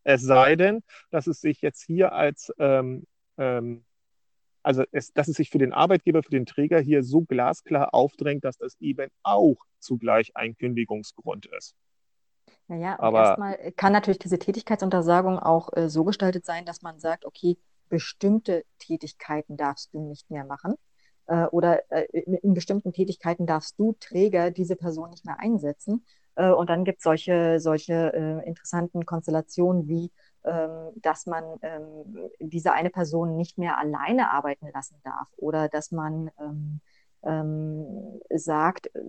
Es 0.05 0.21
sei 0.21 0.55
denn, 0.55 0.81
dass 1.09 1.27
es 1.27 1.41
sich 1.41 1.61
jetzt 1.61 1.83
hier 1.83 2.13
als 2.13 2.53
ähm, 2.57 3.05
ähm, 3.37 3.83
also 4.65 4.83
es, 4.91 5.13
dass 5.13 5.27
es 5.27 5.37
sich 5.37 5.51
für 5.51 5.59
den 5.59 5.73
Arbeitgeber, 5.73 6.23
für 6.23 6.31
den 6.31 6.47
Träger 6.47 6.79
hier 6.79 7.03
so 7.03 7.21
glasklar 7.21 7.93
aufdrängt, 7.93 8.43
dass 8.43 8.57
das 8.57 8.75
eben 8.79 9.11
auch 9.21 9.57
zugleich 9.79 10.35
ein 10.35 10.57
Kündigungsgrund 10.57 11.45
ist. 11.45 11.75
Naja, 12.67 12.97
Aber 12.99 13.19
erstmal 13.19 13.71
kann 13.73 13.93
natürlich 13.93 14.17
diese 14.17 14.39
Tätigkeitsuntersagung 14.39 15.37
auch 15.37 15.71
äh, 15.73 15.87
so 15.87 16.03
gestaltet 16.03 16.45
sein, 16.45 16.65
dass 16.65 16.81
man 16.81 16.99
sagt, 16.99 17.25
okay, 17.25 17.57
bestimmte 17.89 18.65
Tätigkeiten 18.79 19.55
darfst 19.55 19.93
du 19.93 19.99
nicht 19.99 20.31
mehr 20.31 20.45
machen. 20.45 20.73
Äh, 21.27 21.45
oder 21.45 21.83
äh, 21.91 22.05
in, 22.11 22.33
in, 22.33 22.53
bestimmten 22.55 22.91
Tätigkeiten 22.91 23.45
darfst 23.45 23.77
du 23.77 23.95
Träger 23.99 24.49
diese 24.49 24.75
Person 24.75 25.11
nicht 25.11 25.25
mehr 25.25 25.39
einsetzen. 25.39 26.05
Äh, 26.35 26.51
und 26.51 26.69
dann 26.69 26.83
gibt 26.85 26.99
es 26.99 27.03
solche, 27.03 27.59
solche 27.59 28.13
äh, 28.13 28.47
interessanten 28.47 29.05
Konstellationen 29.05 29.87
wie 29.87 30.11
ähm, 30.45 30.91
dass 31.01 31.25
man 31.25 31.43
ähm, 31.63 32.29
diese 32.39 32.71
eine 32.71 32.91
Person 32.91 33.35
nicht 33.35 33.57
mehr 33.57 33.79
alleine 33.79 34.29
arbeiten 34.29 34.67
lassen 34.71 34.97
darf 35.03 35.27
oder 35.37 35.69
dass 35.69 35.91
man 35.91 36.29
ähm, 36.39 36.81
ähm, 37.23 38.21
sagt, 38.29 38.87
äh, 38.95 39.01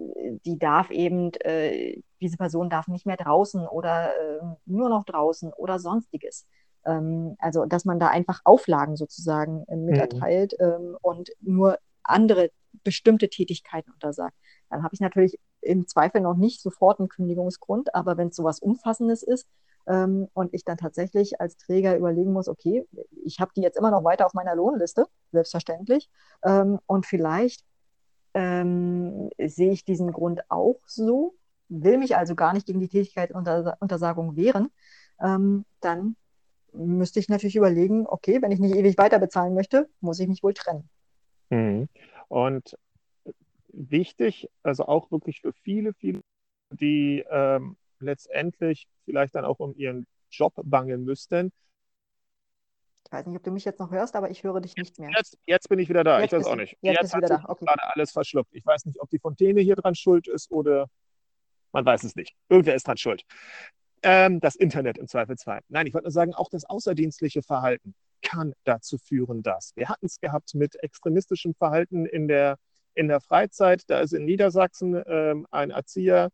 die 0.47 0.59
darf 0.59 0.91
eben, 0.91 1.33
äh, 1.41 2.01
diese 2.23 2.39
Person 2.39 2.71
darf 2.71 2.89
nicht 2.89 3.05
mehr 3.05 3.19
draußen 3.19 3.67
oder 3.67 4.13
äh, 4.19 4.41
nur 4.65 4.89
noch 4.89 5.05
draußen 5.05 5.53
oder 5.53 5.79
sonstiges. 5.79 6.47
Ähm, 6.87 7.37
also, 7.39 7.67
dass 7.67 7.85
man 7.85 7.99
da 7.99 8.09
einfach 8.09 8.41
Auflagen 8.45 8.97
sozusagen 8.97 9.67
äh, 9.69 9.77
mit 9.77 9.99
erteilt 9.99 10.57
mhm. 10.59 10.97
und 11.03 11.31
nur 11.43 11.79
andere 12.03 12.51
bestimmte 12.83 13.29
Tätigkeiten 13.29 13.91
untersagt. 13.93 14.35
Dann 14.71 14.83
habe 14.83 14.95
ich 14.95 15.01
natürlich 15.01 15.39
im 15.61 15.87
Zweifel 15.87 16.21
noch 16.21 16.37
nicht 16.37 16.61
sofort 16.61 16.99
einen 16.99 17.09
Kündigungsgrund, 17.09 17.95
aber 17.95 18.17
wenn 18.17 18.29
es 18.29 18.37
sowas 18.37 18.59
Umfassendes 18.61 19.23
ist, 19.23 19.49
ähm, 19.87 20.29
und 20.35 20.53
ich 20.53 20.65
dann 20.65 20.77
tatsächlich 20.77 21.41
als 21.41 21.57
Träger 21.57 21.97
überlegen 21.97 22.33
muss, 22.33 22.49
okay, 22.49 22.85
ich 23.25 23.41
habe 23.41 23.53
die 23.57 23.63
jetzt 23.63 23.79
immer 23.79 23.91
noch 23.91 24.05
weiter 24.05 24.27
auf 24.27 24.35
meiner 24.35 24.55
Lohnliste, 24.55 25.07
selbstverständlich, 25.33 26.11
ähm, 26.45 26.79
und 26.87 27.07
vielleicht 27.07 27.65
ähm, 28.35 29.31
sehe 29.39 29.73
ich 29.73 29.85
diesen 29.85 30.13
Grund 30.13 30.43
auch 30.51 30.81
so, 30.87 31.35
will 31.69 31.99
mich 31.99 32.17
also 32.17 32.35
gar 32.35 32.53
nicht 32.53 32.67
gegen 32.67 32.81
die 32.81 32.89
Tätigkeitsuntersagung 32.89 34.37
wehren, 34.37 34.71
ähm, 35.21 35.65
dann 35.81 36.17
müsste 36.73 37.21
ich 37.21 37.29
natürlich 37.29 37.57
überlegen, 37.57 38.07
okay, 38.07 38.43
wenn 38.43 38.51
ich 38.51 38.61
nicht 38.61 38.75
ewig 38.75 38.99
weiter 38.99 39.19
bezahlen 39.19 39.55
möchte, 39.55 39.89
muss 40.01 40.21
ich 40.21 40.29
mich 40.29 40.43
wohl 40.43 40.53
trennen. 40.53 40.89
Mhm. 41.51 41.89
Und 42.29 42.77
wichtig, 43.77 44.49
also 44.63 44.87
auch 44.87 45.11
wirklich 45.11 45.41
für 45.41 45.53
viele, 45.53 45.93
viele, 45.95 46.21
die 46.71 47.25
ähm, 47.31 47.77
letztendlich 48.01 48.87
vielleicht 49.05 49.35
dann 49.35 49.45
auch 49.45 49.59
um 49.59 49.75
ihren 49.77 50.07
Job 50.31 50.55
bangen 50.65 51.05
müssten. 51.05 51.53
Ich 53.05 53.13
weiß 53.13 53.27
nicht, 53.27 53.37
ob 53.37 53.45
du 53.45 53.53
mich 53.53 53.65
jetzt 53.65 53.79
noch 53.79 53.93
hörst, 53.93 54.17
aber 54.17 54.31
ich 54.31 54.43
höre 54.43 54.61
dich 54.61 54.75
nicht 54.77 54.99
mehr. 54.99 55.11
Jetzt, 55.17 55.39
jetzt 55.47 55.69
bin 55.69 55.79
ich 55.79 55.89
wieder 55.89 56.03
da. 56.03 56.21
Jetzt 56.21 56.33
ich 56.33 56.41
weiß 56.41 56.47
auch 56.47 56.57
nicht. 56.57 56.77
Jetzt, 56.81 57.03
jetzt 57.03 57.15
hat 57.15 57.23
wieder 57.23 57.39
da. 57.39 57.45
Okay. 57.47 57.65
gerade 57.65 57.95
alles 57.95 58.11
verschluckt. 58.11 58.53
Ich 58.53 58.67
weiß 58.67 58.85
nicht, 58.87 59.01
ob 59.01 59.09
die 59.11 59.21
Fontäne 59.21 59.61
hier 59.61 59.77
dran 59.77 59.95
schuld 59.95 60.27
ist 60.27 60.51
oder 60.51 60.89
man 61.71 61.85
weiß 61.85 62.03
es 62.03 62.17
nicht. 62.17 62.35
Irgendwer 62.49 62.75
ist 62.75 62.89
dran 62.89 62.97
schuld. 62.97 63.23
Ähm, 64.03 64.41
das 64.41 64.57
Internet 64.57 64.99
im 64.99 65.07
Zweifelsfall. 65.07 65.61
Nein, 65.69 65.87
ich 65.87 65.95
wollte 65.95 66.07
nur 66.07 66.13
sagen, 66.13 66.35
auch 66.35 66.49
das 66.49 66.65
außerdienstliche 66.65 67.43
Verhalten 67.43 67.95
kann 68.23 68.55
dazu 68.65 68.99
führen, 68.99 69.43
dass. 69.43 69.75
Wir 69.77 69.89
hatten 69.89 70.07
es 70.07 70.19
gehabt 70.19 70.55
mit 70.55 70.83
extremistischem 70.83 71.55
Verhalten 71.55 72.07
in 72.07 72.27
der, 72.27 72.59
in 72.97 73.09
der 73.09 73.21
Freizeit. 73.21 73.85
Da 73.89 74.01
ist 74.01 74.13
in 74.13 74.25
Niedersachsen 74.25 75.01
ähm, 75.07 75.47
ein 75.51 75.71
Erzieher 75.71 76.31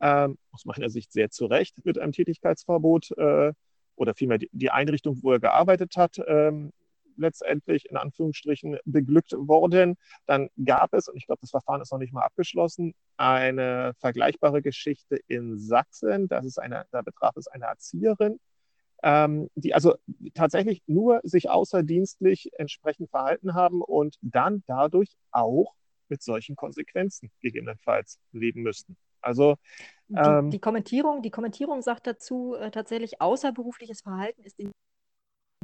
ähm, 0.00 0.38
aus 0.50 0.64
meiner 0.64 0.90
Sicht 0.90 1.12
sehr 1.12 1.30
zu 1.30 1.46
Recht 1.46 1.84
mit 1.84 1.98
einem 1.98 2.12
Tätigkeitsverbot 2.12 3.12
äh, 3.16 3.52
oder 3.96 4.14
vielmehr 4.14 4.38
die, 4.38 4.70
Einrichtung, 4.70 5.18
wo 5.22 5.32
er 5.32 5.40
gearbeitet 5.40 5.96
hat, 5.96 6.20
ähm, 6.26 6.72
letztendlich 7.16 7.90
in 7.90 7.96
Anführungsstrichen 7.96 8.78
beglückt 8.84 9.32
worden. 9.36 9.96
Dann 10.26 10.48
gab 10.64 10.94
es, 10.94 11.08
und 11.08 11.16
ich 11.16 11.26
glaube, 11.26 11.40
das 11.40 11.50
Verfahren 11.50 11.80
ist 11.80 11.92
noch 11.92 11.98
nicht 11.98 12.12
mal 12.12 12.22
abgeschlossen, 12.22 12.94
eine 13.16 13.92
vergleichbare 13.98 14.62
Geschichte 14.62 15.16
in 15.26 15.58
Sachsen. 15.58 16.28
Das 16.28 16.44
ist 16.44 16.58
eine, 16.58 16.86
da 16.92 17.02
betraf 17.02 17.36
es 17.36 17.48
eine 17.48 17.64
Erzieherin, 17.64 18.38
ähm, 19.02 19.50
die 19.56 19.74
also 19.74 19.96
tatsächlich 20.34 20.82
nur 20.86 21.20
sich 21.24 21.50
außerdienstlich 21.50 22.50
entsprechend 22.56 23.10
verhalten 23.10 23.54
haben 23.54 23.82
und 23.82 24.16
dann 24.22 24.62
dadurch 24.66 25.16
auch 25.32 25.74
mit 26.08 26.22
solchen 26.22 26.56
Konsequenzen 26.56 27.30
gegebenenfalls 27.40 28.18
leben 28.32 28.62
müssten. 28.62 28.96
Also 29.20 29.56
ähm, 30.14 30.50
die, 30.50 30.56
die, 30.56 30.60
Kommentierung, 30.60 31.22
die 31.22 31.30
Kommentierung 31.30 31.82
sagt 31.82 32.06
dazu 32.06 32.54
äh, 32.54 32.70
tatsächlich, 32.70 33.20
außerberufliches 33.20 34.02
Verhalten 34.02 34.42
ist 34.44 34.58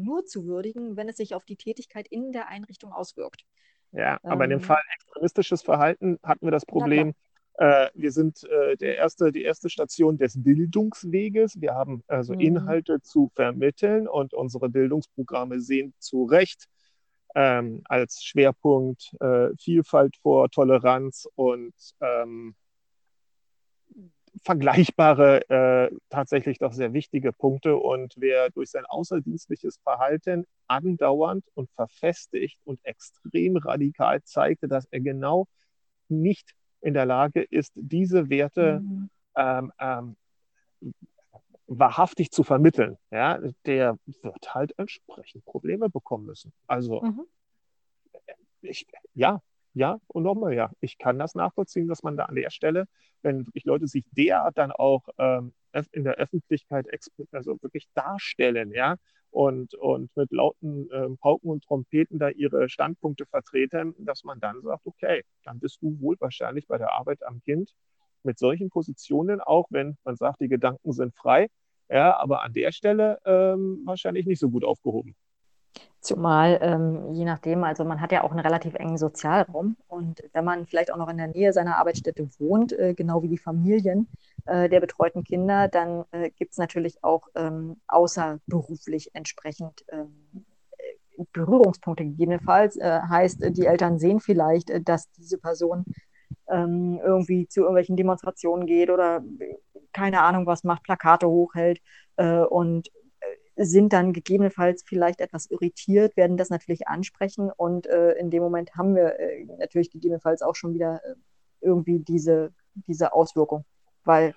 nur 0.01 0.25
zu 0.25 0.47
würdigen, 0.47 0.97
wenn 0.97 1.09
es 1.09 1.17
sich 1.17 1.35
auf 1.35 1.45
die 1.45 1.57
Tätigkeit 1.57 2.09
in 2.09 2.33
der 2.33 2.49
Einrichtung 2.49 2.93
auswirkt. 2.93 3.45
Ja, 3.93 4.19
ähm, 4.25 4.31
aber 4.31 4.45
in 4.45 4.51
dem 4.51 4.59
ähm, 4.59 4.65
Fall 4.65 4.83
extremistisches 4.95 5.63
Verhalten 5.63 6.19
hatten 6.23 6.47
wir 6.47 6.51
das 6.51 6.67
Problem, 6.67 7.15
äh, 7.55 7.89
wir 7.95 8.11
sind 8.11 8.43
äh, 8.45 8.77
der 8.77 8.97
erste, 8.97 9.31
die 9.31 9.43
erste 9.43 9.71
Station 9.71 10.19
des 10.19 10.43
Bildungsweges. 10.43 11.61
Wir 11.61 11.75
haben 11.75 12.03
also 12.09 12.35
mhm. 12.35 12.41
Inhalte 12.41 13.01
zu 13.01 13.31
vermitteln 13.35 14.09
und 14.09 14.35
unsere 14.35 14.69
Bildungsprogramme 14.69 15.61
sehen 15.61 15.95
zu 15.99 16.25
Recht 16.25 16.65
ähm, 17.35 17.83
als 17.85 18.23
Schwerpunkt 18.23 19.15
äh, 19.21 19.49
Vielfalt 19.59 20.17
vor 20.19 20.51
Toleranz 20.51 21.29
und 21.35 21.75
ähm, 22.01 22.55
vergleichbare, 24.43 25.49
äh, 25.49 25.97
tatsächlich 26.11 26.59
doch 26.59 26.73
sehr 26.73 26.93
wichtige 26.93 27.33
Punkte. 27.33 27.77
Und 27.77 28.15
wer 28.17 28.51
durch 28.51 28.71
sein 28.71 28.85
außerdienstliches 28.87 29.79
Verhalten 29.83 30.47
andauernd 30.67 31.45
und 31.55 31.71
verfestigt 31.73 32.59
und 32.65 32.81
extrem 32.85 33.57
radikal 33.57 34.23
zeigte, 34.23 34.69
dass 34.69 34.87
er 34.91 35.01
genau 35.01 35.47
nicht 36.09 36.53
in 36.81 36.95
der 36.95 37.07
Lage 37.07 37.43
ist, 37.43 37.73
diese 37.75 38.29
Werte 38.29 38.81
mhm. 38.81 39.11
ähm, 39.37 39.73
ähm, 39.79 40.17
wahrhaftig 41.67 42.31
zu 42.31 42.43
vermitteln, 42.43 42.99
ja, 43.11 43.39
der 43.67 43.99
wird 44.05 44.55
halt 44.55 44.79
entsprechend 44.79 45.45
Probleme 45.45 45.89
bekommen 45.89 46.27
müssen. 46.27 46.53
Also, 46.67 47.01
mhm. 47.03 47.27
ich, 48.61 48.87
ja, 49.15 49.41
ja 49.73 49.99
und 50.09 50.25
nochmal 50.25 50.55
ja. 50.55 50.71
Ich 50.81 50.99
kann 50.99 51.19
das 51.19 51.35
nachvollziehen, 51.35 51.89
dass 51.89 52.03
man 52.03 52.17
da 52.17 52.25
an 52.25 52.35
der 52.35 52.51
Stelle, 52.51 52.87
wenn 53.23 53.47
wirklich 53.47 53.65
Leute 53.65 53.87
sich 53.87 54.05
derart 54.13 54.59
dann 54.59 54.73
auch 54.73 55.09
ähm, 55.19 55.55
in 55.93 56.05
der 56.05 56.15
Öffentlichkeit 56.15 56.87
also 57.33 57.59
wirklich 57.63 57.89
darstellen, 57.95 58.71
ja, 58.73 58.97
und, 59.31 59.75
und 59.75 60.15
mit 60.17 60.31
lauten 60.31 60.89
ähm, 60.93 61.19
Pauken 61.19 61.51
und 61.51 61.65
Trompeten 61.65 62.21
da 62.21 62.29
ihre 62.29 62.69
Standpunkte 62.69 63.27
vertreten, 63.27 63.95
dass 63.99 64.23
man 64.23 64.39
dann 64.39 64.63
sagt, 64.63 64.87
okay, 64.87 65.25
dann 65.43 65.59
bist 65.59 65.83
du 65.83 65.99
wohl 66.01 66.17
wahrscheinlich 66.21 66.69
bei 66.69 66.79
der 66.79 66.93
Arbeit 66.93 67.25
am 67.25 67.41
Kind 67.43 67.75
mit 68.25 68.39
solchen 68.39 68.71
Positionen, 68.71 69.41
auch 69.41 69.67
wenn 69.71 69.97
man 70.05 70.17
sagt, 70.17 70.41
die 70.41 70.49
Gedanken 70.49 70.93
sind 70.93 71.15
frei, 71.15 71.49
ja, 71.89 72.17
aber 72.17 72.43
an 72.43 72.53
der 72.53 72.73
Stelle 72.73 73.19
ähm, 73.25 73.83
wahrscheinlich 73.85 74.27
nicht 74.27 74.41
so 74.41 74.51
gut 74.51 74.65
aufgehoben. 74.65 75.15
Zumal, 76.01 76.59
ähm, 76.61 77.15
je 77.15 77.25
nachdem, 77.25 77.65
also 77.65 77.85
man 77.85 78.01
hat 78.01 78.13
ja 78.13 78.25
auch 78.25 78.31
einen 78.31 78.41
relativ 78.41 78.75
engen 78.75 78.99
Sozialraum 78.99 79.77
und 79.89 80.23
wenn 80.33 80.45
man 80.45 80.67
vielleicht 80.67 80.93
auch 80.93 80.99
noch 80.99 81.09
in 81.09 81.17
der 81.17 81.29
Nähe 81.29 81.53
seiner 81.53 81.79
Arbeitsstätte 81.79 82.29
wohnt, 82.39 82.73
äh, 82.79 82.95
genau 82.95 83.23
wie 83.23 83.29
die 83.29 83.39
Familien 83.39 84.07
äh, 84.45 84.69
der 84.69 84.81
betreuten 84.81 85.25
Kinder, 85.25 85.69
dann 85.69 86.05
äh, 86.13 86.31
gibt 86.31 86.53
es 86.53 86.59
natürlich 86.59 87.03
auch 87.03 87.29
ähm, 87.35 87.77
außerberuflich 87.89 89.15
entsprechend 89.15 89.85
ähm, 89.91 90.45
Berührungspunkte 91.33 92.05
gegebenenfalls. 92.05 92.77
Äh, 92.77 93.01
heißt, 93.09 93.57
die 93.57 93.67
Eltern 93.67 93.99
sehen 93.99 94.21
vielleicht, 94.21 94.71
äh, 94.71 94.81
dass 94.81 95.11
diese 95.13 95.39
Person 95.39 95.85
ähm, 96.49 97.01
irgendwie 97.05 97.49
zu 97.49 97.61
irgendwelchen 97.61 97.97
Demonstrationen 97.97 98.67
geht 98.67 98.91
oder 98.91 99.25
äh, 99.39 99.57
keine 99.93 100.23
Ahnung 100.23 100.47
was 100.47 100.65
macht, 100.65 100.83
Plakate 100.83 101.29
hochhält 101.29 101.81
und 102.17 102.91
sind 103.57 103.93
dann 103.93 104.13
gegebenenfalls 104.13 104.83
vielleicht 104.85 105.21
etwas 105.21 105.51
irritiert, 105.51 106.17
werden 106.17 106.37
das 106.37 106.51
natürlich 106.51 106.89
ansprechen 106.89 107.51
und 107.57 107.87
äh, 107.87 108.13
in 108.13 108.31
dem 108.31 108.43
Moment 108.43 108.75
haben 108.75 108.95
wir 108.95 109.19
äh, 109.19 109.45
natürlich 109.59 109.91
gegebenenfalls 109.91 110.43
auch 110.43 110.57
schon 110.57 110.75
wieder 110.75 111.01
äh, 111.05 111.15
irgendwie 111.61 112.01
diese, 112.01 112.53
diese 112.75 113.13
Auswirkung, 113.13 113.65
weil 114.05 114.35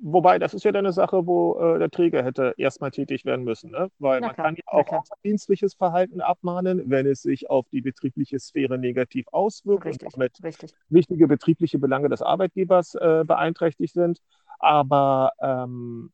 Wobei, 0.00 0.38
das 0.38 0.54
ist 0.54 0.64
ja 0.64 0.70
dann 0.70 0.86
eine 0.86 0.92
Sache, 0.92 1.26
wo 1.26 1.58
äh, 1.58 1.78
der 1.78 1.90
Träger 1.90 2.22
hätte 2.22 2.54
erstmal 2.56 2.92
tätig 2.92 3.24
werden 3.24 3.44
müssen, 3.44 3.72
ne? 3.72 3.90
weil 3.98 4.20
man 4.20 4.34
kann 4.34 4.54
ja 4.54 4.62
auch 4.66 5.02
dienstliches 5.24 5.74
Verhalten 5.74 6.20
abmahnen, 6.20 6.88
wenn 6.88 7.06
es 7.06 7.22
sich 7.22 7.50
auf 7.50 7.68
die 7.70 7.80
betriebliche 7.80 8.38
Sphäre 8.38 8.78
negativ 8.78 9.26
auswirkt 9.32 9.86
richtig, 9.86 10.06
und 10.06 10.14
damit 10.14 10.32
richtig. 10.44 10.72
wichtige 10.88 11.26
betriebliche 11.26 11.80
Belange 11.80 12.08
des 12.08 12.22
Arbeitgebers 12.22 12.94
äh, 12.94 13.24
beeinträchtigt 13.26 13.92
sind. 13.92 14.20
Aber 14.60 15.32
ähm, 15.40 16.12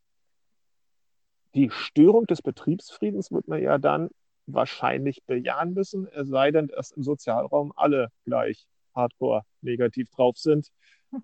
die 1.54 1.70
Störung 1.70 2.26
des 2.26 2.40
Betriebsfriedens 2.40 3.30
wird 3.32 3.48
man 3.48 3.62
ja 3.62 3.78
dann 3.78 4.08
wahrscheinlich 4.46 5.24
bejahen 5.24 5.74
müssen, 5.74 6.06
es 6.08 6.28
sei 6.28 6.50
denn, 6.50 6.68
dass 6.68 6.90
im 6.92 7.02
Sozialraum 7.02 7.72
alle 7.76 8.08
gleich 8.24 8.66
hardcore 8.94 9.42
negativ 9.60 10.10
drauf 10.10 10.36
sind. 10.38 10.68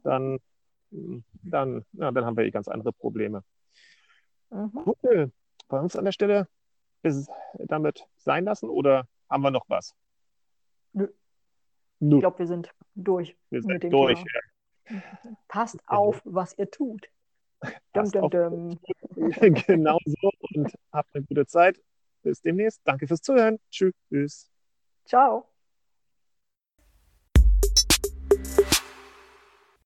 Dann, 0.03 0.39
dann, 0.91 1.84
ja, 1.93 2.11
dann 2.11 2.24
haben 2.24 2.36
wir 2.36 2.45
eh 2.45 2.51
ganz 2.51 2.68
andere 2.68 2.93
Probleme. 2.93 3.45
Mhm. 4.51 4.70
Cool. 4.84 5.32
Bei 5.68 5.80
uns 5.80 5.97
an 5.97 6.05
der 6.05 6.12
Stelle 6.12 6.49
damit 7.59 8.07
sein 8.18 8.45
lassen 8.45 8.68
oder 8.68 9.07
haben 9.28 9.43
wir 9.43 9.51
noch 9.51 9.64
was? 9.68 9.95
Nö. 10.93 11.09
Nö. 12.01 12.16
Ich 12.16 12.20
glaube, 12.20 12.38
wir 12.41 12.47
sind 12.47 12.74
durch 12.95 13.36
Wir 13.51 13.61
mit 13.61 13.64
sind 13.64 13.82
dem 13.84 13.91
durch. 13.91 14.22
Thema. 14.86 15.03
Passt 15.49 15.78
auf, 15.86 16.20
was 16.24 16.59
ihr 16.59 16.70
tut. 16.70 17.09
Dum, 17.93 18.11
dum, 18.11 18.30
dum. 18.30 18.80
genau 19.66 19.99
so 20.05 20.30
und 20.55 20.72
habt 20.93 21.14
eine 21.14 21.24
gute 21.24 21.47
Zeit. 21.47 21.80
Bis 22.22 22.41
demnächst. 22.41 22.80
Danke 22.84 23.07
fürs 23.07 23.22
Zuhören. 23.22 23.59
Tschüss. 23.70 24.51
Ciao. 25.05 25.50